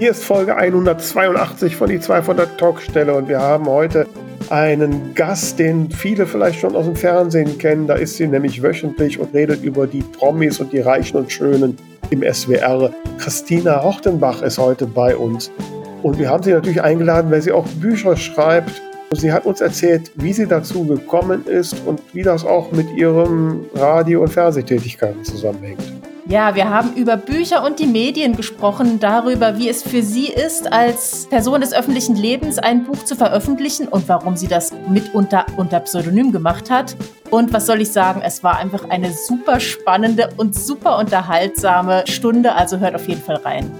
[0.00, 4.08] Hier ist Folge 182 von die 2 von der Talkstelle und wir haben heute
[4.50, 7.86] einen Gast, den viele vielleicht schon aus dem Fernsehen kennen.
[7.86, 11.78] Da ist sie nämlich wöchentlich und redet über die Promis und die Reichen und Schönen
[12.10, 12.90] im SWR.
[13.18, 15.52] Christina Hortenbach ist heute bei uns.
[16.02, 18.82] Und wir haben sie natürlich eingeladen, weil sie auch Bücher schreibt.
[19.10, 22.90] Und sie hat uns erzählt, wie sie dazu gekommen ist und wie das auch mit
[22.96, 25.93] ihrem Radio- und Fernsehtätigkeiten zusammenhängt.
[26.26, 30.72] Ja, wir haben über Bücher und die Medien gesprochen, darüber, wie es für sie ist,
[30.72, 35.80] als Person des öffentlichen Lebens ein Buch zu veröffentlichen und warum sie das mitunter unter
[35.80, 36.96] Pseudonym gemacht hat.
[37.30, 42.54] Und was soll ich sagen, es war einfach eine super spannende und super unterhaltsame Stunde,
[42.54, 43.70] also hört auf jeden Fall rein.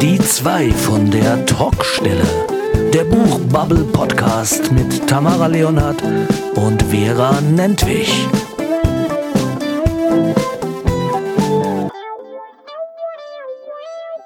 [0.00, 2.55] Die zwei von der Talkstelle.
[2.96, 6.02] Der Buchbubble Podcast mit Tamara Leonhardt
[6.54, 8.26] und Vera Nentwich.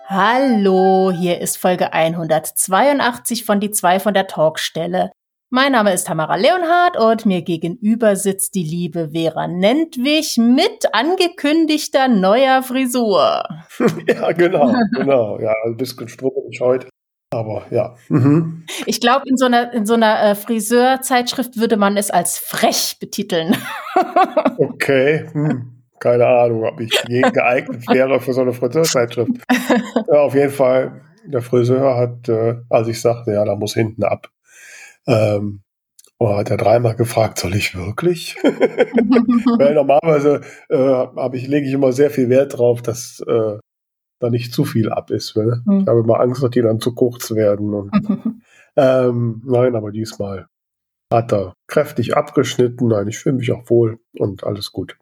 [0.06, 5.10] Hallo, hier ist Folge 182 von Die zwei von der Talkstelle.
[5.48, 12.06] Mein Name ist Tamara Leonhardt und mir gegenüber sitzt die liebe Vera Nentwich mit angekündigter
[12.06, 13.42] neuer Frisur.
[14.06, 15.40] ja, genau, genau.
[15.40, 16.86] Ja, ein bisschen strubbelig heute.
[17.30, 17.94] Aber ja.
[18.08, 18.64] Mhm.
[18.86, 22.96] Ich glaube, in so einer, in so einer äh, Friseurzeitschrift würde man es als frech
[22.98, 23.56] betiteln.
[24.58, 25.26] okay.
[25.32, 25.76] Hm.
[26.00, 29.32] Keine Ahnung, ob ich je geeignet wäre für so eine Friseurzeitschrift.
[30.08, 34.02] ja, auf jeden Fall, der Friseur hat, äh, als ich sagte, ja, da muss hinten
[34.02, 34.28] ab,
[35.06, 35.62] ähm,
[36.18, 38.36] und hat er dreimal gefragt, soll ich wirklich?
[38.42, 43.58] Weil normalerweise äh, habe ich, lege ich immer sehr viel Wert drauf, dass äh,
[44.20, 45.36] da nicht zu viel ab ist.
[45.36, 45.62] Ne?
[45.64, 45.80] Mhm.
[45.80, 47.74] Ich habe immer Angst, dass die dann zu kurz werden.
[47.74, 47.90] Und,
[48.76, 50.46] ähm, nein, aber diesmal
[51.12, 52.88] hat er kräftig abgeschnitten.
[52.88, 54.96] Nein, ich fühle mich auch wohl und alles gut.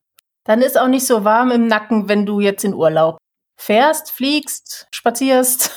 [0.45, 3.19] Dann ist auch nicht so warm im Nacken, wenn du jetzt in Urlaub
[3.61, 5.77] fährst, fliegst, spazierst.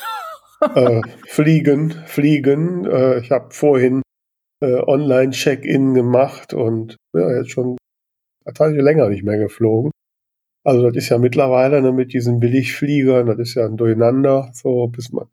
[0.75, 2.85] äh, fliegen, fliegen.
[2.85, 4.01] Äh, ich habe vorhin
[4.61, 7.75] äh, Online-Check-In gemacht und ja, jetzt schon
[8.53, 9.91] Zeit länger nicht mehr geflogen.
[10.63, 14.87] Also das ist ja mittlerweile ne, mit diesen Billigfliegern, das ist ja ein Durcheinander, so
[14.87, 15.25] bis man.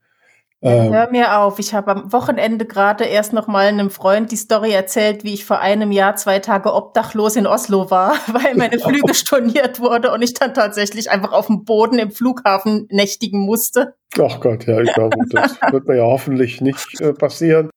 [0.61, 4.37] Ähm, Hör mir auf, ich habe am Wochenende gerade erst noch mal einem Freund die
[4.37, 8.79] Story erzählt, wie ich vor einem Jahr zwei Tage obdachlos in Oslo war, weil meine
[8.81, 13.95] Flüge storniert wurde und ich dann tatsächlich einfach auf dem Boden im Flughafen nächtigen musste.
[14.21, 17.71] Ach Gott, ja, ich glaube, das wird mir ja hoffentlich nicht äh, passieren.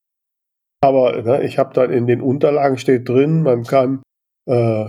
[0.83, 4.01] Aber ne, ich habe dann in den Unterlagen steht drin, man kann
[4.47, 4.87] äh,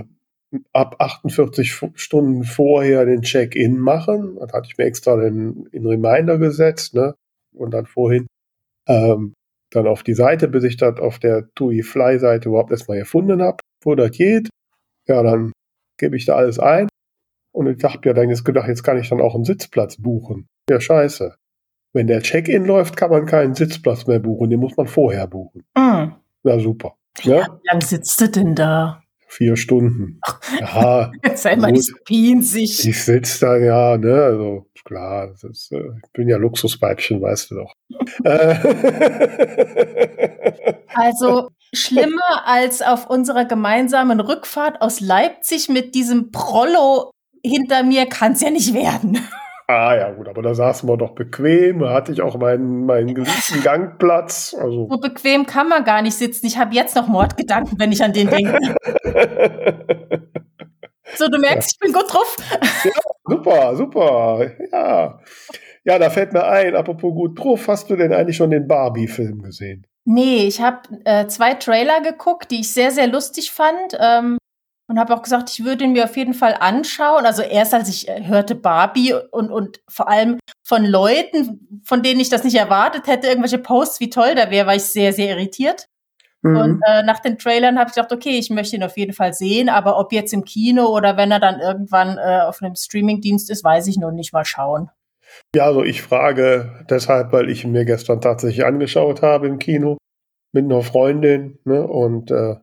[0.72, 4.36] ab 48 Stunden vorher den Check-in machen.
[4.38, 7.14] Das hatte ich mir extra den, in Reminder gesetzt, ne?
[7.54, 8.26] Und dann vorhin
[8.88, 9.34] ähm,
[9.70, 13.42] dann auf die Seite, bis ich das auf der TUI Fly Seite überhaupt erstmal gefunden
[13.42, 14.48] habe, wo das geht.
[15.08, 15.52] Ja, dann
[15.98, 16.88] gebe ich da alles ein.
[17.52, 20.46] Und ich dachte ja dann jetzt gedacht, jetzt kann ich dann auch einen Sitzplatz buchen.
[20.68, 21.34] Ja, scheiße.
[21.92, 24.48] Wenn der Check-in läuft, kann man keinen Sitzplatz mehr buchen.
[24.48, 25.62] Den muss man vorher buchen.
[25.76, 26.12] Mm.
[26.42, 26.96] Na super.
[27.20, 27.40] Ja?
[27.40, 27.58] Ne?
[27.60, 29.01] Wie lange sitzt du denn da?
[29.32, 30.20] Vier Stunden.
[30.60, 32.86] Ja, sei mal nicht so pinzig.
[32.86, 37.54] Ich sitze da, ja, ne, also klar, ist, äh, ich bin ja Luxusweibchen, weißt du
[37.56, 37.74] doch.
[40.94, 47.10] also schlimmer als auf unserer gemeinsamen Rückfahrt aus Leipzig mit diesem Prollo
[47.44, 49.18] hinter mir kann es ja nicht werden.
[49.66, 53.14] Ah ja, gut, aber da saßen wir doch bequem, da hatte ich auch meinen, meinen
[53.14, 54.54] geliebten Gangplatz.
[54.58, 54.88] Also.
[54.90, 56.46] So bequem kann man gar nicht sitzen.
[56.46, 58.58] Ich habe jetzt noch Mordgedanken, wenn ich an den denke.
[61.14, 62.36] so, du merkst, ich bin gut drauf.
[62.84, 62.90] ja,
[63.24, 64.50] super, super.
[64.72, 65.20] Ja.
[65.84, 69.42] ja, da fällt mir ein, apropos gut drauf, hast du denn eigentlich schon den Barbie-Film
[69.42, 69.86] gesehen?
[70.04, 73.96] Nee, ich habe äh, zwei Trailer geguckt, die ich sehr, sehr lustig fand.
[74.00, 74.38] Ähm,
[74.92, 77.24] und habe auch gesagt, ich würde ihn mir auf jeden Fall anschauen.
[77.24, 82.20] Also erst als ich äh, hörte Barbie und, und vor allem von Leuten, von denen
[82.20, 85.30] ich das nicht erwartet hätte, irgendwelche Posts, wie toll da wäre, war ich sehr, sehr
[85.30, 85.86] irritiert.
[86.42, 86.56] Mhm.
[86.56, 89.32] Und äh, nach den Trailern habe ich gedacht, okay, ich möchte ihn auf jeden Fall
[89.32, 93.48] sehen, aber ob jetzt im Kino oder wenn er dann irgendwann äh, auf einem Streamingdienst
[93.48, 94.90] ist, weiß ich noch nicht mal schauen.
[95.56, 99.96] Ja, also ich frage deshalb, weil ich ihn mir gestern tatsächlich angeschaut habe im Kino
[100.52, 102.56] mit einer Freundin ne, und äh,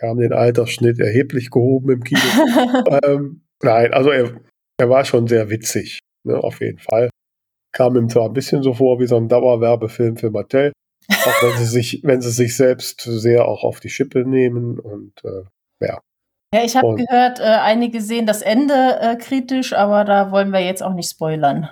[0.00, 2.20] wir haben den Altersschnitt erheblich gehoben im Kino.
[3.02, 4.40] ähm, nein, also er,
[4.78, 7.10] er war schon sehr witzig, ne, auf jeden Fall.
[7.72, 10.72] Kam ihm zwar ein bisschen so vor wie so ein Dauerwerbefilm für Mattel,
[11.08, 15.12] auch wenn sie sich, wenn sie sich selbst sehr auch auf die Schippe nehmen und
[15.24, 15.44] äh,
[15.84, 16.00] ja.
[16.52, 20.60] Ja, ich habe gehört, äh, einige sehen das Ende äh, kritisch, aber da wollen wir
[20.60, 21.68] jetzt auch nicht spoilern.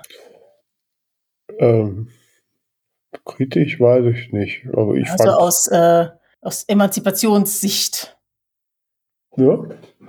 [1.58, 2.10] Ähm,
[3.25, 4.66] kritisch weiß ich nicht.
[4.66, 6.06] Also, ich also aus, äh,
[6.40, 8.18] aus Emanzipationssicht.
[9.36, 9.58] Ja,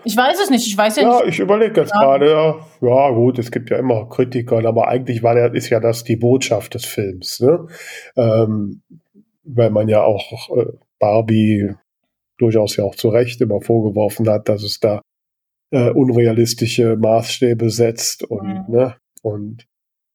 [0.05, 0.65] Ich weiß es nicht.
[0.67, 1.33] Ich weiß ja, Ja, nicht.
[1.33, 1.99] ich überlege jetzt Ja.
[2.01, 5.79] gerade, ja, ja gut, es gibt ja immer Kritiker, aber eigentlich war der, ist ja
[5.79, 7.67] das die Botschaft des Films, ne?
[8.15, 8.81] Ähm,
[9.43, 10.65] weil man ja auch äh,
[10.99, 11.73] Barbie
[12.37, 15.01] durchaus ja auch zu Recht immer vorgeworfen hat, dass es da
[15.71, 18.65] äh, unrealistische Maßstäbe setzt und Mhm.
[18.69, 19.65] ne und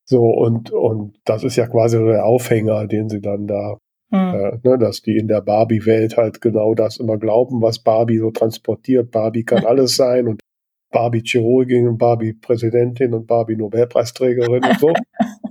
[0.06, 3.76] so und und das ist ja quasi so der Aufhänger, den sie dann da
[4.14, 4.34] Hm.
[4.34, 8.30] äh, ne, dass die in der Barbie-Welt halt genau das immer glauben, was Barbie so
[8.30, 9.10] transportiert.
[9.10, 10.40] Barbie kann alles sein und
[10.92, 14.92] Barbie Chirurgin und Barbie Präsidentin und Barbie Nobelpreisträgerin und so.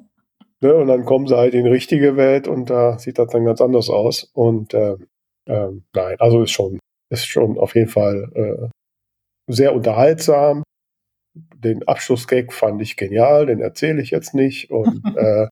[0.62, 3.44] ne, und dann kommen sie halt in die richtige Welt und da sieht das dann
[3.44, 4.32] ganz anders aus.
[4.34, 4.96] Und äh,
[5.46, 6.80] nein, also ist schon,
[7.10, 8.70] ist schon auf jeden Fall äh,
[9.52, 10.64] sehr unterhaltsam.
[11.36, 14.72] Den Abschlussgag fand ich genial, den erzähle ich jetzt nicht.
[14.72, 15.48] Und äh,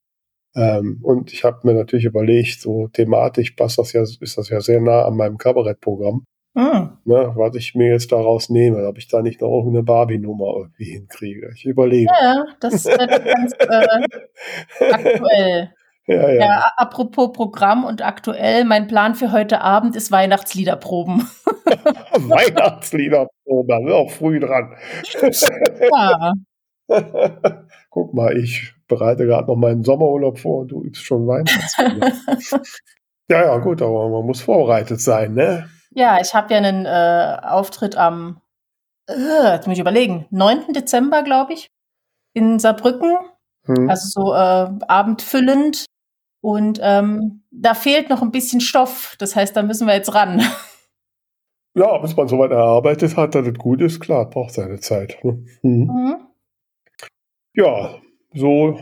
[0.55, 4.59] ähm, und ich habe mir natürlich überlegt, so thematisch passt das ja, ist das ja
[4.61, 6.97] sehr nah an meinem Kabarettprogramm, Hm.
[7.05, 10.91] ne, was ich mir jetzt daraus nehme, ob ich da nicht noch irgendeine Barbie-Nummer irgendwie
[10.91, 11.49] hinkriege.
[11.55, 12.11] Ich überlege.
[12.11, 15.71] Ja, das wird ganz äh, aktuell.
[16.07, 16.41] Ja, ja.
[16.41, 21.21] Ja, apropos Programm und aktuell, mein Plan für heute Abend ist Weihnachtsliederproben.
[21.65, 24.75] Weihnachtslieder, oh, da sind auch früh dran.
[25.89, 26.33] Ja,
[27.89, 32.11] Guck mal, ich bereite gerade noch meinen Sommerurlaub vor und du übst schon Weihnachtslieder.
[33.29, 35.69] ja, ja, gut, aber man muss vorbereitet sein, ne?
[35.93, 38.41] ja ich habe ja einen äh, Auftritt am,
[39.09, 40.73] äh, jetzt muss ich überlegen, 9.
[40.73, 41.67] Dezember, glaube ich,
[42.33, 43.17] in Saarbrücken.
[43.65, 43.89] Hm.
[43.89, 45.85] Also so äh, abendfüllend.
[46.43, 49.15] Und ähm, da fehlt noch ein bisschen Stoff.
[49.19, 50.41] Das heißt, da müssen wir jetzt ran.
[51.73, 55.17] Ja, bis man soweit erarbeitet hat, dass es gut ist, klar, braucht seine Zeit.
[55.23, 55.45] ne?
[55.61, 55.85] Mhm.
[55.85, 56.15] Mhm.
[57.53, 57.95] Ja,
[58.33, 58.79] so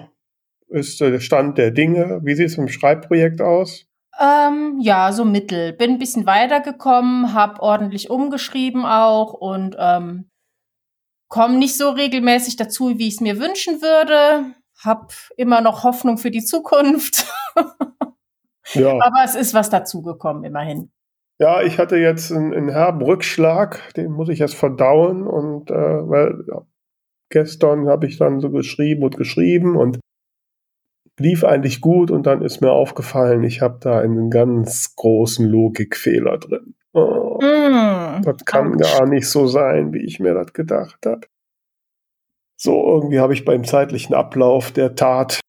[0.69, 2.21] ist äh, der Stand der Dinge.
[2.23, 3.85] Wie sieht es im Schreibprojekt aus?
[4.19, 5.73] Ähm, ja, so mittel.
[5.73, 10.29] Bin ein bisschen weitergekommen, habe ordentlich umgeschrieben auch und ähm,
[11.29, 14.53] komme nicht so regelmäßig dazu, wie ich es mir wünschen würde.
[14.83, 17.25] Hab immer noch Hoffnung für die Zukunft.
[18.73, 20.91] Ja, Aber es ist was dazugekommen, immerhin.
[21.39, 25.73] ja ich hatte jetzt einen, einen herben Rückschlag, den muss ich erst verdauen und äh,
[25.73, 26.61] weil ja,
[27.29, 29.99] gestern habe ich dann so geschrieben und geschrieben und
[31.19, 36.37] lief eigentlich gut und dann ist mir aufgefallen, ich habe da einen ganz großen Logikfehler
[36.37, 36.75] drin.
[36.93, 38.21] Oh, Mm.
[38.23, 38.97] Das kann Autsch.
[38.97, 41.27] gar nicht so sein, wie ich mir das gedacht habe.
[42.59, 45.39] So, irgendwie habe ich beim zeitlichen Ablauf der Tat,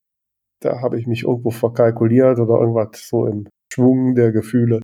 [0.62, 4.80] da habe ich mich irgendwo verkalkuliert oder irgendwas so im Schwung der Gefühle.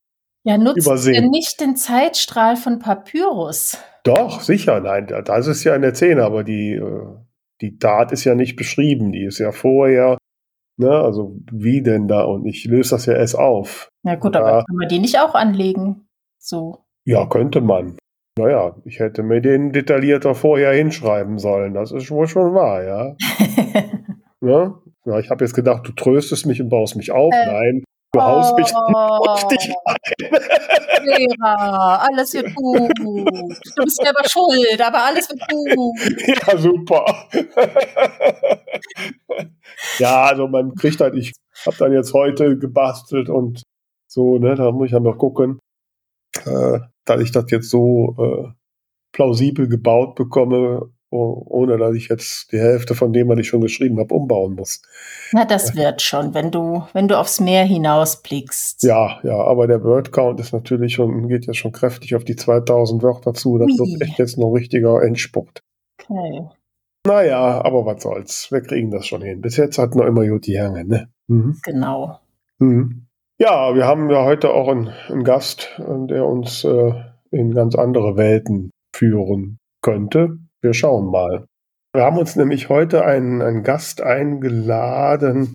[0.47, 1.25] Ja, nutzt Übersehen.
[1.25, 3.79] ihr nicht den Zeitstrahl von Papyrus?
[4.05, 7.07] Doch, sicher, nein, da- das ist ja in der Szene, aber die, äh,
[7.61, 10.19] die Tat ist ja nicht beschrieben, die ist ja vorher,
[10.79, 13.89] ne, also wie denn da und ich löse das ja erst auf.
[14.05, 14.41] Na gut, Ja.
[14.43, 16.07] aber kann man die nicht auch anlegen?
[16.39, 16.85] So.
[17.05, 17.97] Ja, könnte man.
[18.39, 23.17] Naja, ich hätte mir den detaillierter vorher hinschreiben sollen, das ist wohl schon wahr, ja.
[24.41, 24.75] Ne?
[25.07, 27.33] Ja, ich habe jetzt gedacht, du tröstest mich und baust mich auf.
[27.35, 27.85] Äh, Nein,
[28.17, 31.43] du haust mich Oh, auf dich ein.
[31.43, 32.93] Alles wird gut.
[32.99, 36.47] Du bist selber schuld, aber alles wird gut.
[36.47, 37.29] ja, super.
[39.99, 41.33] ja, also man kriegt halt, ich
[41.65, 43.63] habe dann jetzt heute gebastelt und
[44.09, 45.59] so, ne, da muss ich dann noch gucken,
[46.45, 48.49] äh, dass ich das jetzt so äh,
[49.13, 53.99] plausibel gebaut bekomme, ohne dass ich jetzt die Hälfte von dem, was ich schon geschrieben
[53.99, 54.83] habe, umbauen muss.
[55.33, 58.83] Na, das wird schon, wenn du, wenn du aufs Meer hinausblickst.
[58.83, 63.03] Ja, ja, aber der Word-Count ist natürlich schon, geht ja schon kräftig auf die 2000
[63.03, 63.59] Wörter zu.
[63.59, 63.79] Das Ui.
[63.79, 65.63] wird echt jetzt noch ein richtiger Endspurt.
[66.03, 66.49] Okay.
[67.07, 68.49] Naja, aber was soll's.
[68.51, 69.41] Wir kriegen das schon hin.
[69.41, 71.09] Bis jetzt hat noch immer gut gehangen, ne?
[71.29, 71.57] Mhm.
[71.63, 72.19] Genau.
[72.59, 73.07] Mhm.
[73.39, 76.93] Ja, wir haben ja heute auch einen, einen Gast, äh, der uns äh,
[77.31, 80.39] in ganz andere Welten führen könnte.
[80.63, 81.47] Wir schauen mal.
[81.93, 85.55] Wir haben uns nämlich heute einen, einen Gast eingeladen,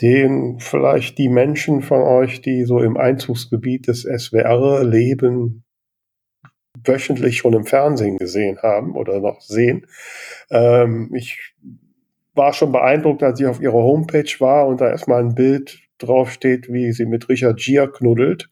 [0.00, 5.64] den vielleicht die Menschen von euch, die so im Einzugsgebiet des SWR leben,
[6.84, 9.86] wöchentlich schon im Fernsehen gesehen haben oder noch sehen.
[10.50, 11.54] Ähm, ich
[12.34, 16.72] war schon beeindruckt, als ich auf ihrer Homepage war und da erstmal ein Bild draufsteht,
[16.72, 18.48] wie sie mit Richard Gere knuddelt.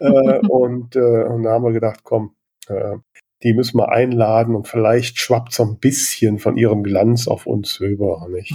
[0.00, 2.34] Äh, und, äh, und da haben wir gedacht, komm,
[2.68, 2.96] äh,
[3.42, 7.80] die müssen wir einladen und vielleicht schwappt so ein bisschen von ihrem Glanz auf uns
[7.80, 8.26] rüber.
[8.30, 8.54] Nicht?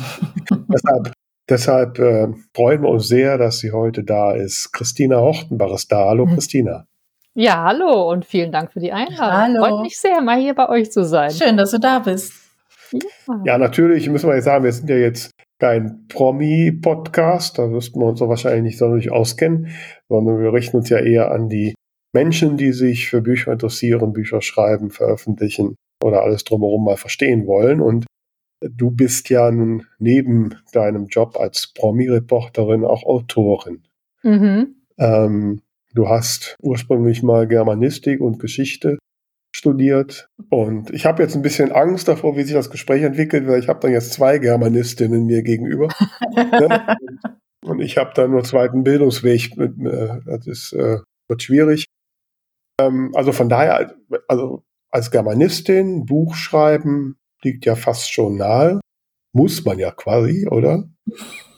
[0.74, 1.12] deshalb
[1.50, 4.72] deshalb äh, freuen wir uns sehr, dass sie heute da ist.
[4.74, 6.06] Christina Hortenbach ist da.
[6.08, 6.86] Hallo Christina.
[7.34, 9.60] Ja, hallo und vielen Dank für die Einladung.
[9.60, 9.66] Hallo.
[9.66, 11.30] Freut mich sehr, mal hier bei euch zu sein.
[11.32, 12.34] Schön, dass du da bist.
[12.92, 13.42] Ja.
[13.46, 18.08] Ja, natürlich müssen wir jetzt sagen, wir sind ja jetzt kein Promi-Podcast, da wüssten wir
[18.08, 19.70] uns doch wahrscheinlich nicht sonderlich auskennen,
[20.08, 21.74] sondern wir richten uns ja eher an die
[22.14, 25.76] Menschen, die sich für Bücher interessieren, Bücher schreiben, veröffentlichen.
[26.04, 27.82] oder alles drumherum mal verstehen wollen.
[27.82, 28.06] Und
[28.62, 33.84] du bist ja nun neben deinem Job als Promi-Reporterin auch Autorin.
[34.24, 34.76] Mhm.
[34.98, 35.62] Ähm,
[35.94, 38.98] du hast ursprünglich mal Germanistik und Geschichte
[39.56, 40.30] studiert.
[40.50, 43.68] Und ich habe jetzt ein bisschen Angst davor, wie sich das Gespräch entwickelt, weil ich
[43.68, 45.88] habe dann jetzt zwei Germanistinnen mir gegenüber.
[46.36, 46.96] ne?
[47.66, 49.58] Und ich habe dann nur zweiten Bildungsweg.
[49.58, 51.86] Mit, äh, das ist, äh, wird schwierig.
[52.80, 53.96] Ähm, also von daher,
[54.28, 58.80] also als Germanistin Buch schreiben liegt ja fast schon nahe.
[59.34, 60.86] Muss man ja quasi, oder?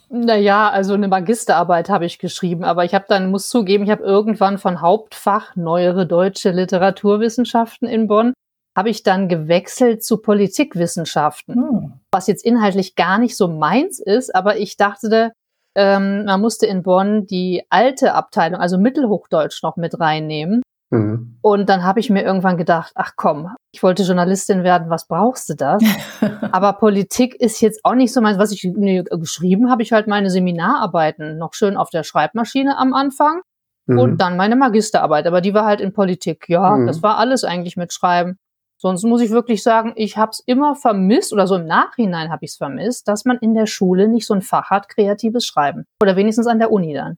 [0.10, 4.04] Naja, also eine Magisterarbeit habe ich geschrieben, aber ich habe dann, muss zugeben, ich habe
[4.04, 8.34] irgendwann von Hauptfach Neuere Deutsche Literaturwissenschaften in Bonn,
[8.76, 11.94] habe ich dann gewechselt zu Politikwissenschaften, hm.
[12.12, 15.32] was jetzt inhaltlich gar nicht so meins ist, aber ich dachte,
[15.76, 20.64] ähm, man musste in Bonn die alte Abteilung, also Mittelhochdeutsch noch mit reinnehmen.
[20.92, 21.38] Mhm.
[21.42, 25.50] Und dann habe ich mir irgendwann gedacht, ach komm, ich wollte Journalistin werden, was brauchst
[25.50, 25.84] du das?
[26.52, 28.40] Aber Politik ist jetzt auch nicht so meins.
[28.40, 32.94] Was ich nee, geschrieben habe, ich halt meine Seminararbeiten noch schön auf der Schreibmaschine am
[32.94, 33.42] Anfang
[33.86, 34.00] mhm.
[34.00, 35.28] und dann meine Magisterarbeit.
[35.28, 36.50] Aber die war halt in Politik.
[36.50, 36.88] Ja, mhm.
[36.88, 38.38] das war alles eigentlich mit Schreiben.
[38.82, 42.46] Sonst muss ich wirklich sagen, ich habe es immer vermisst oder so im Nachhinein habe
[42.46, 45.84] ich es vermisst, dass man in der Schule nicht so ein Fach hat, kreatives Schreiben.
[46.02, 47.18] Oder wenigstens an der Uni dann.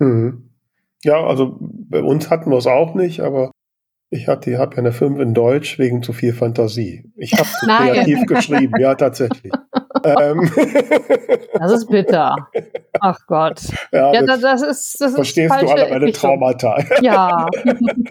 [0.00, 0.55] Mhm.
[1.04, 3.50] Ja, also bei uns hatten wir es auch nicht, aber
[4.08, 7.10] ich hatte, habe ja eine 5 in Deutsch wegen zu viel Fantasie.
[7.16, 9.52] Ich habe zu kreativ geschrieben, ja, tatsächlich.
[10.04, 10.50] ähm.
[11.54, 12.36] Das ist bitter.
[13.00, 13.62] Ach Gott.
[13.92, 16.78] Ja, ja das, das, ist das Verstehst ist du alle meine Traumata.
[17.02, 17.46] Ja.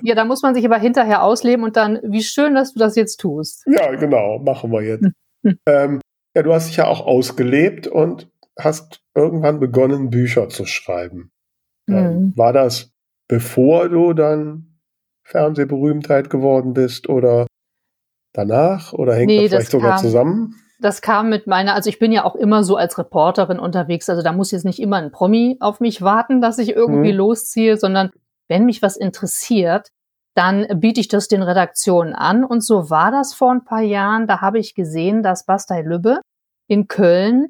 [0.01, 2.95] ja, da muss man sich aber hinterher ausleben und dann, wie schön, dass du das
[2.95, 3.63] jetzt tust.
[3.67, 5.05] Ja, genau, machen wir jetzt.
[5.43, 5.57] Hm.
[5.67, 6.01] ähm,
[6.35, 11.31] ja, du hast dich ja auch ausgelebt und hast irgendwann begonnen, Bücher zu schreiben.
[11.87, 12.33] Mhm.
[12.35, 12.91] War das
[13.27, 14.79] bevor du dann
[15.23, 17.47] Fernsehberühmtheit geworden bist oder
[18.33, 18.93] danach?
[18.93, 20.55] Oder hängt nee, das vielleicht das sogar kam, zusammen?
[20.79, 24.21] Das kam mit meiner, also ich bin ja auch immer so als Reporterin unterwegs, also
[24.21, 27.17] da muss jetzt nicht immer ein Promi auf mich warten, dass ich irgendwie mhm.
[27.17, 28.11] losziehe, sondern
[28.47, 29.89] wenn mich was interessiert,
[30.35, 32.43] dann biete ich das den Redaktionen an.
[32.43, 34.27] Und so war das vor ein paar Jahren.
[34.27, 36.19] Da habe ich gesehen, dass Bastei Lübbe
[36.67, 37.47] in Köln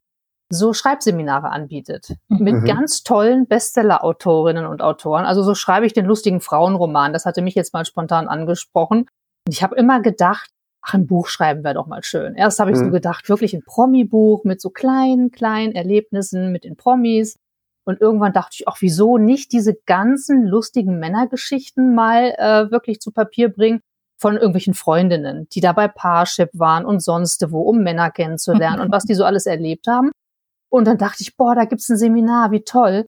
[0.52, 2.16] so Schreibseminare anbietet.
[2.28, 2.66] Mit mhm.
[2.66, 5.26] ganz tollen Bestseller-Autorinnen und Autoren.
[5.26, 7.14] Also so schreibe ich den lustigen Frauenroman.
[7.14, 9.08] Das hatte mich jetzt mal spontan angesprochen.
[9.48, 10.50] Und ich habe immer gedacht,
[10.82, 12.36] ach, ein Buch schreiben wäre doch mal schön.
[12.36, 12.86] Erst habe ich mhm.
[12.86, 17.38] so gedacht, wirklich ein Promi-Buch mit so kleinen, kleinen Erlebnissen mit den Promis.
[17.86, 23.12] Und irgendwann dachte ich, ach, wieso nicht diese ganzen lustigen Männergeschichten mal äh, wirklich zu
[23.12, 23.82] Papier bringen
[24.18, 28.92] von irgendwelchen Freundinnen, die da bei Parship waren und sonst wo, um Männer kennenzulernen und
[28.92, 30.12] was die so alles erlebt haben.
[30.76, 33.06] Und dann dachte ich, boah, da gibt's ein Seminar, wie toll.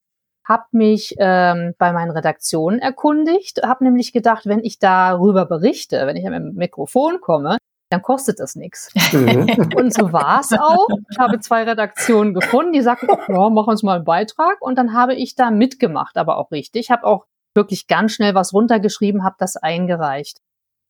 [0.47, 6.15] Hab mich ähm, bei meinen Redaktionen erkundigt, hab nämlich gedacht, wenn ich darüber berichte, wenn
[6.15, 7.57] ich mit dem Mikrofon komme,
[7.89, 8.93] dann kostet das nichts.
[9.11, 9.73] Mhm.
[9.75, 10.87] Und so war es auch.
[11.11, 14.61] Ich habe zwei Redaktionen gefunden, die sagten, ja, mach uns mal einen Beitrag.
[14.61, 16.89] Und dann habe ich da mitgemacht, aber auch richtig.
[16.89, 20.39] Habe auch wirklich ganz schnell was runtergeschrieben, habe das eingereicht.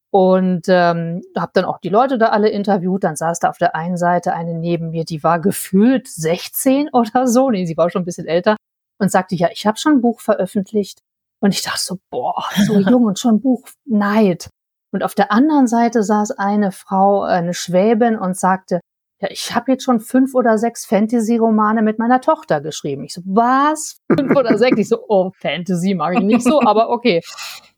[0.10, 3.04] Und ähm, habe dann auch die Leute da alle interviewt.
[3.04, 7.28] Dann saß da auf der einen Seite eine neben mir, die war gefühlt 16 oder
[7.28, 7.50] so.
[7.50, 8.56] Nee, sie war schon ein bisschen älter
[9.00, 11.02] und sagte, ja, ich habe schon ein Buch veröffentlicht.
[11.40, 14.50] Und ich dachte so, boah, so jung und schon ein Buch, Neid.
[14.92, 18.80] Und auf der anderen Seite saß eine Frau, eine Schwäbin und sagte,
[19.20, 23.04] ja, ich habe jetzt schon fünf oder sechs Fantasy-Romane mit meiner Tochter geschrieben.
[23.04, 23.98] Ich so, was?
[24.16, 24.78] Fünf oder sechs?
[24.78, 27.22] Ich so, oh, Fantasy mag ich nicht so, aber okay.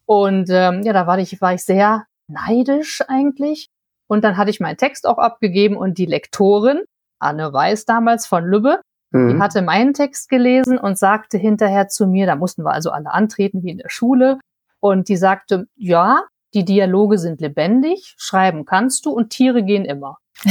[0.05, 3.67] Und ähm, ja, da war ich, war ich sehr neidisch eigentlich.
[4.07, 6.83] Und dann hatte ich meinen Text auch abgegeben und die Lektorin,
[7.19, 8.81] Anne Weiß damals von Lübbe,
[9.11, 9.29] mhm.
[9.29, 13.11] die hatte meinen Text gelesen und sagte hinterher zu mir, da mussten wir also alle
[13.11, 14.39] antreten wie in der Schule.
[14.79, 20.17] Und die sagte, ja, die Dialoge sind lebendig, schreiben kannst du und Tiere gehen immer.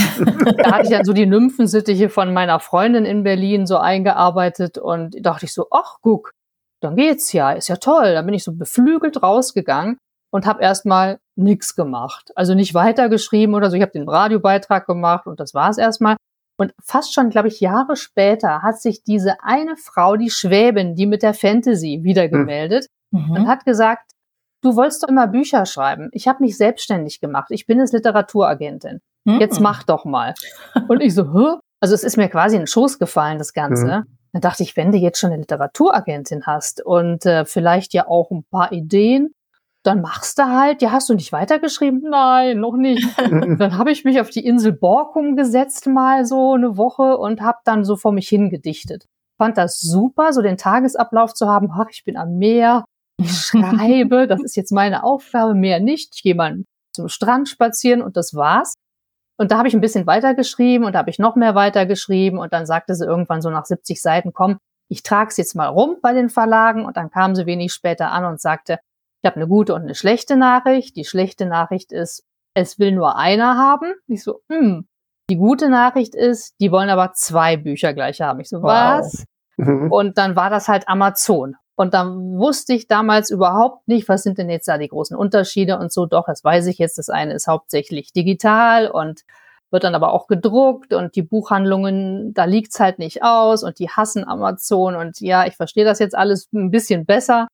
[0.58, 5.16] da hatte ich dann so die Nymphensittiche von meiner Freundin in Berlin so eingearbeitet und
[5.24, 6.32] dachte ich so, ach guck,
[6.80, 8.12] dann geht's ja, ist ja toll.
[8.12, 9.98] Dann bin ich so beflügelt rausgegangen
[10.30, 12.30] und habe erstmal nichts gemacht.
[12.34, 13.76] Also nicht weitergeschrieben oder so.
[13.76, 16.16] Ich habe den Radiobeitrag gemacht und das war es erstmal.
[16.60, 21.06] Und fast schon, glaube ich, Jahre später hat sich diese eine Frau, die Schwäbin, die
[21.06, 22.30] mit der Fantasy wieder hm.
[22.30, 23.30] gemeldet mhm.
[23.30, 24.10] und hat gesagt,
[24.62, 26.08] du wolltest doch immer Bücher schreiben.
[26.12, 27.50] Ich habe mich selbstständig gemacht.
[27.50, 29.00] Ich bin jetzt Literaturagentin.
[29.24, 29.40] Mhm.
[29.40, 30.34] Jetzt mach doch mal.
[30.88, 31.58] Und ich so, Hä?
[31.80, 33.86] also es ist mir quasi in den Schoß gefallen, das Ganze.
[33.86, 34.16] Mhm.
[34.32, 38.30] Dann dachte ich, wenn du jetzt schon eine Literaturagentin hast und äh, vielleicht ja auch
[38.30, 39.32] ein paar Ideen,
[39.84, 42.02] dann machst du halt, ja, hast du nicht weitergeschrieben?
[42.10, 43.06] Nein, noch nicht.
[43.18, 47.58] dann habe ich mich auf die Insel Borkum gesetzt mal so eine Woche und habe
[47.64, 49.06] dann so vor mich hingedichtet.
[49.38, 51.70] Fand das super, so den Tagesablauf zu haben.
[51.72, 52.84] Ach, ich bin am Meer,
[53.20, 56.14] ich schreibe, das ist jetzt meine Aufgabe, mehr nicht.
[56.16, 58.74] Ich gehe mal zum Strand spazieren und das war's.
[59.40, 62.52] Und da habe ich ein bisschen weitergeschrieben und da habe ich noch mehr weitergeschrieben und
[62.52, 64.58] dann sagte sie irgendwann so nach 70 Seiten, komm,
[64.90, 68.10] ich trage es jetzt mal rum bei den Verlagen und dann kam sie wenig später
[68.10, 68.80] an und sagte,
[69.22, 70.96] ich habe eine gute und eine schlechte Nachricht.
[70.96, 73.94] Die schlechte Nachricht ist, es will nur einer haben.
[74.06, 74.86] Ich so, hm.
[75.30, 78.40] Die gute Nachricht ist, die wollen aber zwei Bücher gleich haben.
[78.40, 79.00] Ich so, wow.
[79.00, 79.24] was?
[79.58, 79.92] Mhm.
[79.92, 81.56] Und dann war das halt Amazon.
[81.76, 85.78] Und dann wusste ich damals überhaupt nicht, was sind denn jetzt da die großen Unterschiede
[85.78, 86.06] und so.
[86.06, 86.98] Doch, das weiß ich jetzt.
[86.98, 89.22] Das eine ist hauptsächlich digital und
[89.70, 93.90] wird dann aber auch gedruckt und die Buchhandlungen, da liegt's halt nicht aus und die
[93.90, 97.48] hassen Amazon und ja, ich verstehe das jetzt alles ein bisschen besser.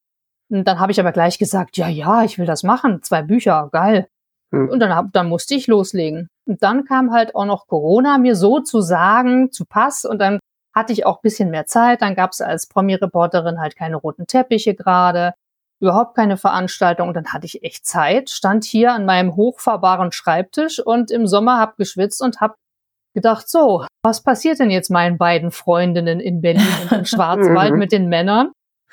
[0.54, 3.68] Und dann habe ich aber gleich gesagt, ja, ja, ich will das machen, zwei Bücher,
[3.72, 4.06] geil.
[4.54, 4.68] Hm.
[4.68, 6.28] Und dann, hab, dann musste ich loslegen.
[6.46, 10.38] Und dann kam halt auch noch Corona mir so zu sagen, zu Pass und dann
[10.74, 12.02] hatte ich auch bisschen mehr Zeit.
[12.02, 15.34] Dann gab's als Promi-Reporterin halt keine roten Teppiche gerade
[15.80, 17.08] überhaupt keine Veranstaltung.
[17.08, 21.58] Und dann hatte ich echt Zeit, stand hier an meinem hochfahrbaren Schreibtisch und im Sommer
[21.58, 22.56] hab geschwitzt und hab
[23.14, 27.78] gedacht, so, was passiert denn jetzt meinen beiden Freundinnen in Berlin und im Schwarzwald mhm.
[27.78, 28.52] mit den Männern?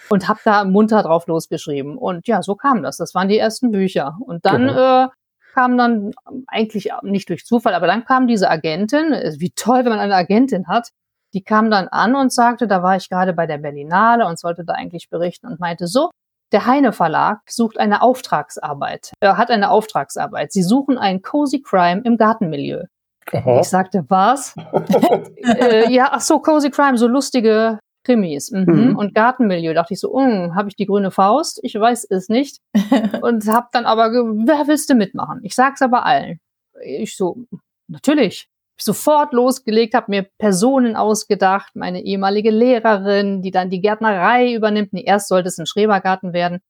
[0.10, 1.98] Und hab da munter drauf losgeschrieben.
[1.98, 2.98] Und ja, so kam das.
[2.98, 4.17] Das waren die ersten Bücher.
[4.25, 5.08] Und dann äh,
[5.53, 6.12] kam dann
[6.48, 9.12] eigentlich nicht durch Zufall, aber dann kam diese Agentin.
[9.38, 10.89] Wie toll, wenn man eine Agentin hat.
[11.34, 14.65] Die kam dann an und sagte, da war ich gerade bei der Berlinale und sollte
[14.65, 16.10] da eigentlich berichten und meinte, so,
[16.51, 19.13] der Heine Verlag sucht eine Auftragsarbeit.
[19.22, 20.51] Er hat eine Auftragsarbeit.
[20.51, 22.84] Sie suchen einen Cozy Crime im Gartenmilieu.
[23.31, 23.60] Aha.
[23.62, 24.55] Ich sagte, was?
[25.43, 28.51] äh, ja, ach so, Cozy Crime, so lustige Krimis.
[28.51, 28.65] Mhm.
[28.67, 28.96] Mhm.
[28.96, 29.74] Und Gartenmilieu.
[29.74, 31.60] Dachte ich so, mm, habe ich die grüne Faust?
[31.63, 32.60] Ich weiß es nicht.
[33.22, 35.39] und habe dann aber, wer willst du mitmachen?
[35.43, 36.39] Ich sag's aber allen.
[36.84, 37.46] Ich so,
[37.88, 38.48] natürlich
[38.79, 44.93] sofort losgelegt, habe mir Personen ausgedacht, meine ehemalige Lehrerin, die dann die Gärtnerei übernimmt.
[44.93, 46.62] Nee, erst sollte es ein Schrebergarten werden.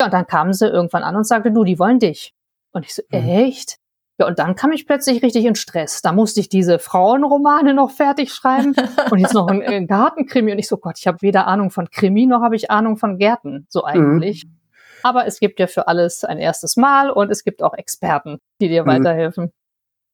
[0.00, 2.32] Ja, und dann kamen sie irgendwann an und sagte, du, die wollen dich.
[2.72, 3.28] Und ich so, mhm.
[3.28, 3.79] echt?
[4.20, 6.02] Ja, und dann kam ich plötzlich richtig in Stress.
[6.02, 8.74] Da musste ich diese Frauenromane noch fertig schreiben
[9.10, 10.52] und jetzt noch ein, ein Gartenkrimi.
[10.52, 13.16] Und ich so, Gott, ich habe weder Ahnung von Krimi noch habe ich Ahnung von
[13.16, 13.86] Gärten, so mhm.
[13.86, 14.44] eigentlich.
[14.44, 14.58] Mhm.
[15.02, 18.68] Aber es gibt ja für alles ein erstes Mal und es gibt auch Experten, die
[18.68, 18.88] dir mhm.
[18.88, 19.52] weiterhelfen.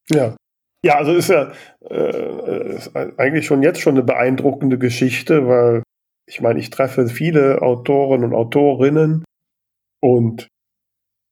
[0.08, 0.36] Ja,
[0.84, 1.50] ja, also ist ja
[1.90, 5.82] äh, ist eigentlich schon jetzt schon eine beeindruckende Geschichte, weil
[6.28, 9.24] ich meine, ich treffe viele Autoren und Autorinnen
[10.00, 10.46] und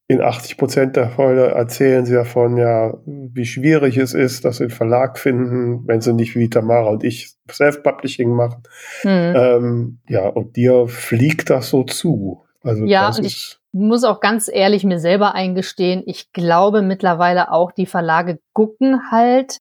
[0.06, 4.64] in 80 Prozent der Fälle erzählen sie davon, ja, wie schwierig es ist, dass sie
[4.64, 8.62] einen Verlag finden, wenn sie nicht wie Tamara und ich Self-Publishing machen.
[9.02, 9.34] Mhm.
[9.36, 12.44] Ähm, ja, und dir fliegt das so zu.
[12.62, 17.72] Also ja, und ich muss auch ganz ehrlich mir selber eingestehen, ich glaube mittlerweile auch,
[17.72, 19.58] die Verlage gucken halt,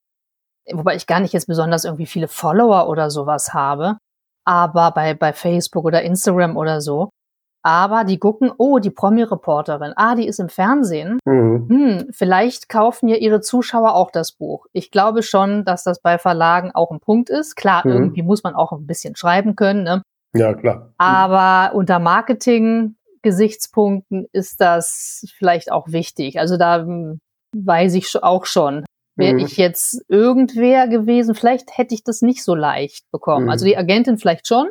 [0.71, 3.97] wobei ich gar nicht jetzt besonders irgendwie viele Follower oder sowas habe,
[4.45, 7.09] aber bei, bei Facebook oder Instagram oder so.
[7.65, 11.17] Aber die gucken, oh, die Promi-Reporterin, ah, die ist im Fernsehen.
[11.25, 11.67] Mhm.
[11.69, 14.65] Hm, vielleicht kaufen ja ihre Zuschauer auch das Buch.
[14.73, 17.55] Ich glaube schon, dass das bei Verlagen auch ein Punkt ist.
[17.55, 17.93] Klar, mhm.
[17.93, 19.83] irgendwie muss man auch ein bisschen schreiben können.
[19.83, 20.01] Ne?
[20.35, 20.93] Ja, klar.
[20.97, 26.39] Aber unter Marketing Gesichtspunkten ist das vielleicht auch wichtig.
[26.39, 27.19] Also da hm,
[27.55, 28.83] weiß ich auch schon.
[29.15, 29.39] Wäre mhm.
[29.39, 33.45] ich jetzt irgendwer gewesen, vielleicht hätte ich das nicht so leicht bekommen.
[33.45, 33.51] Mhm.
[33.51, 34.69] Also die Agentin vielleicht schon,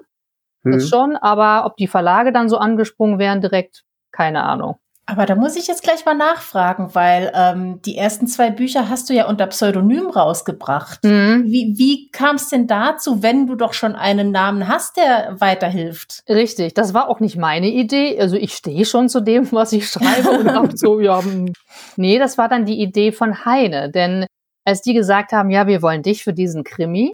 [0.65, 0.89] das mhm.
[0.89, 4.77] schon, aber ob die Verlage dann so angesprungen wären direkt, keine Ahnung.
[5.05, 9.11] Aber da muss ich jetzt gleich mal nachfragen, weil ähm, die ersten zwei Bücher hast
[9.11, 11.03] du ja unter Pseudonym rausgebracht.
[11.03, 11.43] Mhm.
[11.47, 16.23] Wie, wie kam es denn dazu, wenn du doch schon einen Namen hast, der weiterhilft?
[16.29, 18.19] Richtig, das war auch nicht meine Idee.
[18.21, 21.53] Also ich stehe schon zu dem, was ich schreibe und hab so, ja, hm.
[21.97, 23.91] nee, das war dann die Idee von Heine.
[23.91, 24.27] Denn
[24.65, 27.13] als die gesagt haben, ja, wir wollen dich für diesen Krimi,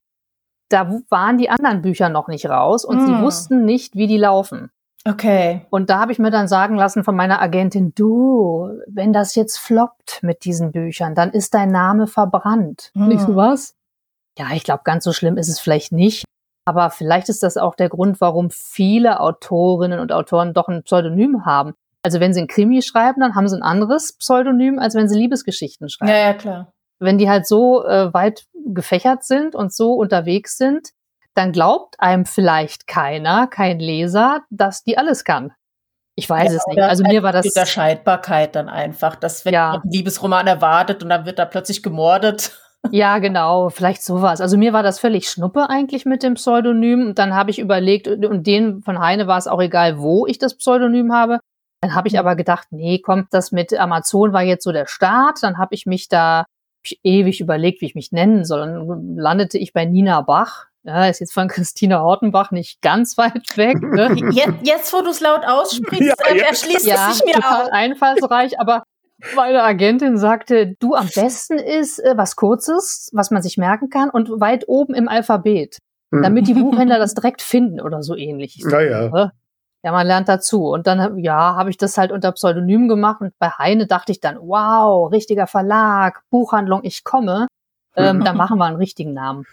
[0.68, 3.06] da waren die anderen Bücher noch nicht raus und mhm.
[3.06, 3.22] sie hm.
[3.22, 4.70] wussten nicht, wie die laufen.
[5.04, 5.66] Okay.
[5.70, 9.58] Und da habe ich mir dann sagen lassen von meiner Agentin, du, wenn das jetzt
[9.58, 12.90] floppt mit diesen Büchern, dann ist dein Name verbrannt.
[12.94, 13.08] Hm.
[13.08, 13.74] Nicht so was?
[14.38, 16.24] Ja, ich glaube, ganz so schlimm ist es vielleicht nicht.
[16.66, 21.46] Aber vielleicht ist das auch der Grund, warum viele Autorinnen und Autoren doch ein Pseudonym
[21.46, 21.72] haben.
[22.02, 25.18] Also wenn sie ein Krimi schreiben, dann haben sie ein anderes Pseudonym, als wenn sie
[25.18, 26.12] Liebesgeschichten schreiben.
[26.12, 26.72] Ja, ja, klar.
[26.98, 30.90] Wenn die halt so äh, weit gefächert sind und so unterwegs sind,
[31.34, 35.52] dann glaubt einem vielleicht keiner, kein Leser, dass die alles kann.
[36.16, 36.80] Ich weiß ja, es nicht.
[36.80, 39.70] Also mir war das Unterscheidbarkeit dann einfach, dass wenn ja.
[39.70, 42.52] man einen Liebesroman erwartet und dann wird da plötzlich gemordet.
[42.92, 44.40] Ja, genau, vielleicht sowas.
[44.40, 47.08] Also mir war das völlig schnuppe eigentlich mit dem Pseudonym.
[47.08, 50.38] Und dann habe ich überlegt, und den von Heine war es auch egal, wo ich
[50.38, 51.40] das Pseudonym habe.
[51.80, 52.20] Dann habe ich mhm.
[52.20, 55.42] aber gedacht, nee, kommt das mit Amazon war jetzt so der Start.
[55.42, 56.46] Dann habe ich mich da
[57.02, 58.60] ewig überlegt, wie ich mich nennen soll.
[58.60, 63.56] Dann landete ich bei Nina Bach ja, ist jetzt von Christina Hortenbach nicht ganz weit
[63.56, 63.82] weg.
[63.82, 64.14] Ne?
[64.32, 67.66] Jetzt, jetzt, wo du es laut aussprichst, ja, äh, erschließt ja, es sich mir total
[67.66, 67.72] auch.
[67.72, 68.84] einfallsreich, aber
[69.34, 74.08] Meine Agentin sagte, du am besten ist äh, was Kurzes, was man sich merken kann
[74.08, 75.78] und weit oben im Alphabet,
[76.10, 76.22] Hm.
[76.22, 78.62] damit die Buchhändler das direkt finden oder so ähnlich.
[78.64, 79.32] Naja.
[79.84, 80.68] Ja, man lernt dazu.
[80.68, 84.20] Und dann, ja, habe ich das halt unter Pseudonym gemacht und bei Heine dachte ich
[84.20, 87.46] dann, wow, richtiger Verlag, Buchhandlung, ich komme.
[87.96, 89.44] Ähm, da machen wir einen richtigen Namen.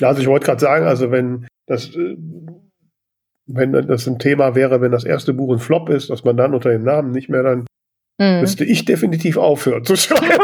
[0.00, 2.16] Ja, also ich wollte gerade sagen, also wenn das, äh,
[3.46, 6.54] wenn das ein Thema wäre, wenn das erste Buch ein Flop ist, dass man dann
[6.54, 7.66] unter dem Namen nicht mehr dann
[8.18, 8.40] Mhm.
[8.40, 10.38] müsste ich definitiv aufhören zu schreiben.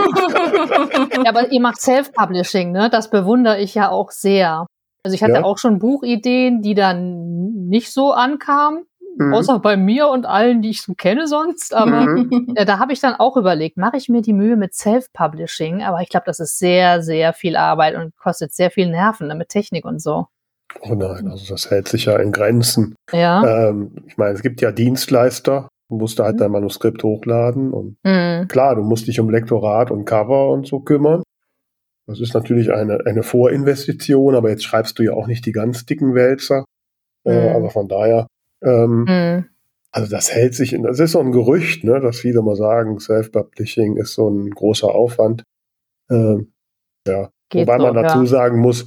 [1.25, 2.91] Ja, aber ihr macht Self-Publishing, ne?
[2.91, 4.67] Das bewundere ich ja auch sehr.
[5.05, 5.45] Also ich hatte Ja.
[5.45, 8.85] auch schon Buchideen, die dann nicht so ankamen,
[9.19, 9.35] Mhm.
[9.35, 11.75] außer bei mir und allen, die ich so kenne sonst.
[12.07, 12.53] Aber Mhm.
[12.55, 15.83] äh, da habe ich dann auch überlegt, mache ich mir die Mühe mit Self-Publishing?
[15.83, 19.35] Aber ich glaube, das ist sehr, sehr viel Arbeit und kostet sehr viel Nerven ne,
[19.35, 20.27] mit Technik und so.
[20.81, 22.95] Oh nein, also das hält sich ja in Grenzen.
[23.13, 23.69] Ja.
[23.69, 27.97] Ähm, ich meine, es gibt ja Dienstleister, du musst da halt dein Manuskript hochladen und
[28.05, 28.49] Mhm.
[28.49, 31.23] klar, du musst dich um Lektorat und Cover und so kümmern.
[32.13, 35.87] Das ist natürlich eine, eine Vorinvestition, aber jetzt schreibst du ja auch nicht die ganz
[35.87, 36.65] dicken Wälzer.
[37.25, 37.55] Äh, Mhm.
[37.57, 38.27] also von daher,
[38.63, 39.45] ähm, Mhm.
[39.93, 42.99] also das hält sich in, das ist so ein Gerücht, ne, dass viele mal sagen,
[42.99, 45.43] Self-Publishing ist so ein großer Aufwand.
[46.11, 46.53] Ähm,
[47.07, 48.27] ja, Geht wobei man so, dazu ja.
[48.27, 48.87] sagen muss,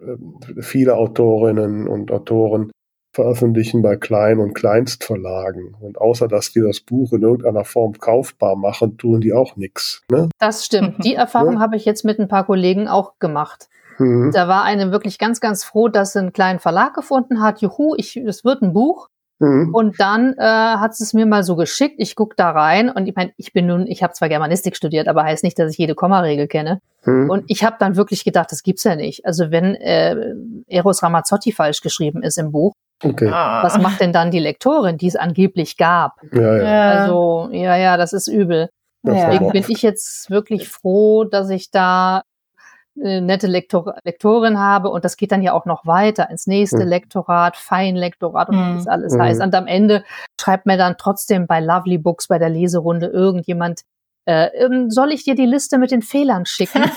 [0.00, 2.72] ähm, viele Autorinnen und Autoren
[3.14, 5.74] veröffentlichen bei Klein- und Kleinstverlagen.
[5.80, 10.02] Und außer dass die das Buch in irgendeiner Form kaufbar machen, tun die auch nichts.
[10.10, 10.28] Ne?
[10.38, 11.04] Das stimmt.
[11.04, 11.60] Die Erfahrung Ja.
[11.60, 13.68] habe ich jetzt mit ein paar Kollegen auch gemacht.
[13.96, 14.32] Hm.
[14.34, 17.60] Da war eine wirklich ganz, ganz froh, dass sie einen kleinen Verlag gefunden hat.
[17.60, 19.08] Juhu, ich, es wird ein Buch.
[19.40, 19.74] Hm.
[19.74, 21.96] Und dann äh, hat sie es mir mal so geschickt.
[21.98, 25.08] Ich guck da rein und ich meine, ich bin nun, ich habe zwar Germanistik studiert,
[25.08, 26.80] aber heißt nicht, dass ich jede Kommaregel kenne.
[27.02, 27.30] Hm.
[27.30, 29.26] Und ich habe dann wirklich gedacht, das gibt's ja nicht.
[29.26, 30.34] Also wenn äh,
[30.66, 32.72] Eros Ramazzotti falsch geschrieben ist im Buch,
[33.04, 33.30] Okay.
[33.32, 33.62] Ah.
[33.62, 36.14] was macht denn dann die Lektorin, die es angeblich gab?
[36.32, 36.62] Ja, ja.
[36.62, 36.90] Ja.
[37.02, 38.70] Also ja, ja, das ist übel.
[39.02, 39.30] Das Ja.
[39.30, 42.22] Deswegen bin ich jetzt wirklich froh, dass ich da
[42.96, 46.82] eine nette Lektor Lektorin habe und das geht dann ja auch noch weiter ins nächste
[46.82, 46.88] Hm.
[46.88, 48.76] Lektorat, Feinlektorat und Hm.
[48.76, 49.40] das alles heißt.
[49.42, 50.04] Und am Ende
[50.40, 53.82] schreibt mir dann trotzdem bei Lovely Books bei der Leserunde irgendjemand,
[54.26, 56.84] äh, ähm, soll ich dir die Liste mit den Fehlern schicken?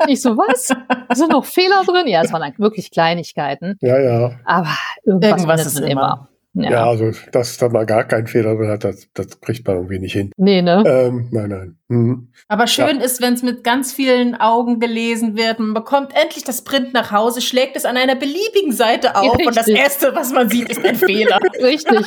[0.00, 0.68] und ich so, was?
[1.08, 2.06] Da sind noch Fehler drin?
[2.06, 4.32] Ja, es waren dann wirklich Kleinigkeiten, ja, ja.
[4.44, 4.68] aber
[5.04, 6.30] irgendwas, Irgendwas ist man immer.
[6.52, 6.70] Ja.
[6.70, 10.00] Ja, also, dass da mal gar keinen Fehler drin hat, das, das kriegt man irgendwie
[10.00, 10.32] nicht hin.
[10.36, 10.82] Nee, ne?
[10.84, 11.78] Ähm, nein, nein.
[11.88, 12.32] Hm.
[12.48, 15.60] Aber schön ist, wenn es mit ganz vielen Augen gelesen wird.
[15.60, 19.56] Man bekommt endlich das Print nach Hause, schlägt es an einer beliebigen Seite auf und
[19.56, 19.76] das Richtig.
[19.76, 21.38] Erste, was man sieht, ist ein Fehler.
[21.62, 22.00] Richtig.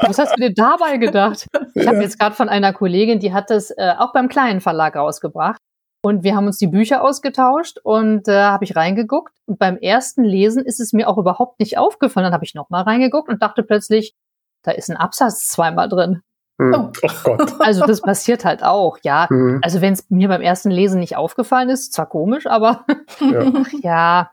[0.00, 1.46] Was hast du dir dabei gedacht?
[1.74, 4.96] Ich habe jetzt gerade von einer Kollegin, die hat das äh, auch beim kleinen Verlag
[4.96, 5.62] rausgebracht.
[6.08, 9.34] Und wir haben uns die Bücher ausgetauscht und äh, habe ich reingeguckt.
[9.44, 12.24] Und beim ersten Lesen ist es mir auch überhaupt nicht aufgefallen.
[12.24, 14.14] Dann habe ich nochmal reingeguckt und dachte plötzlich,
[14.62, 16.22] da ist ein Absatz zweimal drin.
[16.58, 16.74] Hm.
[16.74, 16.90] Oh.
[17.02, 17.52] Oh Gott.
[17.60, 19.28] Also das passiert halt auch, ja.
[19.28, 19.60] Hm.
[19.62, 22.86] Also wenn es mir beim ersten Lesen nicht aufgefallen ist, zwar komisch, aber
[23.20, 23.52] Ja.
[23.82, 24.30] ja,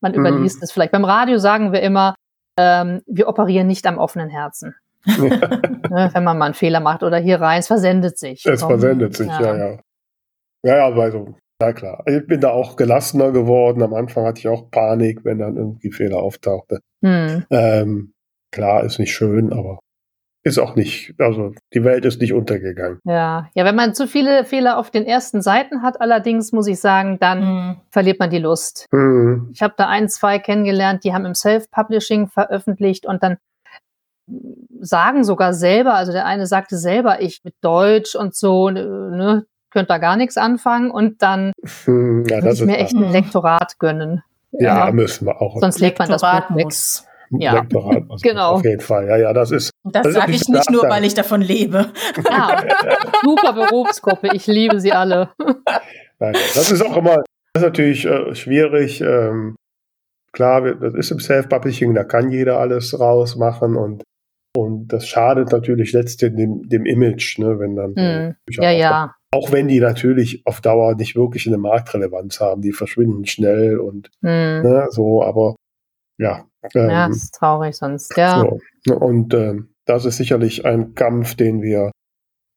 [0.00, 0.18] man Mhm.
[0.20, 0.92] überliest es vielleicht.
[0.92, 2.14] Beim Radio sagen wir immer,
[2.56, 4.76] ähm, wir operieren nicht am offenen Herzen.
[5.06, 8.46] ne, wenn man mal einen Fehler macht oder hier rein, es versendet sich.
[8.46, 8.70] Es Komm.
[8.70, 9.56] versendet sich, ja, ja.
[9.72, 9.78] Ja,
[10.64, 12.02] ja, also, ja klar.
[12.06, 13.82] Ich bin da auch gelassener geworden.
[13.82, 16.80] Am Anfang hatte ich auch Panik, wenn dann irgendwie Fehler auftauchte.
[17.04, 17.44] Hm.
[17.50, 18.12] Ähm,
[18.50, 19.78] klar, ist nicht schön, aber
[20.46, 22.98] ist auch nicht, also die Welt ist nicht untergegangen.
[23.04, 23.48] Ja.
[23.54, 27.18] ja, wenn man zu viele Fehler auf den ersten Seiten hat, allerdings muss ich sagen,
[27.18, 27.76] dann Hm.
[27.88, 28.86] verliert man die Lust.
[28.90, 29.48] Hm.
[29.54, 33.38] Ich habe da ein, zwei kennengelernt, die haben im Self-Publishing veröffentlicht und dann
[34.80, 39.88] sagen sogar selber, also der eine sagte selber, ich mit Deutsch und so, ne, könnte
[39.88, 41.52] da gar nichts anfangen und dann
[41.84, 42.24] Hm.
[42.30, 44.22] Ja, ich mir echt ein Lektorat gönnen.
[44.52, 45.60] ja, müssen wir auch.
[45.60, 46.64] Sonst legt man das Buch weg.
[46.64, 47.06] muss.
[47.30, 47.54] ja.
[47.54, 48.52] Lektorat, also Genau.
[48.52, 49.06] Auf jeden Fall.
[49.08, 49.70] Ja, ja, das ist.
[49.82, 51.92] Das Das ist sage ich nicht nur, weil ich davon lebe.
[52.30, 52.62] Ja,
[53.22, 55.28] super Berufsgruppe, ich liebe sie alle.
[56.18, 57.16] Nein, das ist auch immer,
[57.52, 59.00] das ist natürlich äh, schwierig.
[59.00, 59.56] Ähm,
[60.32, 64.04] klar, das ist im Self-Publishing, da kann jeder alles rausmachen und,
[64.56, 68.34] und das schadet natürlich letztendlich dem, dem Image, ne, wenn dann Hm.
[68.46, 69.14] Bücher Ja, ja.
[69.34, 74.10] Auch wenn die natürlich auf Dauer nicht wirklich eine Marktrelevanz haben, die verschwinden schnell und
[74.22, 74.62] Hm.
[74.62, 75.56] ne, so, aber
[76.18, 76.46] ja.
[76.74, 78.16] Ähm, Ja, das ist traurig sonst.
[78.16, 78.46] Ja.
[78.84, 78.94] so.
[78.94, 81.90] Und ähm, das ist sicherlich ein Kampf, den wir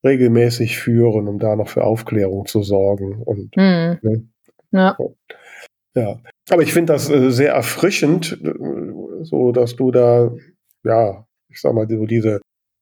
[0.05, 3.21] regelmäßig führen, um da noch für Aufklärung zu sorgen.
[3.23, 3.97] Und Hm.
[4.03, 4.27] Ne?
[4.71, 4.95] Ja.
[5.95, 10.31] ja, aber ich finde das äh, sehr erfrischend, äh, so dass du da,
[10.83, 12.39] ja, ich sag mal, so diese,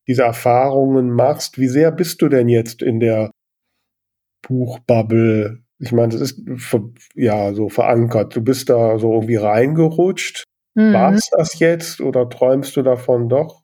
[0.08, 1.58] diese Erfahrungen machst.
[1.60, 3.32] Wie sehr bist du denn jetzt in der
[4.48, 5.64] Buchbubble?
[5.80, 6.42] Ich meine, das ist
[7.16, 8.36] ja so verankert.
[8.36, 10.46] Du bist da so irgendwie reingerutscht.
[10.78, 10.94] Hm.
[10.94, 13.64] War es das jetzt oder träumst du davon doch,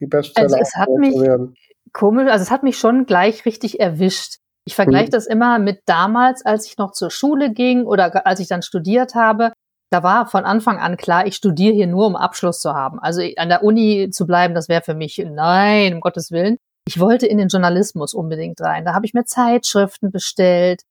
[0.00, 1.54] die Bestseller Also es hat zu mich- werden?
[1.92, 4.36] komisch, also es hat mich schon gleich richtig erwischt.
[4.66, 5.12] Ich vergleiche mhm.
[5.12, 9.14] das immer mit damals, als ich noch zur Schule ging oder als ich dann studiert
[9.14, 9.52] habe.
[9.90, 12.98] Da war von Anfang an klar, ich studiere hier nur, um Abschluss zu haben.
[12.98, 16.58] Also an der Uni zu bleiben, das wäre für mich, nein, um Gottes Willen.
[16.86, 18.84] Ich wollte in den Journalismus unbedingt rein.
[18.84, 20.82] Da habe ich mir Zeitschriften bestellt,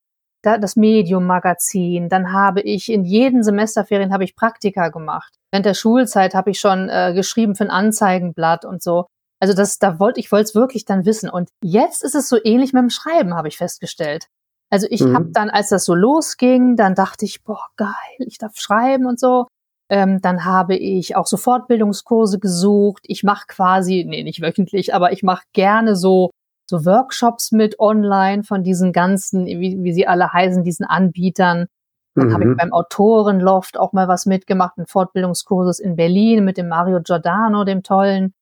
[0.41, 2.09] da, das Medium-Magazin.
[2.09, 5.33] Dann habe ich in jeden Semesterferien habe ich Praktika gemacht.
[5.51, 9.05] Während der Schulzeit habe ich schon äh, geschrieben für ein Anzeigenblatt und so.
[9.41, 11.29] Also das, da wollte ich wollte es wirklich dann wissen.
[11.29, 14.27] Und jetzt ist es so ähnlich mit dem Schreiben, habe ich festgestellt.
[14.69, 15.15] Also ich mhm.
[15.15, 19.19] habe dann, als das so losging, dann dachte ich, boah, geil, ich darf schreiben und
[19.19, 19.47] so.
[19.89, 23.03] Ähm, dann habe ich auch so Fortbildungskurse gesucht.
[23.07, 26.31] Ich mache quasi, nee, nicht wöchentlich, aber ich mache gerne so
[26.67, 31.67] so Workshops mit online von diesen ganzen, wie, wie sie alle heißen, diesen Anbietern.
[32.15, 32.33] Dann mhm.
[32.33, 37.01] habe ich beim Autorenloft auch mal was mitgemacht, ein Fortbildungskurses in Berlin mit dem Mario
[37.03, 38.33] Giordano, dem tollen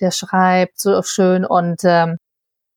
[0.00, 2.16] der schreibt so schön und ähm,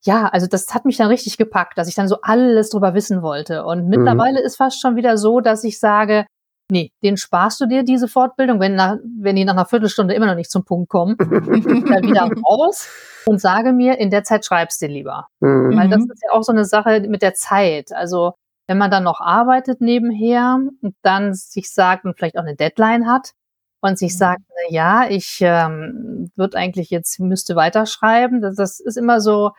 [0.05, 3.21] ja, also das hat mich dann richtig gepackt, dass ich dann so alles drüber wissen
[3.21, 3.63] wollte.
[3.63, 3.89] Und mhm.
[3.89, 4.45] mittlerweile mhm.
[4.45, 6.25] ist fast schon wieder so, dass ich sage,
[6.71, 10.25] nee, den sparst du dir diese Fortbildung, wenn, nach, wenn die nach einer Viertelstunde immer
[10.25, 12.87] noch nicht zum Punkt kommen, dann wieder raus
[13.25, 15.27] und sage mir, in der Zeit schreibst du lieber.
[15.39, 15.77] Mhm.
[15.77, 17.91] Weil das ist ja auch so eine Sache mit der Zeit.
[17.93, 18.33] Also
[18.67, 23.07] wenn man dann noch arbeitet nebenher und dann sich sagt und vielleicht auch eine Deadline
[23.07, 23.33] hat,
[23.83, 24.17] und sich mhm.
[24.17, 28.41] sagt, na ja, ich ähm, würde eigentlich jetzt müsste weiterschreiben.
[28.41, 29.51] Das, das ist immer so.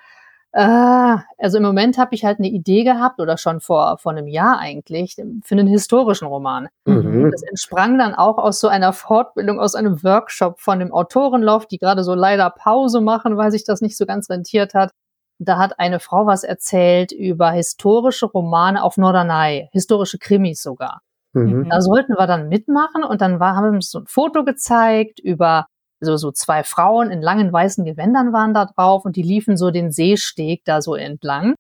[0.57, 4.29] Äh, also im Moment habe ich halt eine Idee gehabt oder schon vor vor einem
[4.29, 6.69] Jahr eigentlich für einen historischen Roman.
[6.85, 7.33] Mhm.
[7.33, 11.79] Das entsprang dann auch aus so einer Fortbildung, aus einem Workshop von dem Autorenloft, die
[11.79, 14.93] gerade so leider Pause machen, weil sich das nicht so ganz rentiert hat.
[15.41, 21.01] Da hat eine Frau was erzählt über historische Romane auf Norderney, historische Krimis sogar.
[21.33, 21.69] Mhm.
[21.69, 25.19] Da sollten wir dann mitmachen und dann war, haben wir uns so ein Foto gezeigt
[25.19, 25.67] über
[26.05, 29.71] so, so zwei Frauen in langen weißen Gewändern waren da drauf und die liefen so
[29.71, 31.55] den Seesteg da so entlang.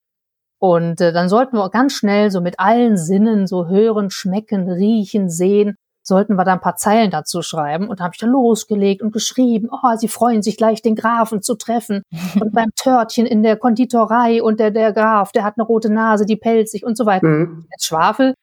[0.58, 5.28] Und äh, dann sollten wir ganz schnell so mit allen Sinnen so hören, schmecken, riechen,
[5.28, 7.88] sehen, sollten wir da ein paar Zeilen dazu schreiben.
[7.88, 11.42] Und da habe ich dann losgelegt und geschrieben, oh, sie freuen sich gleich, den Grafen
[11.42, 12.02] zu treffen.
[12.40, 16.26] und beim Törtchen in der Konditorei und der, der Graf, der hat eine rote Nase,
[16.26, 17.26] die pelzt sich und so weiter.
[17.26, 17.66] Mhm.
[17.70, 18.34] Jetzt Schwafel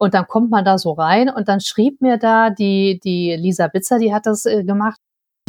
[0.00, 3.68] und dann kommt man da so rein und dann schrieb mir da die, die Lisa
[3.68, 4.98] Bitzer, die hat das äh, gemacht,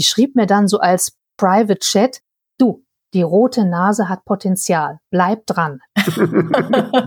[0.02, 2.22] die schrieb mir dann so als Private Chat,
[2.58, 2.84] du,
[3.14, 5.80] die rote Nase hat Potenzial, bleib dran.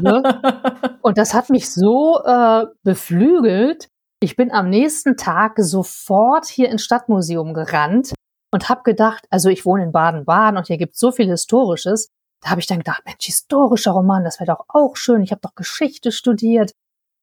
[0.00, 0.98] ne?
[1.02, 3.88] Und das hat mich so äh, beflügelt.
[4.20, 8.14] Ich bin am nächsten Tag sofort hier ins Stadtmuseum gerannt
[8.52, 12.11] und habe gedacht, also ich wohne in Baden-Baden und hier gibt so viel Historisches.
[12.44, 15.20] Da habe ich dann gedacht, Mensch, historischer Roman, das wäre doch auch schön.
[15.22, 16.70] Ich habe doch Geschichte studiert.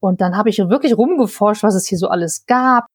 [0.01, 2.87] Und dann habe ich wirklich rumgeforscht, was es hier so alles gab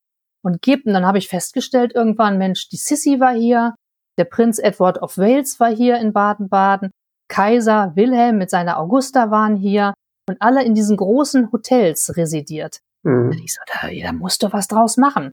[0.46, 0.86] und gibt.
[0.86, 3.74] Und dann habe ich festgestellt irgendwann, Mensch, die Sissy war hier,
[4.16, 6.90] der Prinz Edward of Wales war hier in Baden-Baden,
[7.28, 9.92] Kaiser Wilhelm mit seiner Augusta waren hier
[10.28, 12.78] und alle in diesen großen Hotels residiert.
[13.02, 13.30] Mhm.
[13.30, 15.32] Und ich so, da, da musst du was draus machen.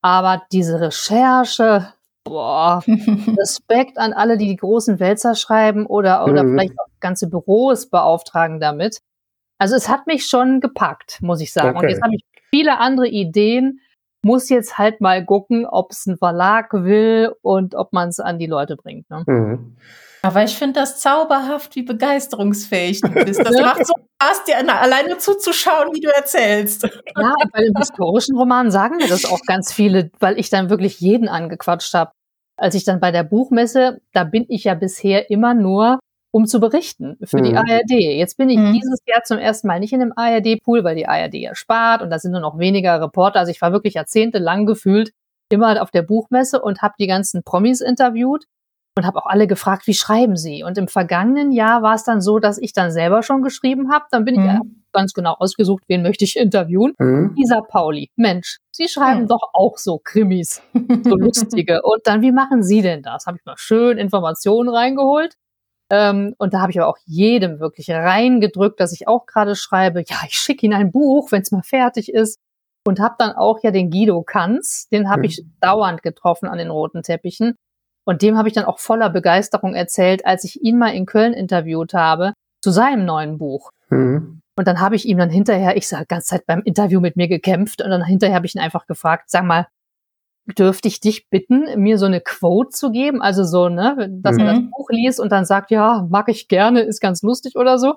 [0.00, 1.92] Aber diese Recherche,
[2.24, 6.52] boah, Respekt an alle, die die großen Wälzer schreiben oder, oder mhm.
[6.52, 9.00] vielleicht auch ganze Büros beauftragen damit.
[9.58, 11.76] Also es hat mich schon gepackt, muss ich sagen.
[11.76, 11.86] Okay.
[11.86, 13.80] Und jetzt habe ich viele andere Ideen,
[14.22, 18.38] muss jetzt halt mal gucken, ob es ein Verlag will und ob man es an
[18.38, 19.10] die Leute bringt.
[19.10, 19.24] Ne?
[19.26, 19.76] Mhm.
[20.22, 23.40] Aber ich finde das zauberhaft, wie begeisterungsfähig du bist.
[23.40, 26.84] Das macht so Spaß, dir alleine zuzuschauen, wie du erzählst.
[26.84, 31.00] Ja, bei den historischen Romanen sagen mir das auch ganz viele, weil ich dann wirklich
[31.00, 32.12] jeden angequatscht habe.
[32.56, 35.98] Als ich dann bei der Buchmesse, da bin ich ja bisher immer nur
[36.32, 37.44] um zu berichten für mhm.
[37.44, 37.90] die ARD.
[37.90, 38.72] Jetzt bin ich mhm.
[38.72, 42.10] dieses Jahr zum ersten Mal nicht in einem ARD-Pool, weil die ARD ja spart und
[42.10, 43.38] da sind nur noch weniger Reporter.
[43.38, 45.12] Also ich war wirklich jahrzehntelang gefühlt
[45.50, 48.46] immer auf der Buchmesse und habe die ganzen Promis interviewt
[48.96, 50.64] und habe auch alle gefragt, wie schreiben sie?
[50.64, 54.06] Und im vergangenen Jahr war es dann so, dass ich dann selber schon geschrieben habe.
[54.10, 54.46] Dann bin mhm.
[54.46, 56.94] ich ganz genau ausgesucht, wen möchte ich interviewen.
[56.98, 57.34] Mhm.
[57.36, 58.10] Isa Pauli.
[58.16, 59.28] Mensch, Sie schreiben mhm.
[59.28, 60.62] doch auch so Krimis,
[61.04, 61.82] so lustige.
[61.82, 63.26] Und dann, wie machen Sie denn das?
[63.26, 65.36] Habe ich mal schön Informationen reingeholt.
[65.92, 70.02] Ähm, und da habe ich aber auch jedem wirklich reingedrückt, dass ich auch gerade schreibe,
[70.08, 72.38] ja, ich schicke Ihnen ein Buch, wenn es mal fertig ist.
[72.84, 75.24] Und habe dann auch ja den Guido Kanz, den habe mhm.
[75.26, 77.54] ich dauernd getroffen an den roten Teppichen.
[78.04, 81.34] Und dem habe ich dann auch voller Begeisterung erzählt, als ich ihn mal in Köln
[81.34, 83.70] interviewt habe, zu seinem neuen Buch.
[83.90, 84.40] Mhm.
[84.56, 87.28] Und dann habe ich ihm dann hinterher, ich sage ganze Zeit beim Interview mit mir
[87.28, 89.66] gekämpft und dann hinterher habe ich ihn einfach gefragt, sag mal,
[90.46, 94.40] dürfte ich dich bitten, mir so eine Quote zu geben, also so, ne, dass mhm.
[94.40, 94.70] er das mhm.
[94.70, 97.96] Buch liest und dann sagt, ja, mag ich gerne, ist ganz lustig oder so.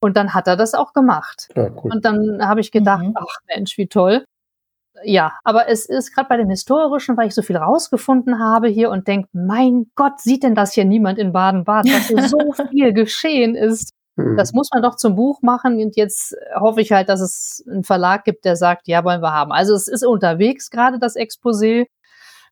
[0.00, 1.48] Und dann hat er das auch gemacht.
[1.56, 3.14] Ja, und dann habe ich gedacht, mhm.
[3.16, 4.24] ach Mensch, wie toll.
[5.04, 8.90] ja, aber es ist gerade bei dem Historischen, weil ich so viel rausgefunden habe hier
[8.90, 12.92] und denke, mein Gott, sieht denn das hier niemand in Baden-Baden, dass hier so viel
[12.92, 13.92] geschehen ist.
[14.16, 14.36] Hm.
[14.36, 17.84] Das muss man doch zum Buch machen und jetzt hoffe ich halt, dass es einen
[17.84, 19.52] Verlag gibt, der sagt, ja, wollen wir haben.
[19.52, 21.86] Also es ist unterwegs gerade das Exposé.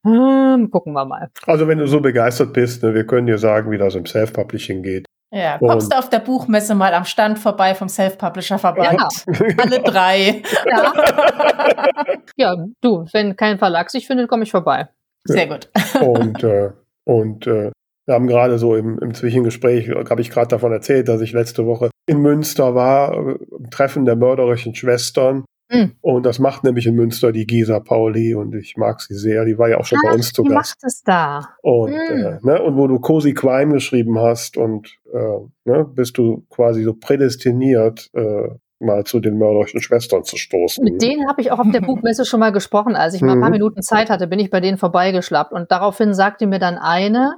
[0.05, 1.31] Hm, gucken wir mal.
[1.46, 4.83] Also wenn du so begeistert bist, ne, wir können dir sagen, wie das im Self-Publishing
[4.83, 5.07] geht.
[5.35, 9.00] Ja, kommst du auf der Buchmesse mal am Stand vorbei vom Self-Publisher-Verband.
[9.27, 9.46] Ja.
[9.59, 10.42] Alle drei.
[10.70, 10.92] Ja.
[12.37, 14.88] ja, du, wenn kein Verlag sich findet, komme ich vorbei.
[15.24, 15.70] Sehr gut.
[16.00, 16.70] Und, äh,
[17.05, 17.72] und äh,
[18.06, 21.66] wir haben gerade so im, im Zwischengespräch, habe ich gerade davon erzählt, dass ich letzte
[21.66, 25.44] Woche in Münster war, äh, im Treffen der mörderischen Schwestern.
[25.72, 25.92] Mhm.
[26.02, 29.46] Und das macht nämlich in Münster die Gisa Pauli und ich mag sie sehr.
[29.46, 30.76] Die war ja auch schon Ach, bei uns zu die Gast.
[30.76, 31.48] macht es da.
[31.62, 31.96] Und, mhm.
[31.96, 36.82] äh, ne, und wo du Cozy Crime geschrieben hast und äh, ne, bist du quasi
[36.82, 38.48] so prädestiniert, äh,
[38.80, 40.84] mal zu den mörderischen Schwestern zu stoßen.
[40.84, 42.94] Mit denen habe ich auch auf der Buchmesse schon mal gesprochen.
[42.96, 43.54] Als ich mal ein paar mhm.
[43.54, 47.36] Minuten Zeit hatte, bin ich bei denen vorbeigeschlappt und daraufhin sagte mir dann eine,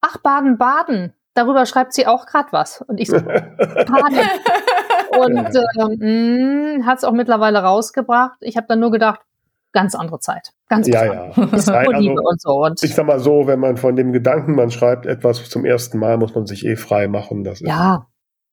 [0.00, 2.82] ach, Baden-Baden, darüber schreibt sie auch gerade was.
[2.82, 4.18] Und ich so, Baden.
[5.18, 8.38] Und ähm, hat es auch mittlerweile rausgebracht.
[8.40, 9.20] Ich habe dann nur gedacht,
[9.72, 10.52] ganz andere Zeit.
[10.68, 11.32] Ganz ja, ja.
[11.36, 12.64] Nein, also, und so.
[12.64, 15.98] Und ich sag mal so, wenn man von dem Gedanken, man schreibt etwas zum ersten
[15.98, 17.44] Mal, muss man sich eh frei machen.
[17.44, 18.06] Das ja.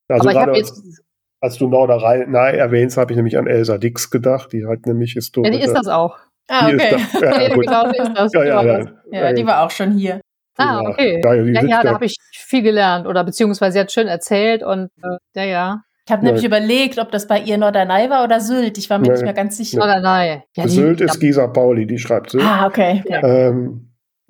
[0.10, 1.04] also aber gerade als,
[1.42, 4.52] als du Norderei erwähnst, habe ich nämlich an Elsa Dix gedacht.
[4.54, 5.54] Die hat nämlich historisch.
[5.54, 6.18] Ja, die ist das auch.
[6.50, 6.98] Ah, okay.
[7.14, 8.34] Da, ja, ja, genau, ist das.
[8.34, 10.22] Ja, ja, ja, ja, die war auch schon hier.
[10.58, 11.22] Ah, okay.
[11.24, 14.90] Ja, ja, ja da habe ich viel gelernt oder beziehungsweise sie hat schön erzählt und
[15.04, 15.82] äh, ja, ja.
[16.06, 18.78] Ich habe nämlich überlegt, ob das bei ihr Norderney war oder Sylt.
[18.78, 19.12] Ich war mir nee.
[19.12, 19.78] nicht mehr ganz sicher.
[19.78, 20.42] Norderney.
[20.56, 22.46] Ja, Sylt ist Gisa Pauli, die schreibt Sylt.
[22.46, 23.04] Ah, okay.
[23.06, 23.20] okay.
[23.24, 23.88] Ähm,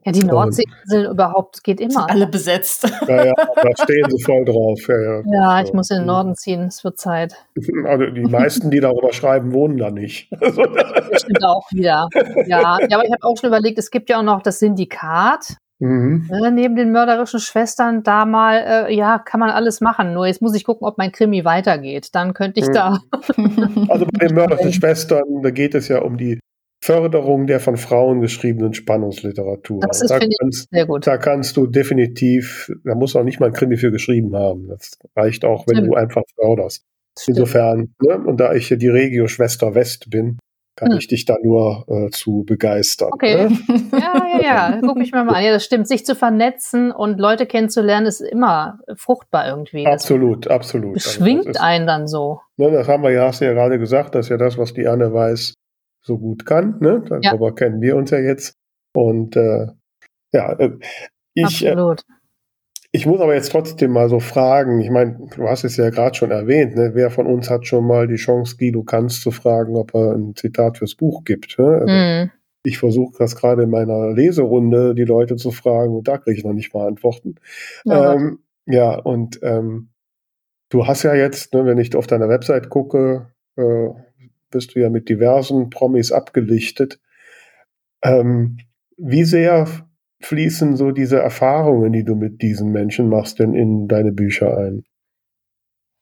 [0.08, 1.92] ja, die Nordseeinseln überhaupt geht immer.
[1.92, 2.90] Sind alle besetzt.
[3.10, 4.80] Ja, ja, da stehen sie voll drauf.
[4.88, 5.22] Ja, ja.
[5.26, 7.36] ja ich muss in den Norden ziehen, es wird Zeit.
[7.86, 10.32] Also die meisten, die darüber schreiben, wohnen da nicht.
[10.40, 12.08] das stimmt auch wieder.
[12.46, 15.58] Ja, ja aber ich habe auch schon überlegt, es gibt ja auch noch das Syndikat.
[15.80, 16.28] Mhm.
[16.30, 20.14] Ne, neben den mörderischen Schwestern da mal, äh, ja, kann man alles machen.
[20.14, 22.10] Nur jetzt muss ich gucken, ob mein Krimi weitergeht.
[22.14, 22.74] Dann könnte ich mhm.
[22.74, 23.00] da.
[23.90, 26.40] also bei den mörderischen Schwestern, da geht es ja um die
[26.84, 29.82] Förderung der von Frauen geschriebenen Spannungsliteratur.
[29.82, 31.06] Das ist, da, kannst, sehr gut.
[31.06, 34.68] da kannst du definitiv, da musst du auch nicht mal ein Krimi für geschrieben haben.
[34.68, 35.94] Das reicht auch, wenn Stimmt.
[35.94, 36.84] du einfach förderst.
[37.26, 40.38] Insofern, ne, und da ich ja die Regio-Schwester West bin,
[40.78, 41.00] kann hm.
[41.00, 43.10] ich dich da nur äh, zu begeistern.
[43.12, 43.50] Okay.
[43.50, 43.60] Ne?
[43.92, 44.80] Ja, ja, ja.
[44.86, 45.44] Guck mich mal an.
[45.44, 45.88] Ja, das stimmt.
[45.88, 49.86] Sich zu vernetzen und Leute kennenzulernen ist immer fruchtbar irgendwie.
[49.86, 50.94] Absolut, das absolut.
[50.94, 52.42] Beschwingt also einen dann so.
[52.58, 54.74] Ne, das haben wir ja, hast du ja gerade gesagt, das ist ja das, was
[54.74, 55.56] die Anne weiß,
[56.02, 56.78] so gut kann.
[56.80, 57.04] Ne?
[57.10, 57.54] Darüber ja.
[57.54, 58.54] kennen wir uns ja jetzt.
[58.96, 59.68] Und äh,
[60.32, 60.78] ja, äh,
[61.34, 62.02] ich, äh, Absolut.
[62.02, 62.14] Äh,
[62.98, 66.16] ich muss aber jetzt trotzdem mal so fragen, ich meine, du hast es ja gerade
[66.16, 66.92] schon erwähnt, ne?
[66.96, 70.36] wer von uns hat schon mal die Chance, Guido Kanz zu fragen, ob er ein
[70.36, 71.60] Zitat fürs Buch gibt?
[71.60, 71.68] Ne?
[71.68, 72.32] Also mm.
[72.64, 76.44] Ich versuche das gerade in meiner Leserunde, die Leute zu fragen, und da kriege ich
[76.44, 77.36] noch nicht mal Antworten.
[77.86, 79.90] Ja, ähm, ja und ähm,
[80.70, 83.90] du hast ja jetzt, ne, wenn ich auf deiner Website gucke, äh,
[84.50, 87.00] bist du ja mit diversen Promis abgelichtet.
[88.02, 88.58] Ähm,
[88.98, 89.68] wie sehr
[90.22, 94.84] fließen so diese Erfahrungen, die du mit diesen Menschen machst, denn in deine Bücher ein?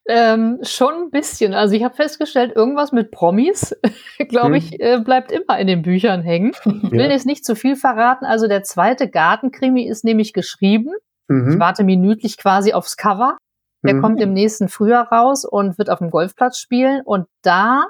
[0.08, 1.54] Ähm, schon ein bisschen.
[1.56, 3.75] Also ich habe festgestellt, irgendwas mit Promis,
[4.30, 4.56] glaube hm.
[4.56, 6.51] ich, äh, bleibt immer in den Büchern hängen.
[6.84, 7.10] Ich will ja.
[7.10, 8.25] jetzt nicht zu viel verraten.
[8.25, 10.91] Also der zweite Gartenkrimi ist nämlich geschrieben.
[11.28, 11.54] Mhm.
[11.54, 13.38] Ich warte minütlich quasi aufs Cover.
[13.84, 14.01] Der mhm.
[14.01, 17.01] kommt im nächsten Frühjahr raus und wird auf dem Golfplatz spielen.
[17.04, 17.86] Und da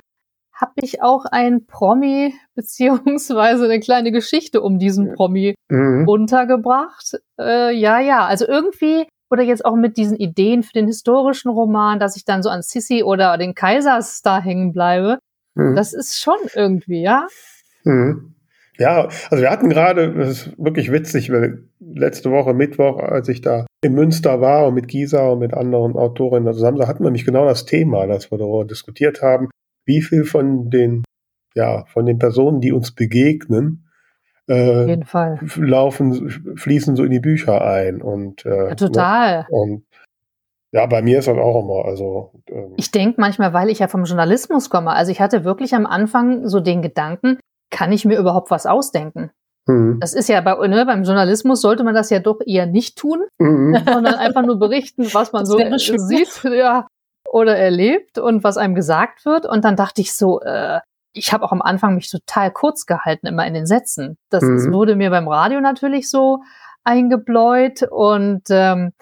[0.56, 6.08] habe ich auch ein Promi beziehungsweise eine kleine Geschichte um diesen Promi mhm.
[6.08, 7.18] untergebracht.
[7.40, 12.00] Äh, ja, ja, also irgendwie oder jetzt auch mit diesen Ideen für den historischen Roman,
[12.00, 15.18] dass ich dann so an Sissi oder den Kaiserstar hängen bleibe.
[15.56, 15.76] Mhm.
[15.76, 17.28] Das ist schon irgendwie, ja.
[17.84, 18.36] Mhm.
[18.78, 23.40] Ja, also wir hatten gerade, das ist wirklich witzig, weil letzte Woche Mittwoch, als ich
[23.40, 27.06] da in Münster war und mit Gisa und mit anderen Autorinnen zusammen, da hatten wir
[27.06, 29.50] nämlich genau das Thema, das wir darüber diskutiert haben
[29.86, 31.04] wie viel von den,
[31.56, 33.88] ja, von den Personen, die uns begegnen,
[34.48, 34.98] äh,
[35.56, 38.02] laufen, fließen so in die Bücher ein.
[38.02, 39.40] Und, äh, ja, total.
[39.40, 39.84] Ne, und
[40.72, 41.86] ja, bei mir ist das auch immer.
[41.86, 44.92] Also, ähm, ich denke manchmal, weil ich ja vom Journalismus komme.
[44.92, 47.40] Also ich hatte wirklich am Anfang so den Gedanken,
[47.72, 49.32] kann ich mir überhaupt was ausdenken?
[49.68, 50.00] Mhm.
[50.00, 53.24] Das ist ja bei, ne, beim Journalismus sollte man das ja doch eher nicht tun,
[53.40, 53.78] mhm.
[53.86, 56.44] sondern einfach nur berichten, was man so sieht.
[56.44, 56.88] Ja,
[57.36, 59.46] oder erlebt und was einem gesagt wird.
[59.46, 60.80] Und dann dachte ich so, äh,
[61.12, 64.18] ich habe auch am Anfang mich total kurz gehalten, immer in den Sätzen.
[64.30, 64.56] Das, mhm.
[64.56, 66.44] das wurde mir beim Radio natürlich so
[66.86, 68.94] eingebläut und ähm,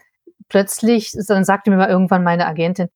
[0.49, 2.87] plötzlich, dann sagte mir mal irgendwann meine Agentin,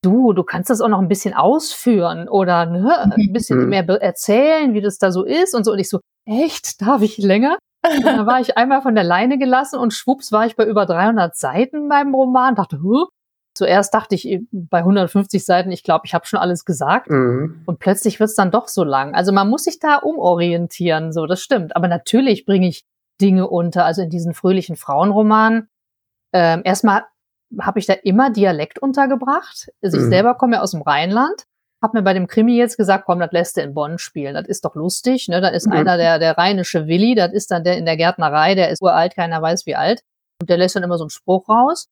[0.00, 3.68] du, du kannst das auch noch ein bisschen ausführen oder ne, ein bisschen Mhm.
[3.70, 5.72] mehr erzählen, wie das da so ist und so.
[5.72, 7.58] Und ich so, echt, darf ich länger?
[7.84, 10.86] Und dann war ich einmal von der Leine gelassen und schwupps war ich bei über
[10.86, 12.54] 300 Seiten beim Roman.
[12.54, 13.08] Dachte, huh?
[13.56, 17.08] Zuerst dachte ich bei 150 Seiten, ich glaube, ich habe schon alles gesagt.
[17.10, 17.62] Mhm.
[17.66, 19.14] Und plötzlich wird's dann doch so lang.
[19.14, 21.76] Also man muss sich da umorientieren, so, das stimmt.
[21.76, 22.84] Aber natürlich bringe ich
[23.20, 25.68] Dinge unter, also in diesen fröhlichen Frauenromanen.
[26.32, 27.04] Ähm, erstmal
[27.60, 29.70] habe ich da immer Dialekt untergebracht.
[29.82, 30.08] Also ich Mhm.
[30.10, 31.44] selber komme ja aus dem Rheinland.
[31.80, 34.34] Hab mir bei dem Krimi jetzt gesagt, komm, das lässt du in Bonn spielen.
[34.34, 35.28] Das ist doch lustig.
[35.28, 35.40] Ne?
[35.40, 35.74] Da ist Mhm.
[35.74, 39.14] einer der, der rheinische Willi, das ist dann der in der Gärtnerei, der ist uralt,
[39.14, 40.00] keiner weiß wie alt.
[40.40, 41.86] Und der lässt dann immer so einen Spruch raus.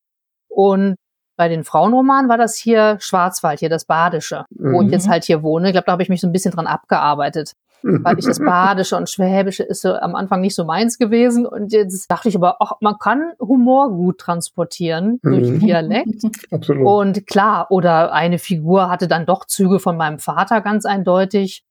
[0.48, 0.96] Und
[1.42, 4.92] bei den Frauenromanen war das hier Schwarzwald, hier das Badische, wo ich Mhm.
[4.92, 5.66] jetzt halt hier wohne.
[5.66, 8.38] Ich glaube, da habe ich mich so ein bisschen dran abgearbeitet, weil ich das
[8.78, 11.44] Badische und Schwäbische ist so am Anfang nicht so meins gewesen.
[11.44, 15.58] Und jetzt dachte ich aber, ach, man kann Humor gut transportieren durch Mhm.
[15.58, 16.22] Dialekt.
[16.52, 16.86] Absolut.
[16.86, 21.64] Und klar, oder eine Figur hatte dann doch Züge von meinem Vater ganz eindeutig.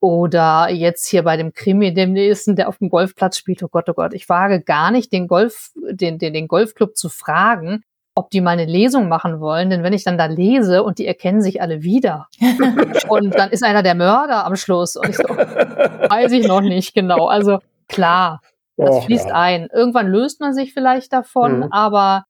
[0.00, 3.88] Oder jetzt hier bei dem Krimi, dem nächsten, der auf dem Golfplatz spielt, oh Gott,
[3.88, 7.82] oh Gott, ich wage gar nicht, den Golf, den, den, den Golfclub zu fragen,
[8.18, 11.06] ob die mal eine Lesung machen wollen, denn wenn ich dann da lese und die
[11.06, 12.26] erkennen sich alle wieder
[13.08, 16.94] und dann ist einer der Mörder am Schluss und ich so, weiß ich noch nicht
[16.94, 17.28] genau.
[17.28, 17.58] Also
[17.88, 18.40] klar,
[18.76, 19.34] das Och, fließt ja.
[19.34, 19.68] ein.
[19.72, 21.72] Irgendwann löst man sich vielleicht davon, Mhm.
[21.72, 22.24] aber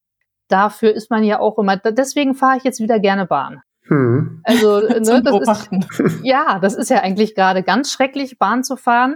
[0.47, 3.61] dafür ist man ja auch immer, deswegen fahre ich jetzt wieder gerne Bahn.
[3.87, 4.41] Mhm.
[4.43, 5.69] Also, ne, das ist,
[6.23, 9.15] ja, das ist ja eigentlich gerade ganz schrecklich, Bahn zu fahren.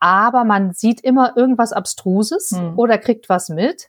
[0.00, 2.78] Aber man sieht immer irgendwas Abstruses Hm.
[2.78, 3.88] oder kriegt was mit.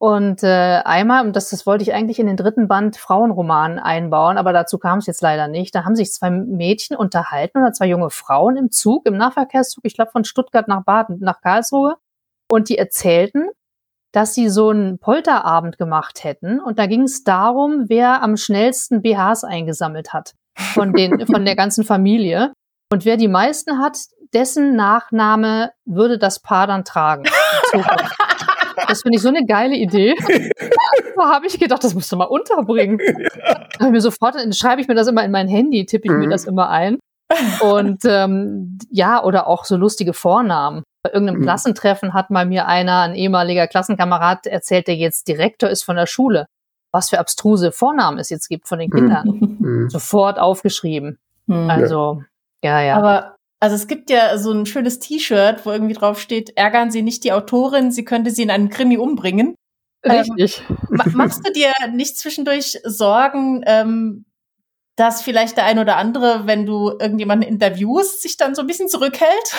[0.00, 4.38] Und äh, einmal, und das, das wollte ich eigentlich in den dritten Band Frauenroman einbauen,
[4.38, 5.74] aber dazu kam es jetzt leider nicht.
[5.74, 9.94] Da haben sich zwei Mädchen unterhalten oder zwei junge Frauen im Zug, im Nahverkehrszug, ich
[9.94, 11.96] glaube von Stuttgart nach Baden, nach Karlsruhe.
[12.50, 13.50] Und die erzählten,
[14.10, 16.60] dass sie so einen Polterabend gemacht hätten.
[16.60, 20.32] Und da ging es darum, wer am schnellsten BHs eingesammelt hat
[20.72, 22.54] von, den, von der ganzen Familie.
[22.90, 23.98] Und wer die meisten hat,
[24.32, 27.24] dessen Nachname würde das Paar dann tragen.
[28.88, 30.14] Das finde ich so eine geile Idee.
[31.16, 32.98] da habe ich gedacht, das musst du mal unterbringen.
[33.00, 36.26] Ich mir sofort, dann schreibe ich mir das immer in mein Handy, tippe ich mir
[36.26, 36.30] Mhm.
[36.30, 36.98] das immer ein.
[37.60, 40.82] Und ähm, ja, oder auch so lustige Vornamen.
[41.02, 41.44] Bei irgendeinem Mhm.
[41.44, 46.06] Klassentreffen hat mal mir einer, ein ehemaliger Klassenkamerad, erzählt, der jetzt Direktor ist von der
[46.06, 46.46] Schule.
[46.92, 49.56] Was für abstruse Vornamen es jetzt gibt von den Kindern.
[49.60, 49.90] Mhm.
[49.90, 51.18] Sofort aufgeschrieben.
[51.48, 52.22] Also,
[52.64, 52.96] ja, ja.
[52.96, 57.02] Aber also es gibt ja so ein schönes T-Shirt, wo irgendwie drauf steht, ärgern Sie
[57.02, 59.54] nicht die Autorin, sie könnte sie in einem Krimi umbringen.
[60.04, 60.62] Richtig.
[60.88, 64.24] Ma machst du dir nicht zwischendurch Sorgen, ähm,
[64.96, 68.88] dass vielleicht der ein oder andere, wenn du irgendjemanden interviewst, sich dann so ein bisschen
[68.88, 69.54] zurückhält?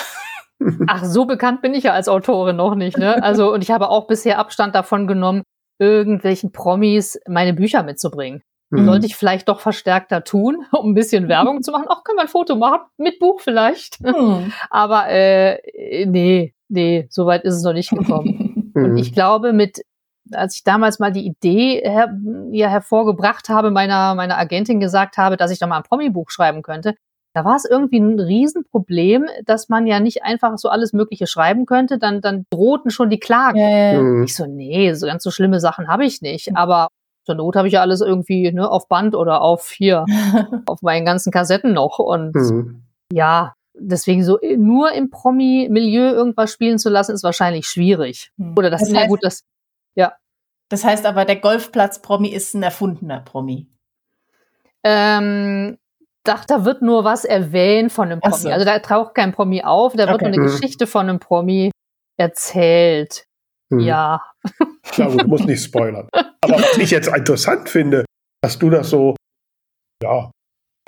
[0.88, 3.22] Ach, so bekannt bin ich ja als Autorin noch nicht, ne?
[3.22, 5.42] Also, und ich habe auch bisher Abstand davon genommen,
[5.78, 8.42] irgendwelchen Promis meine Bücher mitzubringen.
[8.72, 8.86] Mhm.
[8.86, 11.86] Sollte ich vielleicht doch verstärkter tun, um ein bisschen Werbung zu machen.
[11.88, 12.80] Ach, können wir ein Foto machen?
[12.96, 13.98] Mit Buch vielleicht.
[14.02, 14.52] Hm.
[14.70, 18.72] Aber äh, nee, nee, so weit ist es noch nicht gekommen.
[18.74, 18.96] Und Mhm.
[18.96, 19.82] ich glaube, mit,
[20.32, 22.16] als ich damals mal die Idee her,
[22.50, 26.62] ja, hervorgebracht habe, meiner, meiner Agentin gesagt habe, dass ich doch mal ein Promi-Buch schreiben
[26.62, 26.94] könnte,
[27.34, 31.66] da war es irgendwie ein Riesenproblem, dass man ja nicht einfach so alles Mögliche schreiben
[31.66, 33.58] könnte, dann, dann drohten schon die Klagen.
[33.58, 34.00] Ja.
[34.00, 34.24] Mhm.
[34.24, 36.56] Ich so, nee, so ganz so schlimme Sachen habe ich nicht.
[36.56, 36.88] Aber
[37.24, 40.04] zur Not habe ich ja alles irgendwie ne, auf Band oder auf hier,
[40.66, 41.98] auf meinen ganzen Kassetten noch.
[41.98, 42.82] Und Mhm.
[43.12, 48.32] ja, deswegen so äh, nur im Promi-Milieu irgendwas spielen zu lassen, ist wahrscheinlich schwierig.
[48.38, 48.54] Hm.
[48.56, 49.44] Oder das, Das ist ja gut, das
[50.68, 53.66] Das heißt aber, der Golfplatz-Promi ist ein erfundener Promi.
[54.84, 55.76] ähm,
[56.24, 58.34] dachte, da wird nur was erwähnt von einem Promi.
[58.36, 58.48] so.
[58.50, 60.24] Also da taucht kein Promi auf, da wird Okay.
[60.24, 60.46] nur eine Mhm.
[60.46, 61.70] Geschichte von einem Promi
[62.16, 63.26] erzählt.
[63.70, 63.80] Mhm.
[63.80, 64.22] Ja.
[64.96, 66.08] Ja, gut, muss nicht spoilern.
[66.12, 68.04] Aber was ich jetzt interessant finde,
[68.42, 69.16] dass du das so,
[70.02, 70.30] ja,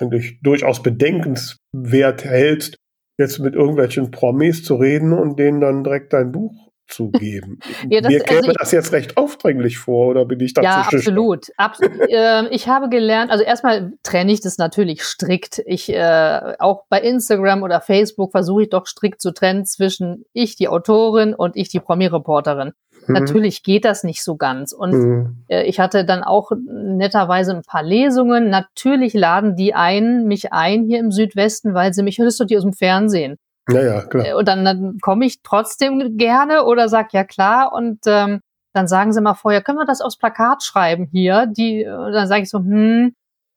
[0.00, 2.76] eigentlich durchaus bedenkenswert hältst,
[3.18, 7.58] jetzt mit irgendwelchen Promis zu reden und denen dann direkt dein Buch zu geben.
[7.90, 10.64] Ja, das- Mir käme also ich- das jetzt recht aufdringlich vor, oder bin ich dazu
[10.66, 11.46] Ja, absolut.
[11.56, 15.62] Abs ähm, ich habe gelernt, also erstmal trenne ich das natürlich strikt.
[15.66, 20.56] Ich äh, auch bei Instagram oder Facebook versuche ich doch strikt zu trennen zwischen ich
[20.56, 22.72] die Autorin und ich die Promi-Reporterin.
[23.06, 23.14] Mhm.
[23.14, 24.72] Natürlich geht das nicht so ganz.
[24.72, 25.44] Und Mhm.
[25.48, 28.48] äh, ich hatte dann auch netterweise ein paar Lesungen.
[28.50, 32.56] Natürlich laden die ein, mich ein hier im Südwesten, weil sie mich hörst du die
[32.56, 33.36] aus dem Fernsehen.
[33.68, 34.26] Ja, ja, klar.
[34.26, 38.40] Äh, Und dann, dann komme ich trotzdem gerne oder sag ja klar und ähm,
[38.74, 41.46] dann sagen sie mal vorher, können wir das aufs Plakat schreiben hier?
[41.46, 43.14] Die, und dann sage ich so, hm,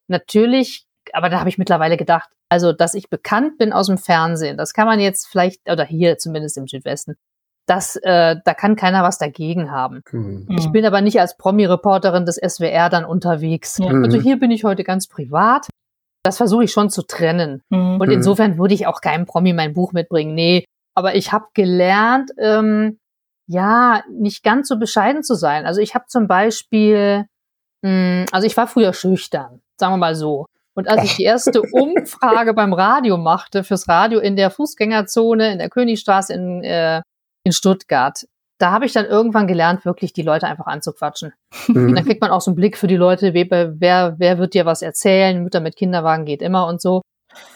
[0.08, 4.58] natürlich, aber da habe ich mittlerweile gedacht, also dass ich bekannt bin aus dem Fernsehen,
[4.58, 7.16] das kann man jetzt vielleicht, oder hier zumindest im Südwesten,
[7.68, 10.02] das, äh, da kann keiner was dagegen haben.
[10.12, 10.48] Mhm.
[10.58, 13.82] Ich bin aber nicht als Promi-Reporterin des SWR dann unterwegs.
[13.82, 14.22] Also Mhm.
[14.22, 15.68] hier bin ich heute ganz privat.
[16.24, 17.62] Das versuche ich schon zu trennen.
[17.70, 18.00] Mhm.
[18.02, 18.14] Und Mhm.
[18.14, 20.36] insofern würde ich auch keinem Promi mein Buch mitbringen.
[20.36, 20.66] Nee,
[20.96, 23.00] aber ich habe gelernt, ähm,
[23.48, 25.66] ja, nicht ganz so bescheiden zu sein.
[25.66, 27.26] Also ich habe zum Beispiel,
[27.84, 30.46] mh, also ich war früher schüchtern, sagen wir mal so.
[30.76, 35.60] Und als ich die erste Umfrage beim Radio machte, fürs Radio in der Fußgängerzone, in
[35.60, 37.02] der Königstraße in, äh,
[37.46, 38.26] in Stuttgart,
[38.60, 41.34] da habe ich dann irgendwann gelernt, wirklich die Leute einfach anzuquatschen.
[41.68, 42.06] Und dann Mhm.
[42.06, 43.50] kriegt man auch so einen Blick für die Leute, wer,
[43.80, 47.02] wer, wer wird dir was erzählen, Mütter mit Kinderwagen geht immer und so.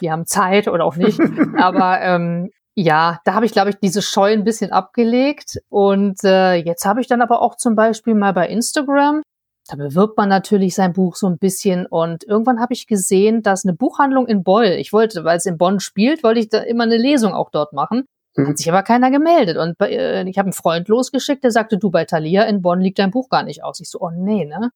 [0.01, 1.19] Die haben Zeit oder auch nicht.
[1.57, 5.57] Aber ähm, ja, da habe ich, glaube ich, diese Scheu ein bisschen abgelegt.
[5.69, 9.21] Und äh, jetzt habe ich dann aber auch zum Beispiel mal bei Instagram,
[9.67, 11.85] da bewirbt man natürlich sein Buch so ein bisschen.
[11.85, 15.57] Und irgendwann habe ich gesehen, dass eine Buchhandlung in Beul, ich wollte, weil es in
[15.57, 18.05] Bonn spielt, wollte ich da immer eine Lesung auch dort machen.
[18.35, 18.49] Mhm.
[18.49, 19.57] Hat sich aber keiner gemeldet.
[19.57, 22.81] Und bei, äh, ich habe einen Freund losgeschickt, der sagte, du bei Thalia in Bonn
[22.81, 23.79] liegt dein Buch gar nicht aus.
[23.79, 24.71] Ich so, oh nee, ne?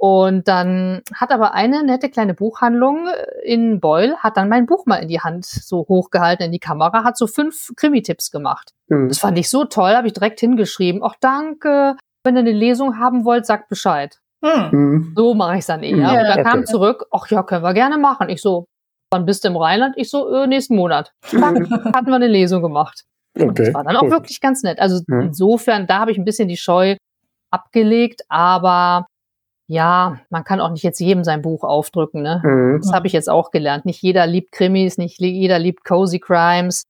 [0.00, 3.08] Und dann hat aber eine nette kleine Buchhandlung
[3.42, 7.02] in Beul, hat dann mein Buch mal in die Hand so hochgehalten in die Kamera,
[7.02, 8.70] hat so fünf Krimi-Tipps gemacht.
[8.86, 9.08] Mhm.
[9.08, 11.02] Das fand ich so toll, habe ich direkt hingeschrieben.
[11.02, 14.20] Ach danke, wenn ihr eine Lesung haben wollt, sagt Bescheid.
[14.44, 14.68] Hm.
[14.70, 15.12] Mhm.
[15.16, 15.96] So mache ich dann eher.
[15.96, 16.42] Ja, und dann okay.
[16.44, 18.28] kam zurück, ach ja, können wir gerne machen.
[18.28, 18.66] Ich so,
[19.10, 19.94] wann bist du im Rheinland?
[19.96, 21.12] Ich so, äh, nächsten Monat.
[21.22, 21.30] Zack,
[21.94, 23.04] hatten wir eine Lesung gemacht.
[23.36, 23.66] Und Okay.
[23.66, 24.10] das war dann auch Cool.
[24.10, 24.78] wirklich ganz nett.
[24.80, 25.20] Also Mhm.
[25.22, 26.96] insofern, da habe ich ein bisschen die Scheu
[27.50, 29.06] abgelegt, aber
[29.68, 32.40] ja, man kann auch nicht jetzt jedem sein Buch aufdrücken, ne?
[32.44, 32.80] Mhm.
[32.82, 33.84] Das habe ich jetzt auch gelernt.
[33.84, 36.84] Nicht jeder liebt Krimis, nicht jeder liebt Cozy Crimes.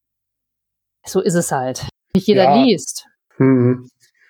[1.05, 1.89] So ist es halt.
[2.15, 2.63] Nicht jeder Ja.
[2.63, 3.07] liest.
[3.39, 3.89] Mhm.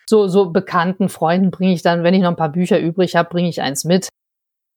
[0.09, 3.29] So, so bekannten Freunden bringe ich dann, wenn ich noch ein paar Bücher übrig habe,
[3.29, 4.09] bringe ich eins mit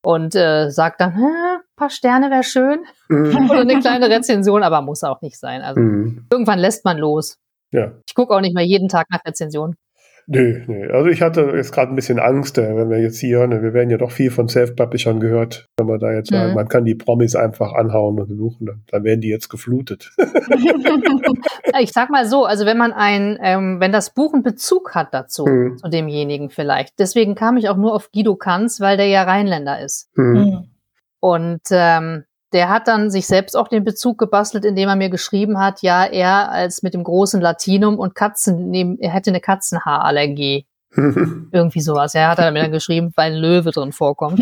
[0.04, 3.50] und äh, sag dann, ein paar Sterne wäre schön Mhm.
[3.52, 5.62] oder eine kleine Rezension, aber muss auch nicht sein.
[5.62, 6.28] Also Mhm.
[6.32, 7.38] irgendwann lässt man los.
[7.72, 7.92] Ja.
[8.08, 9.76] Ich gucke auch nicht mehr jeden Tag nach Rezensionen.
[10.28, 10.90] Nö, nö.
[10.94, 13.74] Also ich hatte jetzt gerade ein bisschen Angst, äh, wenn wir jetzt hier, ne, wir
[13.74, 16.56] werden ja doch viel von Self-Publishern gehört, wenn wir da jetzt sagen, Mhm.
[16.56, 20.12] man kann die Promis einfach anhauen und suchen, dann, dann werden die jetzt geflutet.
[21.80, 25.14] Ich sag mal so, also wenn man ein, ähm, wenn das Buch einen Bezug hat
[25.14, 25.78] dazu, Mhm.
[25.78, 27.00] zu demjenigen vielleicht.
[27.00, 30.10] Deswegen kam ich auch nur auf Guido Kanz, weil der ja Rheinländer ist.
[30.16, 30.36] Mhm.
[30.36, 30.64] Hm.
[31.20, 32.24] Und ähm,
[32.54, 36.06] der hat dann sich selbst auch den Bezug gebastelt, indem er mir geschrieben hat, ja,
[36.06, 40.66] er als mit dem großen Latinum und Katzen, neben, er hätte eine Katzenhaarallergie.
[40.96, 42.16] Irgendwie sowas.
[42.16, 44.42] Er hat er mir dann geschrieben, weil ein Löwe drin vorkommt.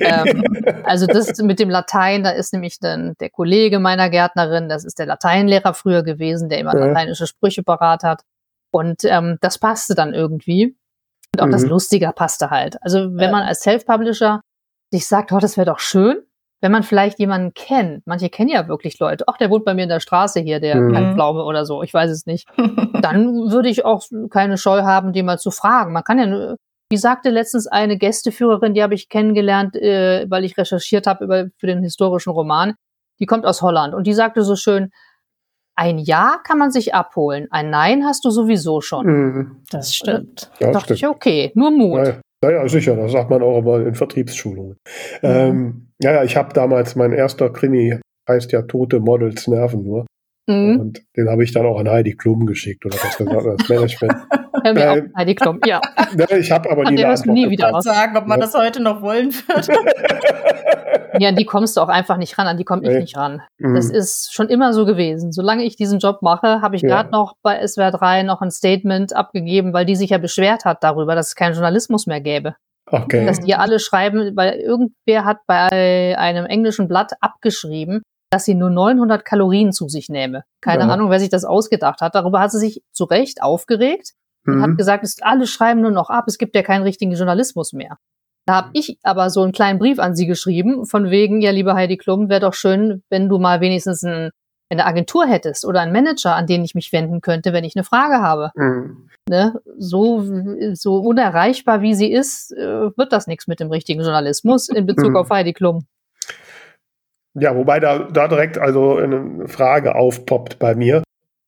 [0.00, 0.42] ähm,
[0.84, 4.98] also das mit dem Latein, da ist nämlich dann der Kollege meiner Gärtnerin, das ist
[4.98, 6.86] der Lateinlehrer früher gewesen, der immer Ja.
[6.86, 8.22] lateinische Sprüche parat hat.
[8.72, 10.74] Und ähm, das passte dann irgendwie.
[11.34, 11.68] Und auch das Mhm.
[11.70, 12.82] Lustiger passte halt.
[12.82, 13.30] Also wenn Ja.
[13.32, 14.40] man als Self-Publisher
[14.90, 16.16] sich sagt, oh, das wäre doch schön,
[16.62, 18.06] wenn man vielleicht jemanden kennt.
[18.06, 19.24] Manche kennen ja wirklich Leute.
[19.26, 20.92] Ach, der wohnt bei mir in der Straße hier, der Mhm.
[20.92, 21.82] Kaltpflaume oder so.
[21.82, 22.46] Ich weiß es nicht
[23.02, 25.92] dann würde ich auch keine Scheu haben, die mal zu fragen.
[25.92, 26.56] Man kann ja, nur-
[26.92, 31.46] wie sagte letztens eine Gästeführerin, die habe ich kennengelernt, äh, weil ich recherchiert habe über
[31.58, 32.74] für den historischen Roman.
[33.20, 34.90] Die kommt aus Holland und die sagte so schön:
[35.76, 39.06] Ein Ja kann man sich abholen, ein Nein hast du sowieso schon.
[39.06, 39.62] Mhm.
[39.70, 40.50] Das stimmt.
[40.58, 41.14] Ja, Dachte ich, stimmt.
[41.14, 42.06] okay, nur Mut.
[42.06, 44.76] Ja, Naja, sicher, das sagt man auch immer in Vertriebsschulungen.
[45.22, 45.28] Mhm.
[45.28, 47.98] Ähm, ja, ja, ich habe damals, mein erster Krimi
[48.28, 50.06] heißt ja Tote Models nerven nur.
[50.48, 50.80] Mhm.
[50.80, 54.14] Und den habe ich dann auch an Heidi Klum geschickt oder was gesagt, das Management.
[54.62, 55.58] Äh, auf, Heidi Klum.
[55.64, 55.80] Ja,
[56.38, 57.82] ich habe aber nie der eine Antwort nie wieder was.
[57.82, 58.44] sagen, ob man Ja.
[58.44, 59.68] das heute noch wollen wird.
[61.18, 63.00] ja, an die kommst du auch einfach nicht ran, an die komme ich Nee.
[63.00, 63.40] nicht ran.
[63.58, 63.74] Mhm.
[63.74, 65.32] Das ist schon immer so gewesen.
[65.32, 66.88] Solange ich diesen Job mache, habe ich Ja.
[66.88, 70.82] gerade noch bei SWR 3 noch ein Statement abgegeben, weil die sich ja beschwert hat
[70.84, 72.54] darüber, dass es keinen Journalismus mehr gäbe.
[72.90, 73.26] Okay.
[73.26, 78.70] Dass die alle schreiben, weil irgendwer hat bei einem englischen Blatt abgeschrieben, dass sie nur
[78.70, 80.42] 900 Kalorien zu sich nehme.
[80.60, 80.88] Keine Ja.
[80.90, 82.14] Ahnung, wer sich das ausgedacht hat.
[82.14, 84.12] Darüber hat sie sich zu Recht aufgeregt
[84.46, 84.76] und hat Mhm.
[84.76, 87.96] gesagt, es, alle schreiben nur noch ab, es gibt ja keinen richtigen Journalismus mehr.
[88.46, 91.74] Da habe ich aber so einen kleinen Brief an sie geschrieben, von wegen, ja, liebe
[91.74, 94.30] Heidi Klum, wäre doch schön, wenn du mal wenigstens ein,
[94.70, 97.84] eine Agentur hättest oder einen Manager, an den ich mich wenden könnte, wenn ich eine
[97.84, 98.52] Frage habe.
[98.54, 99.08] Mhm.
[99.28, 99.60] Ne?
[99.76, 100.24] So,
[100.74, 105.10] so unerreichbar wie sie ist, äh, wird das nichts mit dem richtigen Journalismus in Bezug
[105.10, 105.16] Mhm.
[105.16, 105.86] auf Heidi Klum.
[107.34, 111.02] Ja, wobei da, da direkt also eine Frage aufpoppt bei mir.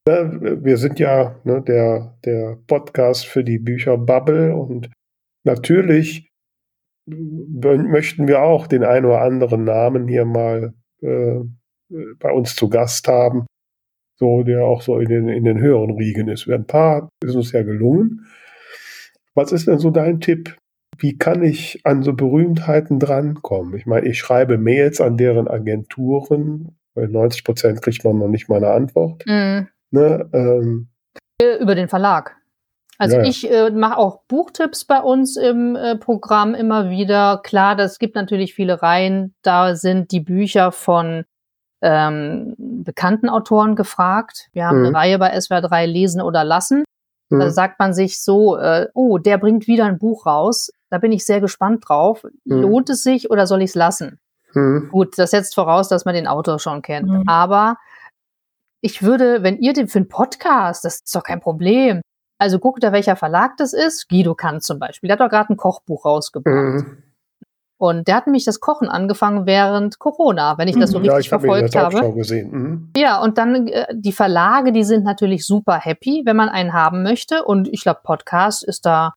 [0.04, 4.90] Wir sind ja ne, der, der Podcast für die Bücher Bubble und
[5.44, 6.28] natürlich
[7.06, 11.40] möchten wir auch den einen oder anderen Namen hier mal äh,
[12.18, 13.46] bei uns zu Gast haben,
[14.18, 16.48] so der auch so in den, in den höheren Riegen ist.
[16.48, 18.26] Ein paar ist uns ja gelungen.
[19.34, 20.56] Was ist denn so dein Tipp?
[20.98, 23.74] Wie kann ich an so Berühmtheiten drankommen?
[23.74, 28.48] Ich meine, ich schreibe Mails an deren Agenturen, weil 90 Prozent kriegt man noch nicht
[28.48, 29.24] mal eine Antwort.
[29.26, 29.68] Mhm.
[29.90, 30.28] Ne?
[30.32, 30.88] Ähm,
[31.40, 32.36] Äh, über den Verlag.
[32.98, 33.28] Also ja, ja.
[33.28, 37.40] ich äh, mache auch Buchtipps bei uns im äh, Programm immer wieder.
[37.42, 39.34] Klar, das gibt natürlich viele Reihen.
[39.42, 41.24] Da sind die Bücher von
[41.82, 44.48] ähm, bekannten Autoren gefragt.
[44.52, 44.86] Wir haben mhm.
[44.86, 46.84] eine Reihe bei SWR 3 Lesen oder Lassen.
[47.28, 47.40] Mhm.
[47.40, 50.70] Da sagt man sich so, äh, oh, der bringt wieder ein Buch raus.
[50.90, 52.24] Da bin ich sehr gespannt drauf.
[52.44, 52.60] Mhm.
[52.62, 54.20] Lohnt es sich oder soll ich es lassen?
[54.54, 54.88] Mhm.
[54.90, 57.08] Gut, das setzt voraus, dass man den Autor schon kennt.
[57.08, 57.24] Mhm.
[57.26, 57.76] Aber
[58.80, 62.00] ich würde, wenn ihr den für einen Podcast, das ist doch kein Problem.
[62.38, 64.08] Also guckt da, welcher Verlag das ist.
[64.08, 65.08] Guido Kant zum Beispiel.
[65.08, 66.86] Der hat doch gerade ein Kochbuch rausgebracht.
[66.86, 67.02] Mhm.
[67.82, 71.06] Und der hat nämlich das Kochen angefangen während Corona, wenn ich das so mhm.
[71.06, 72.12] richtig ja, ich verfolgt hab habe.
[72.12, 72.50] Gesehen.
[72.52, 72.92] Mhm.
[72.96, 77.02] Ja, und dann äh, die Verlage, die sind natürlich super happy, wenn man einen haben
[77.02, 77.44] möchte.
[77.44, 79.14] Und ich glaube, Podcast ist da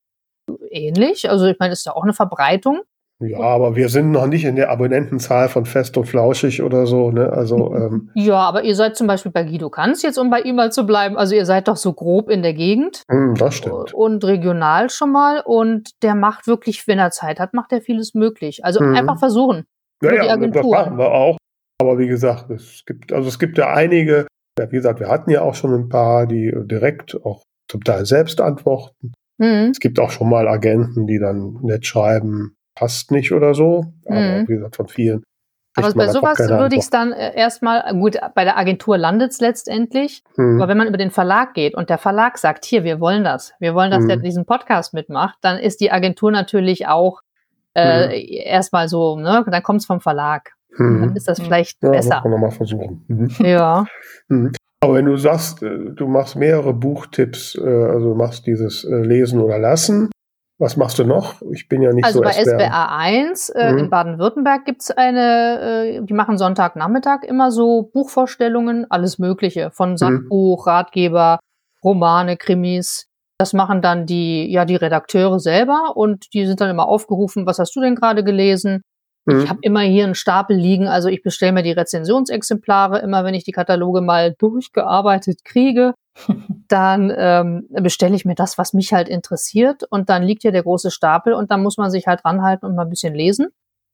[0.72, 1.30] ähnlich.
[1.30, 2.82] Also ich meine, ist ja auch eine Verbreitung.
[3.20, 7.12] Ja, aber wir sind noch nicht in der Abonnentenzahl von Fest und Flauschig oder so.
[7.12, 7.32] Ne?
[7.32, 10.56] Also, ähm, ja, aber ihr seid zum Beispiel bei Guido Kanz jetzt, um bei ihm
[10.56, 11.18] mal zu bleiben.
[11.18, 13.04] Also ihr seid doch so grob in der Gegend.
[13.08, 13.94] Mm, das stimmt.
[13.94, 15.42] Und regional schon mal.
[15.46, 18.66] Und der macht wirklich, wenn er Zeit hat, macht er vieles möglich.
[18.66, 18.96] Also mm.
[18.96, 19.66] einfach versuchen.
[20.04, 20.62] Ja, ja, Agentur.
[20.62, 21.38] das machen wir auch.
[21.82, 24.28] Aber wie gesagt, es gibt, also es gibt ja einige,
[24.60, 28.06] ja, wie gesagt, wir hatten ja auch schon ein paar, die direkt auch zum Teil
[28.06, 29.14] selbst antworten.
[29.38, 29.72] Mhm.
[29.72, 33.86] Es gibt auch schon mal Agenten, die dann nett schreiben, passt nicht oder so.
[34.06, 34.48] Aber mhm.
[34.48, 35.24] wie gesagt, von vielen.
[35.76, 39.42] Aber bei sowas würde ich es dann äh, erstmal, gut, bei der Agentur landet es
[39.42, 40.62] letztendlich, mhm.
[40.62, 43.54] aber wenn man über den Verlag geht und der Verlag sagt, hier, wir wollen das,
[43.60, 44.08] wir wollen, dass mhm.
[44.08, 47.20] der diesen Podcast mitmacht, dann ist die Agentur natürlich auch
[47.74, 48.26] äh, mhm.
[48.46, 50.54] erstmal so, ne, dann kommt es vom Verlag.
[50.78, 51.02] Mhm.
[51.02, 52.20] Dann ist das vielleicht ja, besser.
[52.22, 53.04] Kann man mal versuchen.
[53.08, 53.30] Mhm.
[53.40, 53.86] Ja.
[54.30, 54.54] Mhm.
[54.82, 59.42] Aber wenn du sagst, äh, du machst mehrere Buchtipps, äh, also du machst dieses Lesen
[59.42, 60.10] oder Lassen,
[60.58, 61.42] was machst du noch?
[61.52, 63.78] Ich bin ja nicht also so Also bei SBA 1 äh, mhm.
[63.78, 69.98] in Baden-Württemberg gibt's eine, äh, die machen Sonntagnachmittag immer so Buchvorstellungen, alles Mögliche, von mhm.
[69.98, 70.70] Sachbuch, mhm.
[70.70, 71.40] Ratgeber,
[71.84, 73.08] Romane, Krimis.
[73.38, 77.60] Das machen dann die, ja, die Redakteure selber und die sind dann immer aufgerufen, was
[77.60, 78.82] hast du denn gerade gelesen?
[79.26, 79.42] Mhm.
[79.42, 83.34] Ich habe immer hier einen Stapel liegen, also ich bestelle mir die Rezensionsexemplare immer, wenn
[83.34, 85.96] ich die Kataloge mal durchgearbeitet kriege
[86.68, 90.64] dann ähm, bestelle ich mir das, was mich halt interessiert und dann liegt hier der
[90.64, 93.48] große Stapel und dann muss man sich halt ranhalten und mal ein bisschen lesen.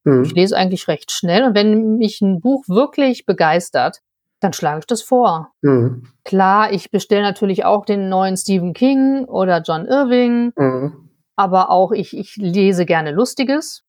[0.03, 0.23] Mhm.
[0.23, 4.01] Ich lese eigentlich recht schnell und wenn mich ein Buch wirklich begeistert,
[4.39, 5.51] dann schlage ich das vor.
[5.61, 6.07] Mhm.
[6.23, 11.09] Klar, ich bestelle natürlich auch den neuen Stephen King oder John Irving, mhm.
[11.35, 13.83] aber auch ich, ich lese gerne Lustiges.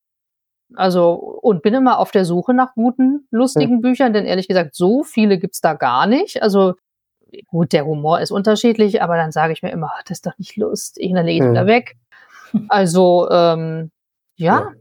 [0.75, 3.83] Also, und bin immer auf der Suche nach guten, lustigen.
[3.83, 6.43] Büchern, denn ehrlich gesagt, so viele gibt's da gar nicht.
[6.43, 6.75] Also,
[7.47, 10.57] gut, der Humor ist unterschiedlich, aber dann sage ich mir immer, das ist doch nicht
[10.57, 11.53] lustig, dann lege ich hm.
[11.53, 11.97] wieder weg.
[12.69, 13.91] Also, ähm,
[14.37, 14.61] ja.
[14.61, 14.73] ja.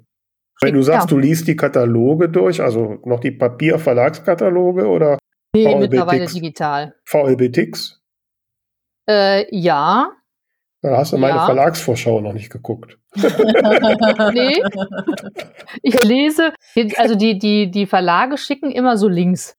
[0.62, 1.16] Wenn du sagst, ja.
[1.16, 5.18] du liest die Kataloge durch, also noch die Papierverlagskataloge oder?
[5.54, 6.96] Nee, VLB mittlerweile digital.
[7.06, 8.00] VLB-Tix?
[9.10, 10.12] Äh, ja.
[10.82, 11.46] Dann hast du meine ja.
[11.46, 12.98] Verlagsvorschau noch nicht geguckt.
[13.16, 14.64] nee.
[15.84, 16.54] Ich lese,
[16.98, 19.58] also die, die, die Verlage schicken immer so Links.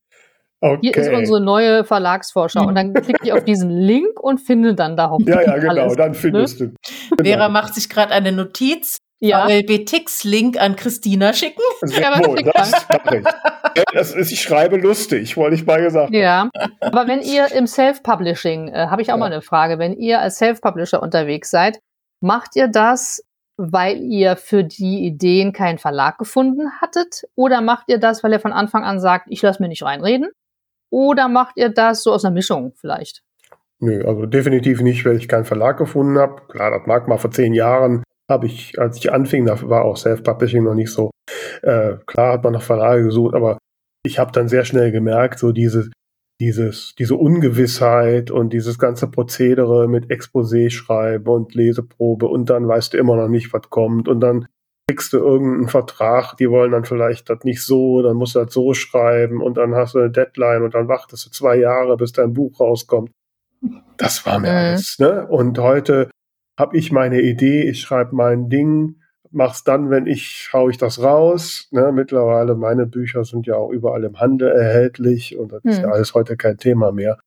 [0.65, 0.79] Okay.
[0.81, 2.67] Hier ist unsere neue Verlagsvorschau.
[2.67, 5.83] Und dann klicke ich auf diesen Link und finde dann da hoffentlich Ja, ja, genau,
[5.83, 6.69] alles, dann findest ne?
[6.69, 7.17] du.
[7.17, 7.31] Genau.
[7.31, 8.99] Vera macht sich gerade eine Notiz.
[9.19, 9.47] Ja.
[9.47, 11.63] VLB-Tix-Link an Christina schicken.
[12.01, 12.73] Ja, oh, das
[13.13, 13.85] ich.
[13.93, 16.13] Das ist, ich schreibe lustig, wollte ich mal gesagt.
[16.13, 16.51] Ja,
[16.81, 19.19] aber wenn ihr im Self-Publishing, äh, habe ich auch ja.
[19.19, 21.79] mal eine Frage, wenn ihr als Self-Publisher unterwegs seid,
[22.21, 23.23] macht ihr das,
[23.57, 27.23] weil ihr für die Ideen keinen Verlag gefunden hattet?
[27.37, 30.31] Oder macht ihr das, weil ihr von Anfang an sagt, ich lasse mir nicht reinreden?
[30.93, 33.23] Oder macht ihr das so aus einer Mischung vielleicht?
[33.81, 36.43] Nö, also definitiv nicht, weil ich keinen Verlag gefunden habe.
[36.49, 39.97] Klar, das mag mal vor zehn Jahren, habe ich, als ich anfing, da war auch
[39.97, 41.11] Self-Publishing noch nicht so.
[41.63, 43.59] Äh, klar hat man nach Verlage gesucht, aber
[44.05, 45.91] ich habe dann sehr schnell gemerkt, so diese,
[46.41, 52.93] dieses, diese Ungewissheit und dieses ganze Prozedere mit Exposé schreiben und Leseprobe und dann weißt
[52.93, 54.47] du immer noch nicht, was kommt und dann
[54.87, 58.53] kriegst du irgendeinen Vertrag, die wollen dann vielleicht das nicht so, dann musst du das
[58.53, 62.13] so schreiben und dann hast du eine Deadline und dann wartest du zwei Jahre, bis
[62.13, 63.11] dein Buch rauskommt.
[63.97, 64.57] Das war mir mhm.
[64.57, 64.99] alles.
[64.99, 65.27] Ne?
[65.29, 66.11] Und heute
[66.59, 68.97] habe ich meine Idee, ich schreibe mein Ding,
[69.31, 71.69] mach's dann, wenn ich, hau ich das raus.
[71.71, 71.93] Ne?
[71.93, 75.71] Mittlerweile, meine Bücher sind ja auch überall im Handel erhältlich und das mhm.
[75.71, 75.93] ist ja mhm.
[75.93, 77.19] alles heute kein Thema mehr.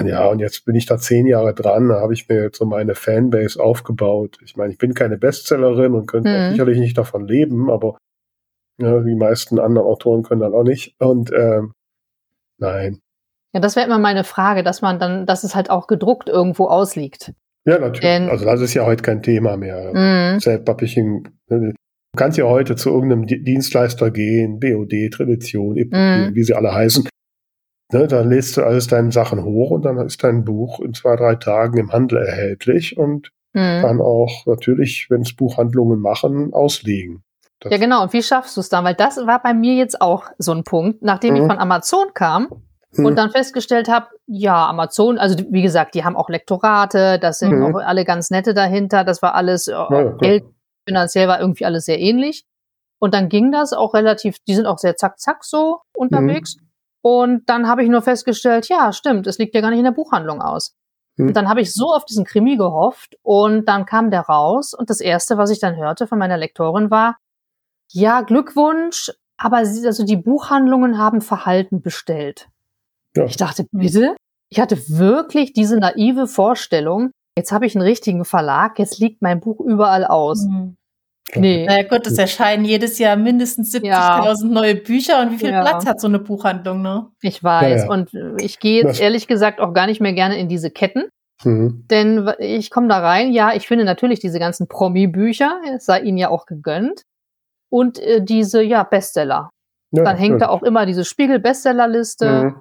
[0.00, 2.64] Ja, und jetzt bin ich da zehn Jahre dran, da habe ich mir jetzt so
[2.64, 4.38] meine Fanbase aufgebaut.
[4.42, 6.50] Ich meine, ich bin keine Bestsellerin und könnte mhm.
[6.52, 7.98] sicherlich nicht davon leben, aber
[8.78, 10.94] ja, die meisten anderen Autoren können dann auch nicht.
[10.98, 11.72] Und ähm,
[12.58, 13.00] nein.
[13.52, 16.66] Ja, das wäre immer meine Frage, dass man dann, dass es halt auch gedruckt irgendwo
[16.66, 17.32] ausliegt.
[17.66, 18.00] Ja, natürlich.
[18.00, 19.92] Denn, also das ist ja heute kein Thema mehr.
[19.92, 20.40] Mhm.
[20.40, 21.28] Self-Publishing.
[21.48, 21.74] Ne, du
[22.16, 26.34] kannst ja heute zu irgendeinem Dienstleister gehen, BOD, Tradition, EPG, mhm.
[26.34, 27.06] wie sie alle heißen
[27.92, 31.14] Ne, dann lädst du alles deine Sachen hoch und dann ist dein Buch in zwei,
[31.16, 33.82] drei Tagen im Handel erhältlich und mhm.
[33.82, 37.22] kann auch natürlich, wenn es Buchhandlungen machen, auslegen.
[37.60, 38.02] Das ja, genau.
[38.02, 38.84] Und wie schaffst du es dann?
[38.84, 41.42] Weil das war bei mir jetzt auch so ein Punkt, nachdem mhm.
[41.42, 42.48] ich von Amazon kam
[42.92, 43.04] mhm.
[43.04, 47.52] und dann festgestellt habe, ja, Amazon, also wie gesagt, die haben auch Lektorate, das sind
[47.52, 47.76] mhm.
[47.76, 50.44] auch alle ganz nette dahinter, das war alles, äh, ja, Geld
[50.88, 52.44] finanziell war irgendwie alles sehr ähnlich.
[52.98, 56.56] Und dann ging das auch relativ, die sind auch sehr zack, zack so unterwegs.
[56.56, 56.61] Mhm.
[57.02, 59.92] Und dann habe ich nur festgestellt, ja, stimmt, es liegt ja gar nicht in der
[59.92, 60.74] Buchhandlung aus.
[61.16, 61.28] Mhm.
[61.28, 64.88] Und dann habe ich so auf diesen Krimi gehofft und dann kam der raus und
[64.88, 67.16] das erste, was ich dann hörte von meiner Lektorin war,
[67.90, 72.48] ja, Glückwunsch, aber also die Buchhandlungen haben Verhalten bestellt.
[73.14, 73.24] Ja.
[73.24, 74.16] Ich dachte, bitte?
[74.48, 79.40] Ich hatte wirklich diese naive Vorstellung, jetzt habe ich einen richtigen Verlag, jetzt liegt mein
[79.40, 80.46] Buch überall aus.
[80.46, 80.76] Mhm.
[81.34, 81.64] Nee.
[81.66, 84.34] Na ja, gut, es erscheinen jedes Jahr mindestens 70.000 ja.
[84.42, 85.62] neue Bücher und wie viel ja.
[85.62, 87.08] Platz hat so eine Buchhandlung, ne?
[87.22, 87.84] Ich weiß.
[87.84, 91.04] Ja, und ich gehe jetzt ehrlich gesagt auch gar nicht mehr gerne in diese Ketten.
[91.44, 91.86] Mhm.
[91.90, 96.18] Denn ich komme da rein, ja, ich finde natürlich diese ganzen Promi-Bücher, es sei ihnen
[96.18, 97.02] ja auch gegönnt
[97.70, 99.50] und äh, diese ja Bestseller.
[99.90, 100.46] Ja, Dann hängt ja.
[100.46, 102.56] da auch immer diese Spiegel-Bestsellerliste mhm.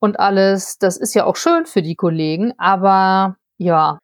[0.00, 0.78] und alles.
[0.78, 3.98] Das ist ja auch schön für die Kollegen, aber ja,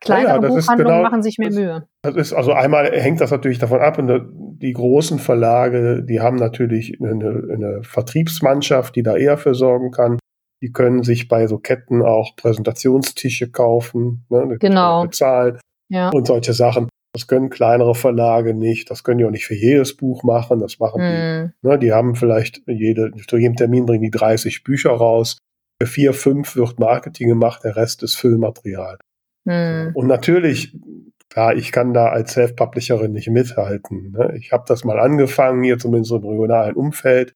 [0.00, 1.88] kleinere ja, Buchhandlungen genau, machen sich mehr Mühe.
[2.02, 3.98] Das ist also einmal hängt das natürlich davon ab.
[3.98, 9.90] Und die großen Verlage, die haben natürlich eine, eine Vertriebsmannschaft, die da eher für sorgen
[9.90, 10.18] kann.
[10.62, 15.02] Die können sich bei so Ketten auch Präsentationstische kaufen, ne, genau.
[15.02, 16.10] bezahlen ja.
[16.10, 16.88] und solche Sachen.
[17.14, 18.90] Das können kleinere Verlage nicht.
[18.90, 20.58] Das können die auch nicht für jedes Buch machen.
[20.58, 21.52] Das machen hm.
[21.62, 21.68] die.
[21.68, 25.38] Ne, die haben vielleicht jede, zu jedem Termin bringen die 30 Bücher raus.
[25.80, 28.98] Für vier, fünf wird Marketing gemacht, der Rest ist Füllmaterial.
[29.48, 29.92] Hm.
[29.94, 30.76] Und natürlich,
[31.34, 34.12] ja, ich kann da als Self-Publisherin nicht mithalten.
[34.12, 34.34] Ne?
[34.38, 37.34] Ich habe das mal angefangen, hier zumindest im regionalen Umfeld.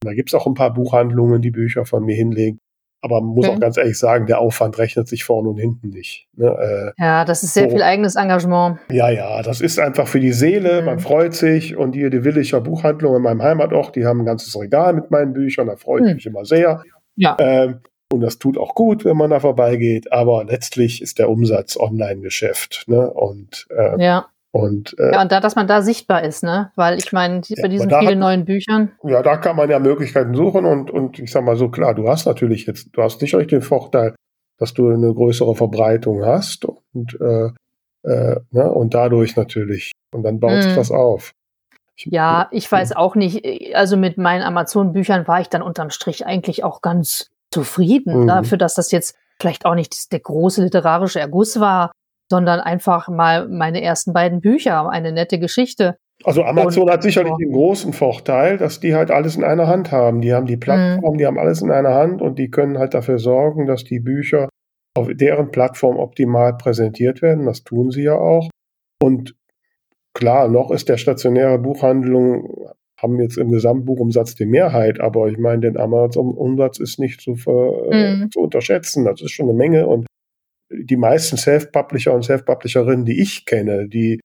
[0.00, 2.58] Da gibt's auch ein paar Buchhandlungen, die Bücher von mir hinlegen.
[3.04, 3.56] Aber man muss okay.
[3.56, 6.28] auch ganz ehrlich sagen, der Aufwand rechnet sich vorne und hinten nicht.
[6.36, 6.46] Ne?
[6.46, 7.70] Äh, ja, das ist sehr so.
[7.70, 8.78] viel eigenes Engagement.
[8.92, 10.86] Ja, ja, das ist einfach für die Seele, mhm.
[10.86, 11.76] man freut sich.
[11.76, 15.32] Und hier die Willicher Buchhandlung in meinem Heimatort, die haben ein ganzes Regal mit meinen
[15.32, 16.14] Büchern, da freue ich mhm.
[16.14, 16.84] mich immer sehr.
[17.16, 17.36] Ja.
[17.40, 17.80] Ähm,
[18.12, 20.12] und das tut auch gut, wenn man da vorbeigeht.
[20.12, 22.84] Aber letztlich ist der Umsatz Online-Geschäft.
[22.86, 23.10] Ne?
[23.10, 24.26] Und äh, ja.
[24.54, 26.72] Und, äh, ja, und da, dass man da sichtbar ist, ne?
[26.76, 28.92] Weil ich meine, bei diesen vielen hat, neuen Büchern.
[29.02, 32.06] Ja, da kann man ja Möglichkeiten suchen und, und ich sag mal so, klar, du
[32.06, 34.14] hast natürlich jetzt, du hast sicherlich den Vorteil,
[34.58, 37.46] dass du eine größere Verbreitung hast und, äh,
[38.02, 38.70] äh, ne?
[38.70, 39.92] und dadurch natürlich.
[40.12, 40.76] Und dann baut sich mm.
[40.76, 41.32] das auf.
[41.96, 43.74] Ich, ja, ich weiß auch nicht.
[43.74, 48.26] Also mit meinen Amazon-Büchern war ich dann unterm Strich eigentlich auch ganz zufrieden mhm.
[48.26, 51.92] dafür, dass das jetzt vielleicht auch nicht der große literarische Erguss war,
[52.30, 55.96] sondern einfach mal meine ersten beiden Bücher, eine nette Geschichte.
[56.24, 59.90] Also Amazon und, hat sicherlich den großen Vorteil, dass die halt alles in einer Hand
[59.90, 60.20] haben.
[60.20, 61.18] Die haben die Plattform, mhm.
[61.18, 64.48] die haben alles in einer Hand und die können halt dafür sorgen, dass die Bücher
[64.94, 67.46] auf deren Plattform optimal präsentiert werden.
[67.46, 68.48] Das tun sie ja auch.
[69.02, 69.34] Und
[70.14, 72.70] klar, noch ist der stationäre Buchhandlung,
[73.02, 78.30] haben jetzt im Gesamtbuchumsatz die Mehrheit, aber ich meine, den Amazon-Umsatz ist nicht zu, mhm.
[78.30, 79.04] zu unterschätzen.
[79.04, 80.06] Das ist schon eine Menge und
[80.70, 84.20] die meisten Self-Publisher und Self-Publisherinnen, die ich kenne, die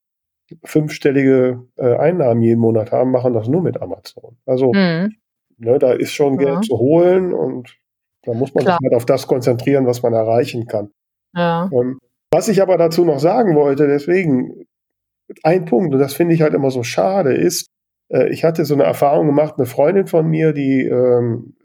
[0.63, 4.37] fünfstellige äh, Einnahmen jeden Monat haben, machen das nur mit Amazon.
[4.45, 5.15] Also mhm.
[5.57, 6.45] ne, da ist schon ja.
[6.45, 7.77] Geld zu holen und
[8.23, 8.77] da muss man Klar.
[8.79, 10.91] sich halt auf das konzentrieren, was man erreichen kann.
[11.35, 11.69] Ja.
[11.73, 11.99] Ähm,
[12.31, 14.65] was ich aber dazu noch sagen wollte, deswegen
[15.43, 17.67] ein Punkt, und das finde ich halt immer so schade, ist,
[18.09, 21.55] äh, ich hatte so eine Erfahrung gemacht, eine Freundin von mir, die ähm,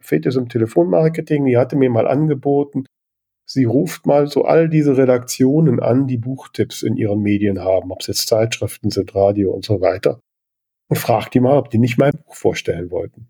[0.00, 2.84] fehlt jetzt im Telefonmarketing, die hatte mir mal angeboten,
[3.46, 8.00] sie ruft mal so all diese Redaktionen an, die Buchtipps in ihren Medien haben, ob
[8.00, 10.20] es jetzt Zeitschriften sind, Radio und so weiter,
[10.88, 13.28] und fragt die mal, ob die nicht mein Buch vorstellen wollten.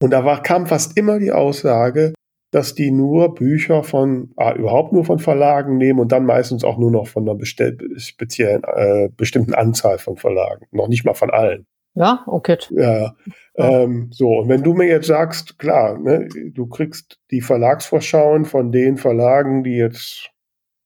[0.00, 2.12] Und da war, kam fast immer die Aussage,
[2.50, 6.78] dass die nur Bücher von, ah, überhaupt nur von Verlagen nehmen und dann meistens auch
[6.78, 10.66] nur noch von einer speziellen, äh, bestimmten Anzahl von Verlagen.
[10.70, 11.66] Noch nicht mal von allen.
[11.94, 12.58] Ja, okay.
[12.70, 13.14] Ja,
[13.56, 18.70] ähm, so, und wenn du mir jetzt sagst, klar, ne, du kriegst die Verlagsvorschauen von
[18.70, 20.30] den Verlagen, die jetzt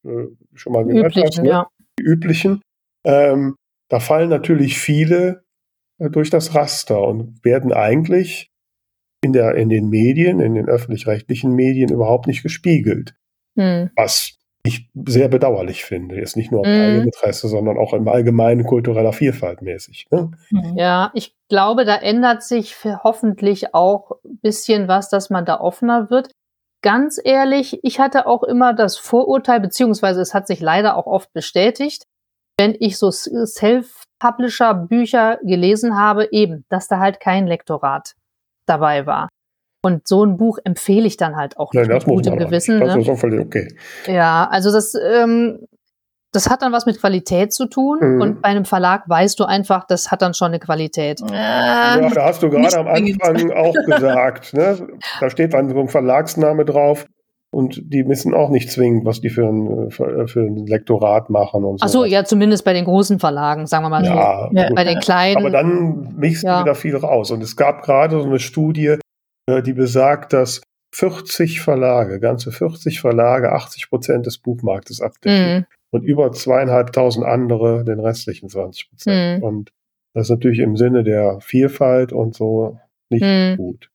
[0.05, 1.49] äh, schon mal gehört üblichen, hast, ne?
[1.49, 1.67] ja.
[1.99, 2.63] die üblichen,
[3.05, 3.57] ähm,
[3.91, 5.45] da fallen natürlich viele
[5.99, 8.52] äh, durch das Raster und werden eigentlich
[9.23, 13.15] in, der, in den Medien, in den öffentlich-rechtlichen Medien überhaupt nicht gespiegelt.
[13.57, 13.91] Hm.
[13.97, 16.17] Was ich sehr bedauerlich finde.
[16.17, 16.71] Jetzt nicht nur auf mm.
[16.71, 20.07] Eigeninteresse, sondern auch im allgemeinen kultureller Vielfalt mäßig.
[20.11, 20.31] Ne?
[20.51, 20.77] Mhm.
[20.77, 26.11] Ja, ich glaube, da ändert sich hoffentlich auch ein bisschen was, dass man da offener
[26.11, 26.31] wird.
[26.81, 31.33] Ganz ehrlich, ich hatte auch immer das Vorurteil, beziehungsweise es hat sich leider auch oft
[31.33, 32.05] bestätigt,
[32.57, 38.15] wenn ich so Self-Publisher-Bücher gelesen habe, eben, dass da halt kein Lektorat
[38.67, 39.29] dabei war.
[39.85, 42.79] Und so ein Buch empfehle ich dann halt auch Nein, mit das muss gutem Gewissen.
[42.79, 42.87] nicht.
[42.89, 43.03] Das Ne?
[43.03, 43.69] ist auch völlig okay.
[44.07, 45.67] Ja, also das, ähm,
[46.33, 47.99] das hat dann was mit Qualität zu tun.
[48.01, 48.21] Mhm.
[48.23, 51.21] Und bei einem Verlag weißt du einfach, das hat dann schon eine Qualität.
[51.21, 52.87] Ja, Ja, da hast du nicht gerade am.
[52.89, 54.87] Anfang auch gesagt, ne?
[55.21, 57.05] da steht dann so ein Verlagsname drauf
[57.53, 61.65] und die wissen auch nicht zwingend, was die für ein, für, für ein Lektorat machen
[61.65, 61.85] und so.
[61.85, 64.11] Ach so, ja, zumindest bei den großen Verlagen, sagen wir mal so.
[64.13, 64.67] ja, Ja.
[64.69, 64.77] gut.
[64.77, 65.37] Bei den kleinen.
[65.37, 66.63] Aber dann mixt Ja.
[66.63, 67.31] wieder viel raus.
[67.31, 68.97] Und es gab gerade so eine Studie,
[69.49, 70.63] äh, die besagt, dass
[70.95, 75.65] 40 Verlage, ganze 40 Verlage, 80 Prozent des Buchmarktes abdecken Mhm.
[75.91, 79.39] und über zweieinhalbtausend andere den restlichen 20 Prozent.
[79.39, 79.45] Mhm.
[79.45, 79.71] Und
[80.15, 82.79] das ist natürlich im Sinne der Vielfalt und so
[83.11, 83.57] nicht Mhm.
[83.57, 83.89] gut.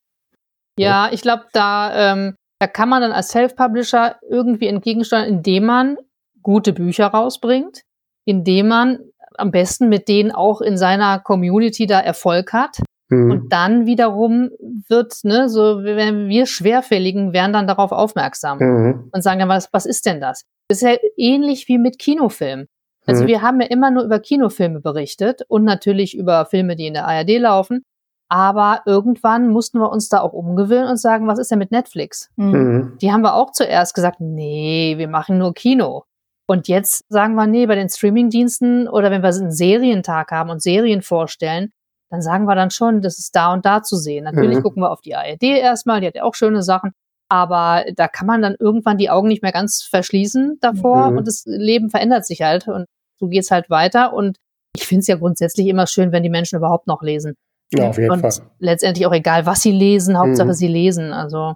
[0.79, 5.97] Ja, ich glaube, da, ähm, da kann man dann als Self-Publisher irgendwie entgegensteuern, indem man
[6.41, 7.81] gute Bücher rausbringt,
[8.25, 8.99] indem man
[9.37, 12.77] am besten mit denen auch in seiner Community da Erfolg hat.
[13.09, 13.31] Mhm.
[13.31, 14.49] Und dann wiederum
[14.87, 19.09] wird, ne, so wenn wir Schwerfälligen werden dann darauf aufmerksam Mhm.
[19.13, 20.41] und sagen dann, was, was ist denn das?
[20.69, 22.67] Das ist ja ähnlich wie mit Kinofilmen.
[23.05, 23.27] Also Mhm.
[23.27, 27.07] wir haben ja immer nur über Kinofilme berichtet und natürlich über Filme, die in der
[27.07, 27.83] ARD laufen.
[28.29, 32.29] Aber irgendwann mussten wir uns da auch umgewöhnen und sagen, was ist denn mit Netflix?
[32.35, 32.51] Mhm.
[32.51, 32.97] Mhm.
[33.01, 36.03] Die haben wir auch zuerst gesagt, nee, wir machen nur Kino.
[36.49, 40.61] Und jetzt sagen wir, nee, bei den Streamingdiensten oder wenn wir einen Serientag haben und
[40.61, 41.71] Serien vorstellen,
[42.09, 44.23] dann sagen wir dann schon, das ist da und da zu sehen.
[44.25, 44.63] Natürlich Mhm.
[44.63, 46.91] gucken wir auf die ARD erstmal, die hat ja auch schöne Sachen.
[47.29, 51.17] Aber da kann man dann irgendwann die Augen nicht mehr ganz verschließen davor Mhm.
[51.17, 52.85] und das Leben verändert sich halt und
[53.19, 54.13] so geht's halt weiter.
[54.13, 54.37] Und
[54.73, 57.35] ich finde es ja grundsätzlich immer schön, wenn die Menschen überhaupt noch lesen.
[57.73, 58.31] Ja, auf jeden und Fall.
[58.59, 60.53] letztendlich auch egal, was sie lesen, Hauptsache Mhm.
[60.53, 61.11] sie lesen.
[61.13, 61.53] Also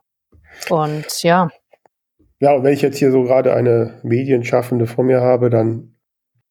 [0.69, 1.49] und ja,
[2.39, 5.95] Ja, und wenn ich jetzt hier so gerade eine Medienschaffende vor mir habe, dann,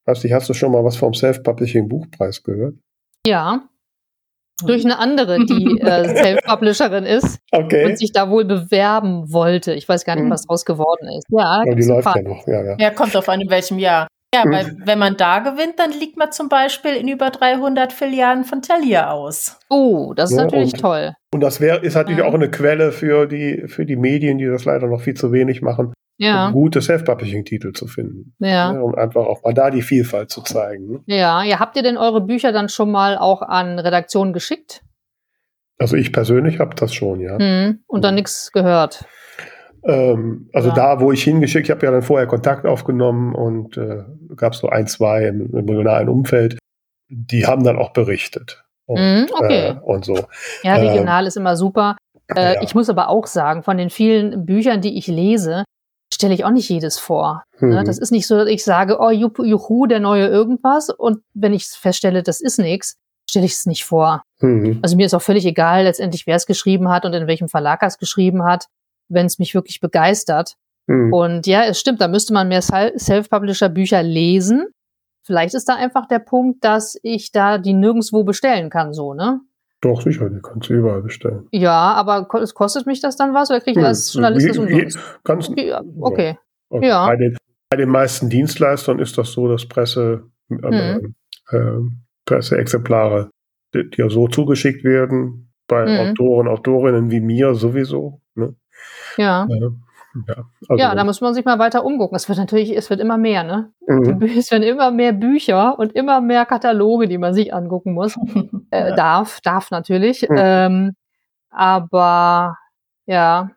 [0.05, 2.75] weiß nicht, hast du schon mal was vom Self-Publishing-Buchpreis gehört?
[3.25, 3.67] ja.
[4.63, 7.83] Durch eine andere, die äh, Self-Publisherin ist Okay.
[7.85, 9.73] und sich da wohl bewerben wollte.
[9.73, 10.29] Ich weiß gar nicht, Mhm.
[10.29, 11.25] was draus geworden ist.
[11.29, 12.75] Ja, die läuft ja noch, ja, ja.
[12.79, 14.05] Ja, kommt auf an, in welchem Jahr.
[14.33, 14.51] Ja, Mhm.
[14.51, 18.61] weil wenn man da gewinnt, dann liegt man zum Beispiel in über 300 Filialen von
[18.61, 19.59] Thalia aus.
[19.69, 21.13] Oh, das ist Ja, natürlich und- toll.
[21.33, 22.25] Und das wäre, ist natürlich Mhm.
[22.25, 25.61] auch eine Quelle für die, für die Medien, die das leider noch viel zu wenig
[25.61, 28.33] machen, Ja, um gute Self-Publishing-Titel zu finden.
[28.39, 28.71] ja.
[28.73, 30.91] Ja, um einfach auch mal da die Vielfalt zu zeigen.
[30.91, 30.99] ne?
[31.07, 34.81] Ja, ja, habt ihr denn eure Bücher dann schon mal auch an Redaktionen geschickt?
[35.77, 37.37] Also ich persönlich habe das schon, ja.
[37.37, 38.19] Hm, und dann Mhm.
[38.19, 39.03] nichts gehört.
[39.83, 40.75] Ähm, also Ja.
[40.75, 44.03] da, wo ich hingeschickt, ich habe ja dann vorher Kontakt aufgenommen und äh,
[44.35, 46.57] gab es so ein, zwei im, im regionalen Umfeld,
[47.09, 48.63] die haben dann auch berichtet.
[48.85, 49.67] Und, Mhm, okay.
[49.69, 50.15] äh, und so.
[50.63, 51.97] Ja, ähm, regional ist immer super.
[52.35, 52.61] Äh, ja.
[52.61, 55.63] Ich muss aber auch sagen, von den vielen Büchern, die ich lese,
[56.13, 57.43] stelle ich auch nicht jedes vor.
[57.59, 57.81] Ne?
[57.81, 57.85] Mhm.
[57.85, 60.89] Das ist nicht so, dass ich sage, oh, juhu, juhu der neue irgendwas.
[60.89, 62.95] Und wenn ich feststelle, das ist nichts,
[63.29, 64.23] stelle ich es nicht vor.
[64.39, 64.79] Mhm.
[64.81, 67.81] Also mir ist auch völlig egal, letztendlich, wer es geschrieben hat und in welchem Verlag
[67.81, 68.65] er es geschrieben hat,
[69.13, 70.55] wenn es mich wirklich begeistert.
[70.87, 71.13] Mhm.
[71.13, 74.65] Und ja, es stimmt, da müsste man mehr Sel- Self-Publisher-Bücher lesen.
[75.23, 79.39] Vielleicht ist da einfach der Punkt, dass ich da die nirgendwo bestellen kann, so, ne?
[79.81, 81.47] Doch, sicher, die kannst du überall bestellen.
[81.51, 84.99] Ja, aber kostet mich das dann was oder kriege ich das als Journalist das umsonst?
[85.23, 86.37] Ganz, Ja, okay.
[86.69, 86.87] Okay.
[86.87, 87.05] Ja.
[87.07, 87.37] Bei, den,
[87.69, 90.53] bei den meisten Dienstleistern ist das so, dass Presse, äh,
[90.99, 91.15] Mhm.
[91.51, 91.89] äh,
[92.25, 93.29] Presseexemplare,
[93.95, 96.09] ja so zugeschickt werden, bei Mhm.
[96.11, 98.20] Autoren, Autorinnen wie mir sowieso.
[99.17, 99.47] Ja.
[100.27, 102.15] Ja, also, Ja, da muss man sich mal weiter umgucken.
[102.15, 103.71] Es wird natürlich, es wird immer mehr, ne?
[103.87, 104.21] Mhm.
[104.37, 108.15] Es werden immer mehr Bücher und immer mehr Kataloge, die man sich angucken muss.
[108.71, 108.95] Äh, Ja.
[108.95, 110.27] Darf, darf natürlich.
[110.29, 110.35] Mhm.
[110.37, 110.91] Ähm,
[111.49, 112.55] aber
[113.05, 113.51] ja.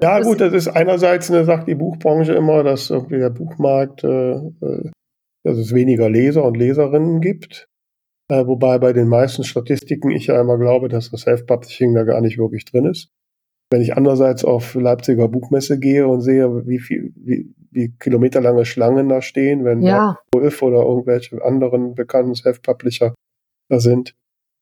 [0.00, 4.32] ja, gut, das ist einerseits, ne, sagt die Buchbranche immer, dass irgendwie der Buchmarkt, äh,
[4.32, 4.90] äh,
[5.44, 7.68] dass es weniger Leser und Leserinnen gibt.
[8.28, 12.20] Äh, wobei bei den meisten Statistiken ich ja immer glaube, dass das Self-Publishing da gar
[12.22, 13.10] nicht wirklich drin ist.
[13.70, 19.08] Wenn ich andererseits auf Leipziger Buchmesse gehe und sehe, wie viel, wie, wie kilometerlange Schlangen
[19.08, 23.14] da stehen, wenn da Ja, Wolf oder irgendwelche anderen bekannten Self-Publisher
[23.68, 24.14] da sind,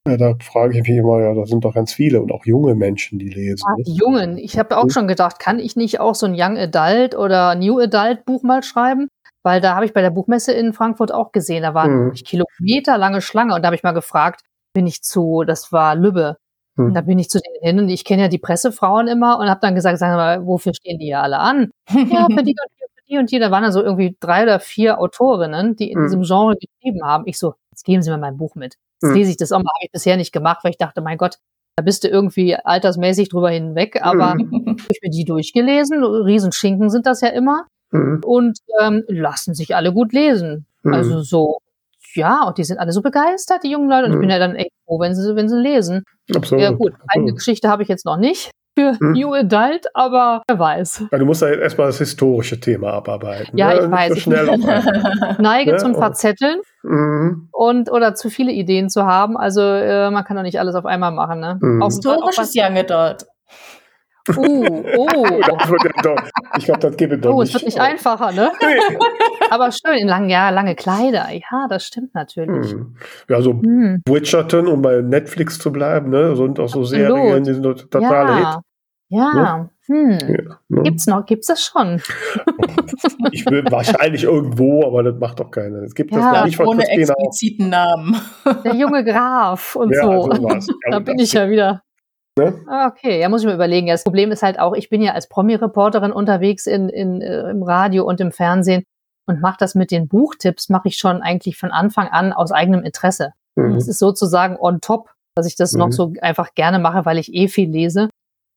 [0.09, 2.75] ja, da frage ich mich immer, ja, da sind doch ganz viele und auch junge
[2.75, 3.65] Menschen, die lesen.
[3.77, 3.89] Nicht?
[3.89, 4.39] die Jungen.
[4.39, 4.91] Ich habe auch Mhm.
[4.91, 8.63] schon gedacht, kann ich nicht auch so ein Young Adult oder New Adult Buch mal
[8.63, 9.09] schreiben?
[9.43, 12.13] Weil da habe ich bei der Buchmesse in Frankfurt auch gesehen, da waren Mhm.
[12.15, 14.41] kilometerlange Schlange und da habe ich mal gefragt,
[14.75, 16.37] bin ich zu, das war Lübbe.
[16.77, 19.49] Und da bin ich zu denen hin und ich kenne ja die Pressefrauen immer und
[19.49, 21.70] habe dann gesagt, sagen wir mal, wofür stehen die ja alle an?
[21.91, 23.39] Ja, für die und die, für die und die.
[23.39, 26.05] Da waren dann so irgendwie drei oder vier Autorinnen, die in Mhm.
[26.05, 27.25] diesem Genre geschrieben haben.
[27.27, 28.75] Ich so, jetzt geben Sie mir mein Buch mit.
[29.01, 29.14] Jetzt Mhm.
[29.14, 29.70] lese ich das auch mal.
[29.75, 31.37] Habe ich bisher nicht gemacht, weil ich dachte, mein Gott,
[31.77, 34.01] da bist du irgendwie altersmäßig drüber hinweg.
[34.05, 34.51] Aber Mhm.
[34.68, 36.03] habe ich mir die durchgelesen.
[36.03, 37.66] Riesenschinken sind das ja immer.
[37.93, 38.20] Mhm.
[38.27, 40.66] Und ähm, lassen sich alle gut lesen.
[40.83, 40.95] Mhm.
[40.95, 41.59] Also so,
[42.14, 44.07] ja, und die sind alle so begeistert, die jungen Leute.
[44.07, 46.03] Und ich bin ja dann echt froh, wenn sie, wenn sie lesen.
[46.35, 46.62] Absolut.
[46.62, 47.37] Ja gut, eigene Absolut.
[47.37, 48.51] Geschichte habe ich jetzt noch nicht.
[48.77, 49.12] für Hm.
[49.12, 51.05] New Adult, aber wer weiß.
[51.12, 53.57] Ja, du musst ja erstmal das historische Thema abarbeiten.
[53.57, 53.81] Ja, ne?
[53.85, 54.14] ich weiß.
[54.14, 55.37] So schnell einmal.
[55.39, 57.49] Neige Ja, zum Verzetteln Mhm.
[57.53, 59.37] und oder zu viele Ideen zu haben.
[59.37, 61.39] Also äh, man kann doch nicht alles auf einmal machen.
[61.41, 61.59] Ne?
[61.61, 61.83] Mhm.
[61.83, 63.27] Auch, auch Young Adult.
[64.29, 65.27] Uh, oh.
[66.59, 67.49] Ich glaube, das geht mir doch Oh, nicht.
[67.49, 68.53] es wird nicht einfacher, ne?
[68.61, 68.97] Nee.
[69.51, 71.27] Aber schön, in langen, ja, lange Kleider.
[71.33, 72.75] Ja, das stimmt natürlich.
[72.75, 72.97] Mhm.
[73.29, 74.03] Ja, so Hm.
[74.05, 76.37] Bridgerton, um bei Netflix zu bleiben, ne?
[76.37, 76.89] sind auch so Absolut.
[76.89, 78.61] Serien, die sind doch totale
[79.11, 79.68] Ja, ja.
[79.87, 80.11] Hm.
[80.12, 80.22] Hit.
[80.49, 80.83] Ja, ne?
[80.83, 82.01] Gibt's noch, gibt's das schon?
[83.33, 85.83] Ich will wahrscheinlich irgendwo, aber das macht doch keiner.
[85.83, 87.27] Es gibt Ja, das noch nicht von Ohne Christina auch.
[87.27, 88.16] expliziten Namen.
[88.64, 90.22] Der junge Graf und Ja, so.
[90.33, 90.66] sowas.
[90.68, 91.83] Ja, da und bin ich ja wieder.
[92.39, 92.64] Ne?
[92.66, 93.87] Ah, Okay, ja, muss ich mir überlegen.
[93.87, 97.51] Ja, das Problem ist halt auch, ich bin ja als Promi-Reporterin unterwegs in, in, äh,
[97.51, 98.82] im Radio und im Fernsehen
[99.26, 102.82] und mache das mit den Buchtipps, mache ich schon eigentlich von Anfang an aus eigenem
[102.82, 103.32] Interesse.
[103.57, 103.74] Mhm.
[103.74, 105.78] Das ist sozusagen on top, dass ich das Mhm.
[105.78, 108.09] noch so einfach gerne mache, weil ich eh viel lese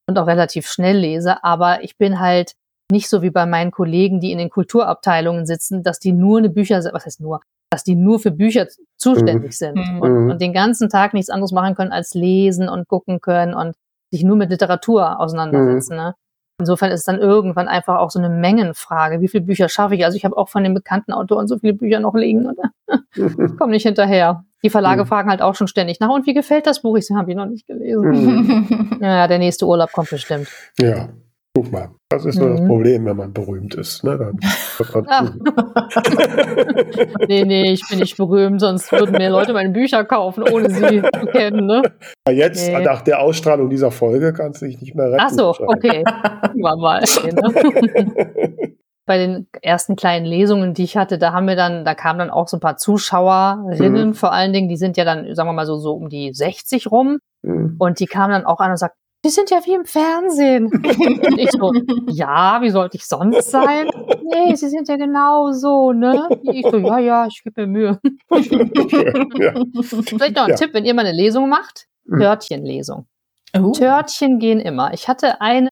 [0.09, 1.43] und auch relativ schnell lese.
[1.43, 2.53] Aber ich bin halt
[2.91, 6.49] nicht so wie bei meinen Kollegen, die in den Kulturabteilungen sitzen, dass die nur eine
[6.49, 10.01] Bücher, was heißt nur, dass die nur für Bücher zuständig sind Mhm.
[10.01, 10.29] und, Mhm.
[10.31, 13.75] und den ganzen Tag nichts anderes machen können als lesen und gucken können und
[14.11, 15.93] sich nur mit Literatur auseinandersetzen.
[15.95, 16.01] Mhm.
[16.01, 16.15] Ne?
[16.59, 19.21] Insofern ist es dann irgendwann einfach auch so eine Mengenfrage.
[19.21, 20.03] Wie viele Bücher schaffe ich?
[20.05, 22.57] Also ich habe auch von den bekannten Autoren so viele Bücher noch liegen und
[23.15, 23.57] Mhm.
[23.57, 24.43] komme nicht hinterher.
[24.63, 25.07] Die Verlage Mhm.
[25.07, 26.97] fragen halt auch schon ständig nach, und wie gefällt das Buch?
[26.97, 28.09] Ich habe ihn noch nicht gelesen.
[28.09, 28.97] Mhm.
[29.01, 30.47] Ja, der nächste Urlaub kommt bestimmt.
[30.79, 31.09] Ja,
[31.63, 31.89] guck mal.
[32.09, 32.67] Das ist nur das Mhm.
[32.67, 34.03] Problem, wenn man berühmt ist.
[34.03, 34.17] Ne?
[34.17, 34.83] Dann zu.
[37.27, 41.01] Nee, nee, ich bin nicht berühmt, sonst würden mir Leute meine Bücher kaufen, ohne sie
[41.01, 41.81] zu kennen, ne?
[42.29, 42.83] Jetzt, Nee.
[42.83, 45.23] nach der Ausstrahlung dieser Folge, kannst du dich nicht mehr retten.
[45.25, 46.03] Ach so, okay.
[46.05, 47.01] War mal.
[47.03, 48.73] Okay, ne?
[49.07, 52.29] Bei den ersten kleinen Lesungen, die ich hatte, da haben wir dann, da kamen dann
[52.29, 54.13] auch so ein paar Zuschauerinnen, Mhm.
[54.13, 56.91] vor allen Dingen, die sind ja dann, sagen wir mal so, so um die 60
[56.91, 57.19] rum.
[57.41, 57.75] Mhm.
[57.79, 60.67] Und die kamen dann auch an und sagten, die sind ja wie im Fernsehen.
[60.67, 61.73] Und ich so,
[62.07, 63.89] ja, wie sollte ich sonst sein?
[64.23, 66.27] Nee, sie sind ja genau so, ne?
[66.43, 67.99] Ich so, ja, ja, ich gebe mir Mühe.
[68.31, 69.53] ja.
[69.81, 70.55] Vielleicht noch ein Ja.
[70.55, 72.19] Tipp, wenn ihr mal eine Lesung macht, Mhm.
[72.19, 73.05] Törtchenlesung.
[73.57, 73.71] Oh.
[73.71, 74.93] Törtchen gehen immer.
[74.93, 75.69] Ich hatte eine,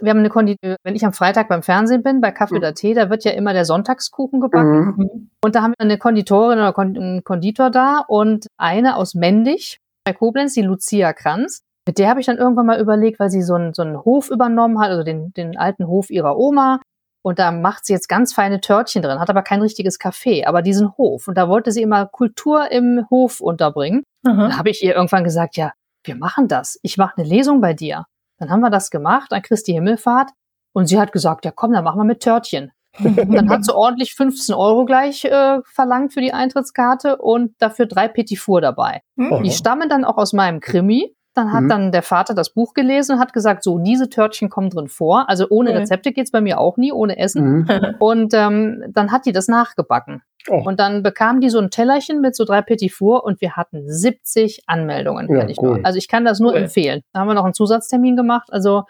[0.00, 2.58] wir haben eine Konditor, wenn ich am Freitag beim Fernsehen bin, bei Kaffee Mhm.
[2.60, 4.94] oder Tee, da wird ja immer der Sonntagskuchen gebacken.
[4.96, 5.30] Mhm.
[5.44, 10.12] Und da haben wir eine Konditorin oder einen Konditor da und eine aus Mendig bei
[10.12, 11.62] Koblenz, die Lucia Kranz.
[11.86, 14.30] Mit der habe ich dann irgendwann mal überlegt, weil sie so einen, so einen Hof
[14.30, 16.80] übernommen hat, also den, den alten Hof ihrer Oma.
[17.24, 20.62] Und da macht sie jetzt ganz feine Törtchen drin, hat aber kein richtiges Café, aber
[20.62, 21.28] diesen Hof.
[21.28, 24.02] Und da wollte sie immer Kultur im Hof unterbringen.
[24.24, 24.48] Aha.
[24.48, 25.72] Dann habe ich ihr irgendwann gesagt, ja,
[26.04, 26.78] wir machen das.
[26.82, 28.06] Ich mache eine Lesung bei dir.
[28.38, 30.30] Dann haben wir das gemacht an Christi Himmelfahrt.
[30.72, 32.72] Und sie hat gesagt, ja komm, dann machen wir mit Törtchen.
[32.98, 37.86] Und dann hat sie ordentlich 15 Euro gleich äh, verlangt für die Eintrittskarte und dafür
[37.86, 39.02] drei Petit Four dabei.
[39.16, 39.42] Hm.
[39.42, 41.14] Die stammen dann auch aus meinem Krimi.
[41.34, 41.68] Dann hat Mhm.
[41.68, 45.28] dann der Vater das Buch gelesen und hat gesagt, so, diese Törtchen kommen drin vor.
[45.30, 45.76] Also ohne Cool.
[45.78, 47.60] Rezepte geht's bei mir auch nie, ohne Essen.
[47.60, 47.66] Mhm.
[48.00, 50.22] Und ähm, dann hat die das nachgebacken.
[50.50, 50.60] Oh.
[50.64, 53.88] Und dann bekam die so ein Tellerchen mit so drei Petit Four und wir hatten
[53.88, 55.28] 70 Anmeldungen.
[55.30, 55.76] Ja, kann ich cool.
[55.78, 55.86] nur.
[55.86, 56.58] Also ich kann das nur Cool.
[56.62, 57.00] empfehlen.
[57.12, 58.48] Da haben wir noch einen Zusatztermin gemacht.
[58.52, 58.82] Also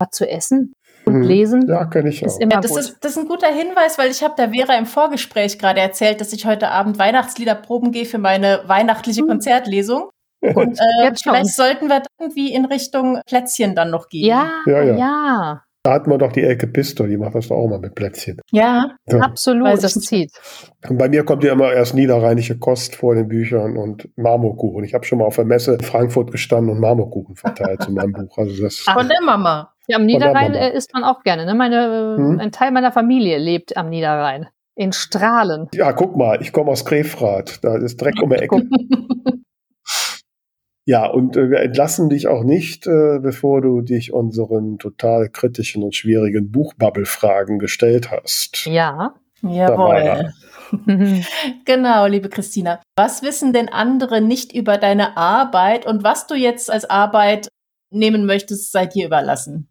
[0.00, 0.74] was zu essen
[1.06, 1.22] und Mhm.
[1.22, 2.40] lesen Ja, kenne ich ist auch.
[2.40, 2.80] immer Ja, das, gut.
[2.80, 6.20] ist, das ist ein guter Hinweis, weil ich habe der Vera im Vorgespräch gerade erzählt,
[6.20, 9.28] dass ich heute Abend Weihnachtslieder proben gehe für meine weihnachtliche Hm.
[9.28, 10.10] Konzertlesung.
[10.40, 11.34] Und äh, jetzt schon.
[11.34, 14.26] vielleicht sollten wir irgendwie in Richtung Plätzchen dann noch gehen.
[14.26, 15.62] Ja, Ja, ja, ja.
[15.84, 18.40] Da hatten wir doch die Elke Pisto, die macht das doch auch mal mit Plätzchen.
[18.50, 18.90] Ja.
[19.06, 19.20] Ja.
[19.20, 19.68] absolut.
[19.68, 20.32] Weiß Das zieht.
[20.88, 24.84] Und bei mir kommt ja immer erst niederrheinische Kost vor den Büchern und Marmorkuchen.
[24.84, 28.12] Ich habe schon mal auf der Messe in Frankfurt gestanden und Marmorkuchen verteilt zu meinem
[28.12, 28.36] Buch.
[28.36, 29.72] Also das Ach, Von der Mama.
[29.86, 31.46] Ja, am der Niederrhein äh, isst man auch gerne.
[31.46, 31.54] Ne?
[31.54, 32.40] Meine, äh, Hm.
[32.40, 34.48] Ein Teil meiner Familie lebt am Niederrhein.
[34.74, 35.68] In Strahlen.
[35.72, 37.64] ja, guck mal, ich komme aus Grefrath.
[37.64, 38.62] Da ist Dreck um die Ecke.
[40.88, 45.82] Ja, und äh, wir entlassen dich auch nicht, äh, bevor du dich unseren total kritischen
[45.82, 48.64] und schwierigen Buchbubble-Fragen gestellt hast.
[48.64, 49.14] Ja.
[49.42, 50.32] Jawohl.
[51.66, 52.80] Genau, liebe Christina.
[52.96, 57.48] Was wissen denn andere nicht über deine Arbeit und was du jetzt als Arbeit
[57.90, 59.68] nehmen möchtest, sei dir überlassen?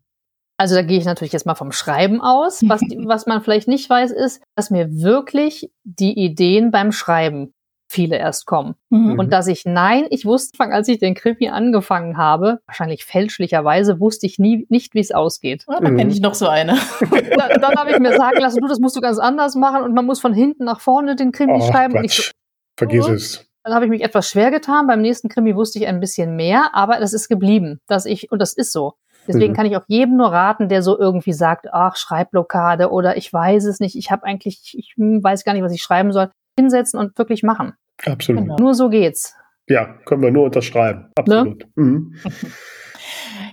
[0.60, 2.62] Also da gehe ich natürlich jetzt mal vom Schreiben aus.
[2.68, 7.54] Was, was man vielleicht nicht weiß, ist, dass mir wirklich die Ideen beim Schreiben
[7.90, 8.76] viele erst kommen.
[8.90, 9.18] Mhm.
[9.18, 14.26] Und dass ich, nein, ich wusste, als ich den Krimi angefangen habe, wahrscheinlich fälschlicherweise, wusste
[14.26, 15.64] ich nie nicht, wie es ausgeht.
[15.68, 15.98] Ah, da Mhm.
[15.98, 16.74] kenne ich noch so eine.
[17.38, 19.94] Da, dann habe ich mir sagen lassen, du, das musst du ganz anders machen und
[19.94, 21.98] man muss von hinten nach vorne den Krimi Ach, schreiben.
[21.98, 22.32] Und ich so, Quatsch.
[22.78, 23.12] Vergiss Oh.
[23.14, 23.46] es.
[23.64, 24.88] Dann habe ich mich etwas schwer getan.
[24.88, 28.40] Beim nächsten Krimi wusste ich ein bisschen mehr, aber das ist geblieben, dass ich, und
[28.40, 28.94] das ist so.
[29.28, 29.56] Deswegen Mhm.
[29.58, 33.66] kann ich auch jedem nur raten, der so irgendwie sagt, ach, Schreibblockade oder ich weiß
[33.66, 37.18] es nicht, ich habe eigentlich, ich weiß gar nicht, was ich schreiben soll, hinsetzen und
[37.18, 37.74] wirklich machen.
[38.06, 38.44] Absolut.
[38.44, 38.58] Genau.
[38.58, 39.36] Nur so geht's.
[39.68, 41.12] Ja, können wir nur unterschreiben.
[41.16, 41.66] Absolut.
[41.76, 42.16] Mhm.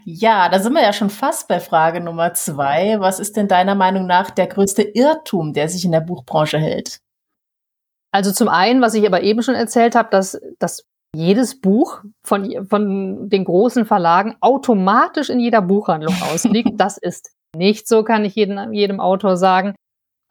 [0.07, 3.01] Ja, da sind wir ja schon fast bei Frage Nummer zwei.
[3.01, 7.01] Was ist denn deiner Meinung nach der größte Irrtum, der sich in der Buchbranche hält?
[8.13, 10.85] Also zum einen, was ich aber eben schon erzählt habe, dass, dass
[11.15, 16.73] jedes Buch von, von den großen Verlagen automatisch in jeder Buchhandlung ausliegt.
[16.77, 19.75] Das ist nicht so, kann ich jedem, jedem Autor sagen.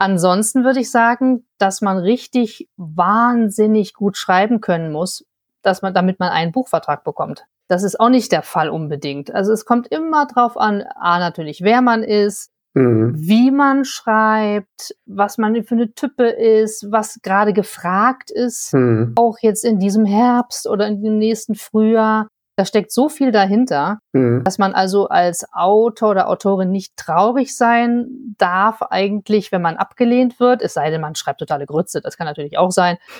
[0.04, 5.26] Ansonsten würde ich sagen, dass man richtig wahnsinnig gut schreiben können muss,
[5.62, 7.46] dass man, damit man einen Buchvertrag bekommt.
[7.70, 9.34] Das ist auch nicht der Fall unbedingt.
[9.34, 13.14] Also es kommt immer drauf an, a, natürlich, wer man ist, mhm.
[13.16, 19.14] wie man schreibt, was man für eine Type ist, was gerade gefragt ist, mhm.
[19.16, 22.28] auch jetzt in diesem Herbst oder in dem nächsten Frühjahr.
[22.56, 24.44] Da steckt so viel dahinter, mhm.
[24.44, 30.40] dass man also als Autor oder Autorin nicht traurig sein darf, eigentlich, wenn man abgelehnt
[30.40, 30.62] wird.
[30.62, 32.98] Es sei denn, man schreibt totale Grütze, das kann natürlich auch sein.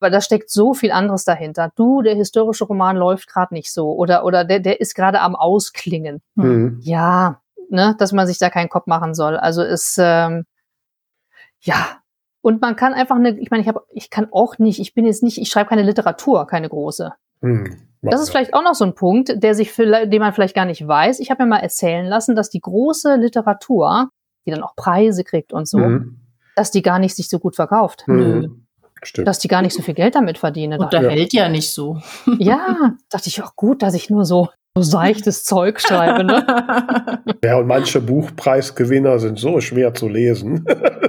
[0.00, 1.70] Aber da steckt so viel anderes dahinter.
[1.76, 5.36] Du, der historische Roman läuft gerade nicht so oder, oder der, der ist gerade am
[5.36, 6.20] Ausklingen.
[6.34, 6.80] Mhm.
[6.82, 9.36] Ja, ne, dass man sich da keinen Kopf machen soll.
[9.36, 10.44] Also ist, ähm,
[11.60, 12.02] ja,
[12.42, 15.06] und man kann einfach eine, ich meine, ich habe, ich kann auch nicht, ich bin
[15.06, 17.12] jetzt nicht, ich schreibe keine Literatur, keine große.
[17.42, 17.76] Mhm.
[18.02, 20.86] Das ist vielleicht auch noch so ein Punkt, der sich, den man vielleicht gar nicht
[20.86, 21.20] weiß.
[21.20, 24.08] Ich habe mir mal erzählen lassen, dass die große Literatur,
[24.44, 26.18] die dann auch Preise kriegt und so, mhm.
[26.56, 28.04] dass die gar nicht sich so gut verkauft.
[28.06, 28.16] Mhm.
[28.16, 28.48] Nö.
[29.04, 29.26] Stimmt.
[29.26, 30.80] Dass die gar nicht so viel Geld damit verdienen.
[30.80, 32.00] Und da hält ja nicht so.
[32.38, 36.24] Ja, dachte ich auch gut, dass ich nur so, so seichtes Zeug schreibe.
[36.24, 36.46] Ne?
[37.44, 40.64] Ja, und manche Buchpreisgewinner sind so schwer zu lesen.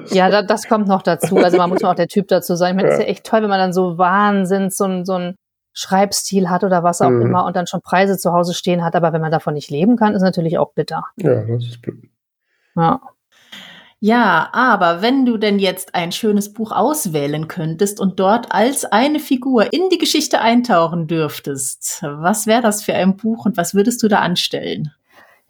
[0.10, 1.38] Ja, da, das kommt noch dazu.
[1.38, 2.72] Also man muss auch der Typ dazu sein.
[2.72, 2.94] Ich meine, ja.
[2.96, 5.36] ist ja echt toll, wenn man dann so Wahnsinn, so ein, so ein
[5.74, 7.24] Schreibstil hat oder was auch mhm.
[7.24, 9.98] immer und dann schon Preise zu Hause stehen hat, aber wenn man davon nicht leben
[9.98, 11.04] kann, ist natürlich auch bitter.
[11.18, 12.10] Ja, das ist blöd.
[12.76, 13.02] Ja.
[14.06, 19.20] Ja, aber wenn du denn jetzt ein schönes Buch auswählen könntest und dort als eine
[19.20, 24.04] Figur in die Geschichte eintauchen dürftest, was wäre das für ein Buch und was würdest
[24.04, 24.92] du da anstellen?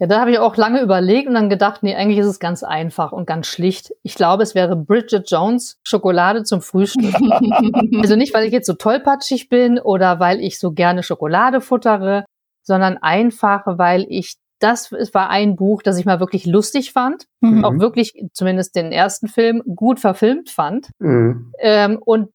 [0.00, 2.64] Ja, da habe ich auch lange überlegt und dann gedacht, nee, eigentlich ist es ganz
[2.64, 3.92] einfach und ganz schlicht.
[4.02, 7.14] Ich glaube, es wäre Bridget Jones Schokolade zum Frühstück.
[8.00, 12.24] also nicht, weil ich jetzt so tollpatschig bin oder weil ich so gerne Schokolade futtere,
[12.64, 17.64] sondern einfach, weil ich das war ein Buch, das ich mal wirklich lustig fand, mhm.
[17.64, 21.52] auch wirklich zumindest den ersten Film gut verfilmt fand mhm.
[21.58, 22.30] ähm, und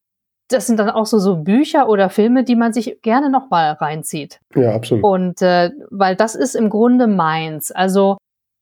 [0.52, 4.40] das sind dann auch so, so Bücher oder Filme, die man sich gerne nochmal reinzieht.
[4.54, 5.04] Ja, absolut.
[5.04, 7.70] Und äh, weil das ist im Grunde meins.
[7.70, 8.18] Also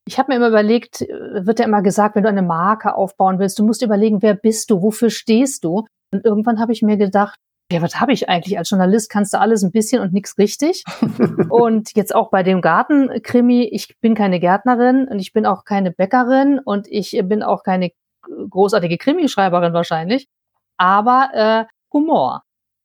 [0.06, 3.38] ich habe mir immer überlegt, äh, wird ja immer gesagt, wenn du eine Marke aufbauen
[3.38, 5.86] willst, du musst überlegen, wer bist du, wofür stehst du?
[6.12, 7.38] Und irgendwann habe ich mir gedacht,
[7.70, 8.56] ja, was habe ich eigentlich?
[8.56, 10.84] Als Journalist kannst du alles ein bisschen und nichts richtig.
[11.50, 15.90] und jetzt auch bei dem Gartenkrimi, ich bin keine Gärtnerin und ich bin auch keine
[15.90, 17.90] Bäckerin und ich bin auch keine
[18.50, 20.28] großartige Krimischreiberin wahrscheinlich.
[20.78, 22.42] Aber äh, Humor.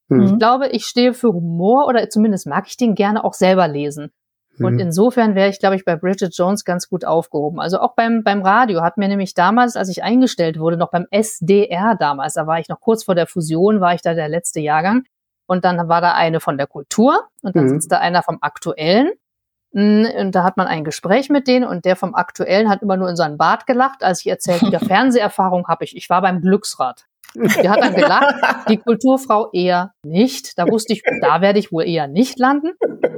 [0.09, 0.23] Mhm.
[0.23, 4.11] Ich glaube, ich stehe für Humor oder zumindest mag ich den gerne auch selber lesen.
[4.59, 4.79] Und mhm.
[4.79, 7.59] insofern wäre ich, glaube ich, bei Bridget Jones ganz gut aufgehoben.
[7.59, 11.07] Also auch beim, beim Radio hat mir nämlich damals, als ich eingestellt wurde, noch beim
[11.09, 14.59] SDR damals, da war ich noch kurz vor der Fusion, war ich da der letzte
[14.59, 15.05] Jahrgang.
[15.47, 17.69] Und dann war da eine von der Kultur und dann mhm.
[17.69, 19.11] sitzt da einer vom Aktuellen.
[19.71, 22.95] Mm, und da hat man ein Gespräch mit denen und der vom Aktuellen hat immer
[22.95, 25.97] nur in seinen Bart gelacht, als ich erzählt, wieder Fernseherfahrung habe ich.
[25.97, 27.07] Ich war beim Glücksrad.
[27.36, 30.57] Die hat dann gelacht, die Kulturfrau eher nicht.
[30.57, 32.71] Da wusste ich, da werde ich wohl eher nicht landen.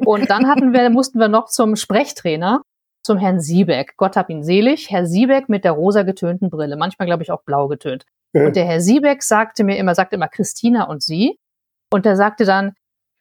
[0.06, 2.62] Und dann hatten wir, mussten wir noch zum Sprechtrainer,
[3.04, 3.96] zum Herrn Siebeck.
[3.98, 4.90] Gott hab ihn selig.
[4.90, 6.78] Herr Siebeck mit der rosa getönten Brille.
[6.78, 8.06] Manchmal, glaube ich, auch blau getönt.
[8.34, 11.38] Und der Herr Siebeck sagte mir immer, sagte immer Christina und sie.
[11.92, 12.74] Und er sagte dann,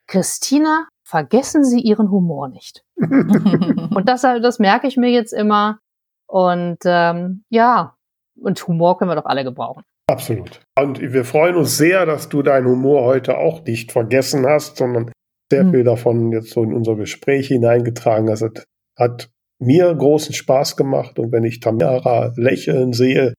[0.07, 2.83] Christina, vergessen Sie Ihren Humor nicht.
[2.97, 5.79] und das, das merke ich mir jetzt immer.
[6.27, 7.95] Und ähm, ja,
[8.41, 9.85] und Humor können wir doch alle gebrauchen.
[10.07, 10.61] Absolut.
[10.79, 15.11] Und wir freuen uns sehr, dass du deinen Humor heute auch nicht vergessen hast, sondern
[15.51, 15.71] sehr mhm.
[15.71, 18.43] viel davon jetzt so in unser Gespräch hineingetragen hast.
[18.43, 18.65] Es
[18.99, 23.35] hat mir großen Spaß gemacht und wenn ich Tamara lächeln sehe,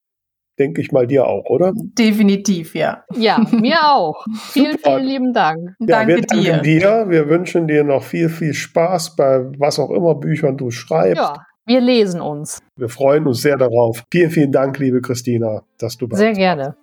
[0.58, 1.74] denke ich mal dir auch, oder?
[1.76, 3.04] Definitiv, ja.
[3.14, 4.26] Ja, mir auch.
[4.52, 5.76] vielen, vielen lieben Dank.
[5.80, 6.62] Ja, Danke wir danken dir.
[6.62, 7.10] dir.
[7.10, 11.22] Wir wünschen dir noch viel, viel Spaß bei was auch immer Büchern du schreibst.
[11.22, 11.46] Ja.
[11.68, 12.62] Wir lesen uns.
[12.78, 14.04] Wir freuen uns sehr darauf.
[14.12, 16.76] Vielen, vielen Dank, liebe Christina, dass du bei Sehr gerne.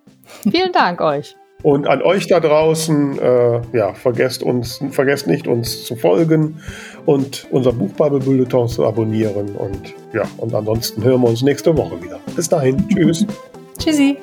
[0.49, 1.35] Vielen Dank euch.
[1.63, 6.59] Und an euch da draußen, äh, ja, vergesst uns, vergesst nicht, uns zu folgen
[7.05, 9.55] und unser Buchbibel-Bulletin zu abonnieren.
[9.55, 12.19] Und ja, und ansonsten hören wir uns nächste Woche wieder.
[12.35, 12.85] Bis dahin.
[12.89, 13.25] Tschüss.
[13.79, 14.17] Tschüssi.